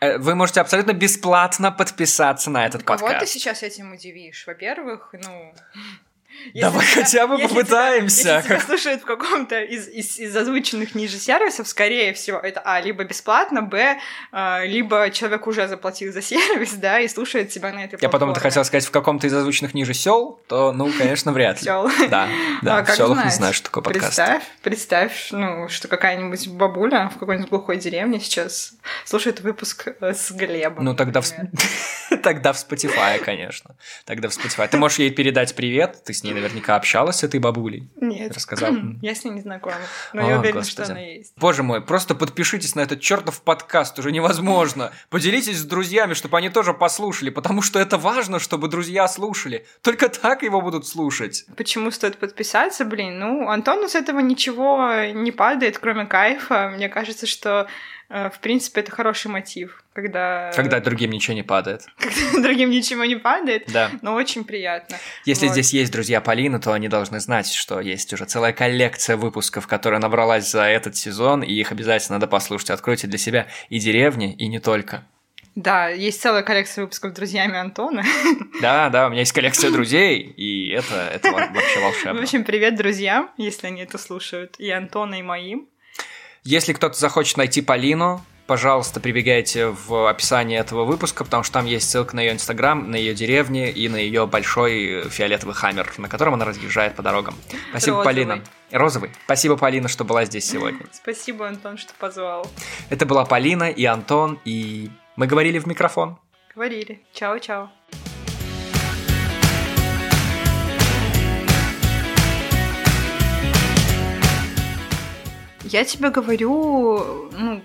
Э, 0.00 0.18
Вы 0.18 0.34
можете 0.34 0.60
абсолютно 0.60 0.92
бесплатно 0.92 1.70
подписаться 1.70 2.50
на 2.50 2.66
этот 2.66 2.82
Кого 2.82 2.98
ты 2.98 3.04
подкаст. 3.04 3.32
сейчас 3.32 3.62
этим 3.62 3.92
удивишь? 3.92 4.44
Во-первых, 4.46 5.10
ну... 5.12 5.54
если 6.46 6.60
Давай 6.60 6.86
тебя- 6.86 7.02
хотя 7.04 7.26
бы 7.26 7.34
если 7.40 7.54
попытаемся. 7.54 8.20
Тебя, 8.22 8.34
если 8.36 8.48
тебя 8.48 8.60
слушают 8.60 9.02
в 9.02 9.04
каком-то 9.04 9.60
из, 9.62 9.88
из, 9.88 10.18
из 10.18 10.36
озвученных 10.36 10.94
ниже 10.94 11.18
сервисов, 11.18 11.66
скорее 11.68 12.12
всего, 12.14 12.38
это 12.38 12.60
А, 12.64 12.80
либо 12.80 13.04
бесплатно, 13.04 13.62
Б, 13.62 13.98
а, 14.32 14.64
либо 14.64 15.10
человек 15.10 15.46
уже 15.46 15.68
заплатил 15.68 16.12
за 16.12 16.22
сервис, 16.22 16.72
да, 16.74 17.00
и 17.00 17.08
слушает 17.08 17.50
тебя 17.50 17.72
на 17.72 17.84
этой 17.84 17.98
Я 18.00 18.08
потом 18.08 18.28
платформе. 18.28 18.50
хотел 18.50 18.64
сказать 18.64 18.84
в 18.86 18.90
каком-то 18.90 19.26
из 19.26 19.32
озвученных 19.34 19.74
ниже 19.74 19.94
сел, 19.94 20.40
то, 20.48 20.72
ну, 20.72 20.90
конечно, 20.96 21.32
вряд 21.32 21.60
ли. 21.60 21.64
Сёл. 21.66 21.88
Да, 22.10 22.28
да, 22.62 22.78
А, 22.78 22.84
в 22.84 22.90
селах 22.90 23.16
не 23.18 23.22
знать? 23.24 23.34
знаю, 23.34 23.54
что 23.54 23.64
такое 23.66 23.82
подкаст. 23.84 24.04
Представь, 24.16 24.42
представь, 24.62 25.28
ну, 25.30 25.68
что 25.68 25.88
какая-нибудь 25.88 26.48
бабуля 26.48 27.10
в 27.14 27.18
какой-нибудь 27.18 27.50
глухой 27.50 27.76
деревне 27.78 28.20
сейчас 28.20 28.74
слушает 29.04 29.40
выпуск 29.40 29.88
э, 30.00 30.12
с 30.14 30.30
Глебом. 30.32 30.84
Ну, 30.84 30.94
тогда 30.94 31.20
в, 31.20 31.26
тогда 32.22 32.52
в 32.52 32.56
Spotify, 32.56 33.18
конечно. 33.18 33.76
Тогда 34.04 34.28
в 34.28 34.32
Spotify. 34.32 34.68
Ты 34.68 34.76
можешь 34.78 34.98
ей 34.98 35.10
передать 35.10 35.54
привет, 35.54 36.02
ты 36.04 36.12
с 36.12 36.23
ней 36.24 36.32
наверняка 36.32 36.76
общалась 36.76 37.16
с 37.16 37.22
этой 37.22 37.38
бабулей. 37.40 37.88
Нет. 38.00 38.34
Рассказал. 38.34 38.72
Я 39.02 39.14
с 39.14 39.24
ней 39.24 39.30
не 39.30 39.40
знакома, 39.40 39.76
но 40.12 40.26
О, 40.26 40.28
я 40.28 40.38
уверена, 40.38 40.60
Господи. 40.60 40.84
что 40.84 40.92
она 40.92 41.00
есть. 41.00 41.32
Боже 41.36 41.62
мой, 41.62 41.80
просто 41.80 42.14
подпишитесь 42.14 42.74
на 42.74 42.80
этот 42.80 43.00
чертов 43.00 43.42
подкаст, 43.42 43.98
уже 43.98 44.10
невозможно. 44.12 44.92
Поделитесь 45.10 45.58
с 45.58 45.64
друзьями, 45.64 46.14
чтобы 46.14 46.38
они 46.38 46.48
тоже 46.50 46.74
послушали, 46.74 47.30
потому 47.30 47.62
что 47.62 47.78
это 47.78 47.98
важно, 47.98 48.38
чтобы 48.38 48.68
друзья 48.68 49.06
слушали. 49.08 49.66
Только 49.82 50.08
так 50.08 50.42
его 50.42 50.60
будут 50.60 50.86
слушать. 50.86 51.44
Почему 51.56 51.90
стоит 51.90 52.18
подписаться, 52.18 52.84
блин? 52.84 53.18
Ну, 53.18 53.48
Антону 53.48 53.88
с 53.88 53.94
этого 53.94 54.20
ничего 54.20 54.90
не 55.12 55.32
падает, 55.32 55.78
кроме 55.78 56.06
кайфа. 56.06 56.70
Мне 56.74 56.88
кажется, 56.88 57.26
что, 57.26 57.66
в 58.10 58.38
принципе, 58.40 58.80
это 58.82 58.90
хороший 58.90 59.28
мотив, 59.28 59.82
когда... 59.92 60.52
Когда 60.54 60.80
другим 60.80 61.10
ничего 61.10 61.34
не 61.34 61.42
падает. 61.42 61.86
когда 61.98 62.42
другим 62.42 62.70
ничего 62.70 63.04
не 63.04 63.16
падает, 63.16 63.64
Да. 63.72 63.90
но 64.02 64.14
очень 64.14 64.44
приятно. 64.44 64.96
Если 65.24 65.46
Вот. 65.46 65.52
здесь 65.52 65.72
есть 65.72 65.90
друзья 65.92 66.20
Полины, 66.20 66.60
то 66.60 66.72
они 66.72 66.88
должны 66.88 67.18
знать, 67.20 67.50
что 67.52 67.80
есть 67.80 68.12
уже 68.12 68.24
целая 68.26 68.52
коллекция 68.52 69.16
выпусков, 69.16 69.66
которая 69.66 70.00
набралась 70.00 70.50
за 70.50 70.64
этот 70.64 70.96
сезон, 70.96 71.42
и 71.42 71.52
их 71.52 71.72
обязательно 71.72 72.16
надо 72.16 72.26
послушать. 72.26 72.70
Откройте 72.70 73.06
для 73.06 73.18
себя 73.18 73.46
и 73.68 73.78
деревни, 73.78 74.32
и 74.34 74.46
не 74.48 74.58
только. 74.60 75.04
Да, 75.54 75.88
есть 75.88 76.20
целая 76.20 76.42
коллекция 76.42 76.82
выпусков 76.82 77.12
с 77.12 77.14
друзьями 77.14 77.56
Антона. 77.56 78.02
Да, 78.60 78.88
да, 78.90 79.06
у 79.06 79.10
меня 79.10 79.20
есть 79.20 79.32
коллекция 79.32 79.70
друзей, 79.70 80.20
и 80.20 80.70
это, 80.70 81.10
это 81.12 81.30
во- 81.32 81.46
вообще 81.46 81.80
волшебно. 81.80 82.20
В 82.20 82.22
общем, 82.22 82.44
привет 82.44 82.76
друзьям, 82.76 83.30
если 83.36 83.66
они 83.68 83.82
это 83.82 83.98
слушают, 83.98 84.56
и 84.58 84.70
Антона, 84.70 85.16
и 85.16 85.22
моим. 85.22 85.68
Если 86.46 86.74
кто-то 86.74 86.94
захочет 86.98 87.38
найти 87.38 87.62
Полину, 87.62 88.22
пожалуйста, 88.46 89.00
прибегайте 89.00 89.68
в 89.68 90.10
описание 90.10 90.60
этого 90.60 90.84
выпуска, 90.84 91.24
потому 91.24 91.42
что 91.42 91.54
там 91.54 91.64
есть 91.64 91.88
ссылка 91.88 92.14
на 92.14 92.20
ее 92.20 92.32
инстаграм, 92.32 92.90
на 92.90 92.96
ее 92.96 93.14
деревни 93.14 93.70
и 93.70 93.88
на 93.88 93.96
ее 93.96 94.26
большой 94.26 95.08
фиолетовый 95.08 95.54
хаммер, 95.54 95.90
на 95.96 96.10
котором 96.10 96.34
она 96.34 96.44
разъезжает 96.44 96.96
по 96.96 97.02
дорогам. 97.02 97.34
Спасибо, 97.70 97.96
Розовый. 97.96 98.04
Полина. 98.04 98.44
Розовый. 98.70 99.10
Спасибо, 99.24 99.56
Полина, 99.56 99.88
что 99.88 100.04
была 100.04 100.26
здесь 100.26 100.44
сегодня. 100.44 100.80
Спасибо, 100.92 101.48
Антон, 101.48 101.78
что 101.78 101.94
позвал. 101.98 102.46
Это 102.90 103.06
была 103.06 103.24
Полина 103.24 103.70
и 103.70 103.86
Антон, 103.86 104.38
и 104.44 104.90
мы 105.16 105.26
говорили 105.26 105.58
в 105.58 105.66
микрофон. 105.66 106.18
Говорили. 106.54 107.02
Чао-чао. 107.14 107.70
Я 115.64 115.84
тебе 115.84 116.10
говорю, 116.10 117.30
ну, 117.36 117.60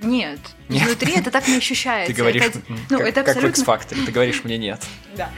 нет. 0.00 0.38
Нет. 0.68 0.82
Изнутри 0.82 1.14
это 1.14 1.30
так 1.30 1.46
не 1.48 1.56
ощущается. 1.56 2.12
Ты 2.12 2.18
говоришь, 2.18 2.42
Это- 2.42 2.60
ну, 2.90 2.98
как, 2.98 3.06
это 3.08 3.22
как 3.22 3.34
в 3.36 3.38
абсолютно... 3.38 3.60
X-Factor, 3.60 4.04
ты 4.06 4.12
говоришь 4.12 4.44
мне 4.44 4.58
нет. 4.58 4.82
Да. 5.16 5.30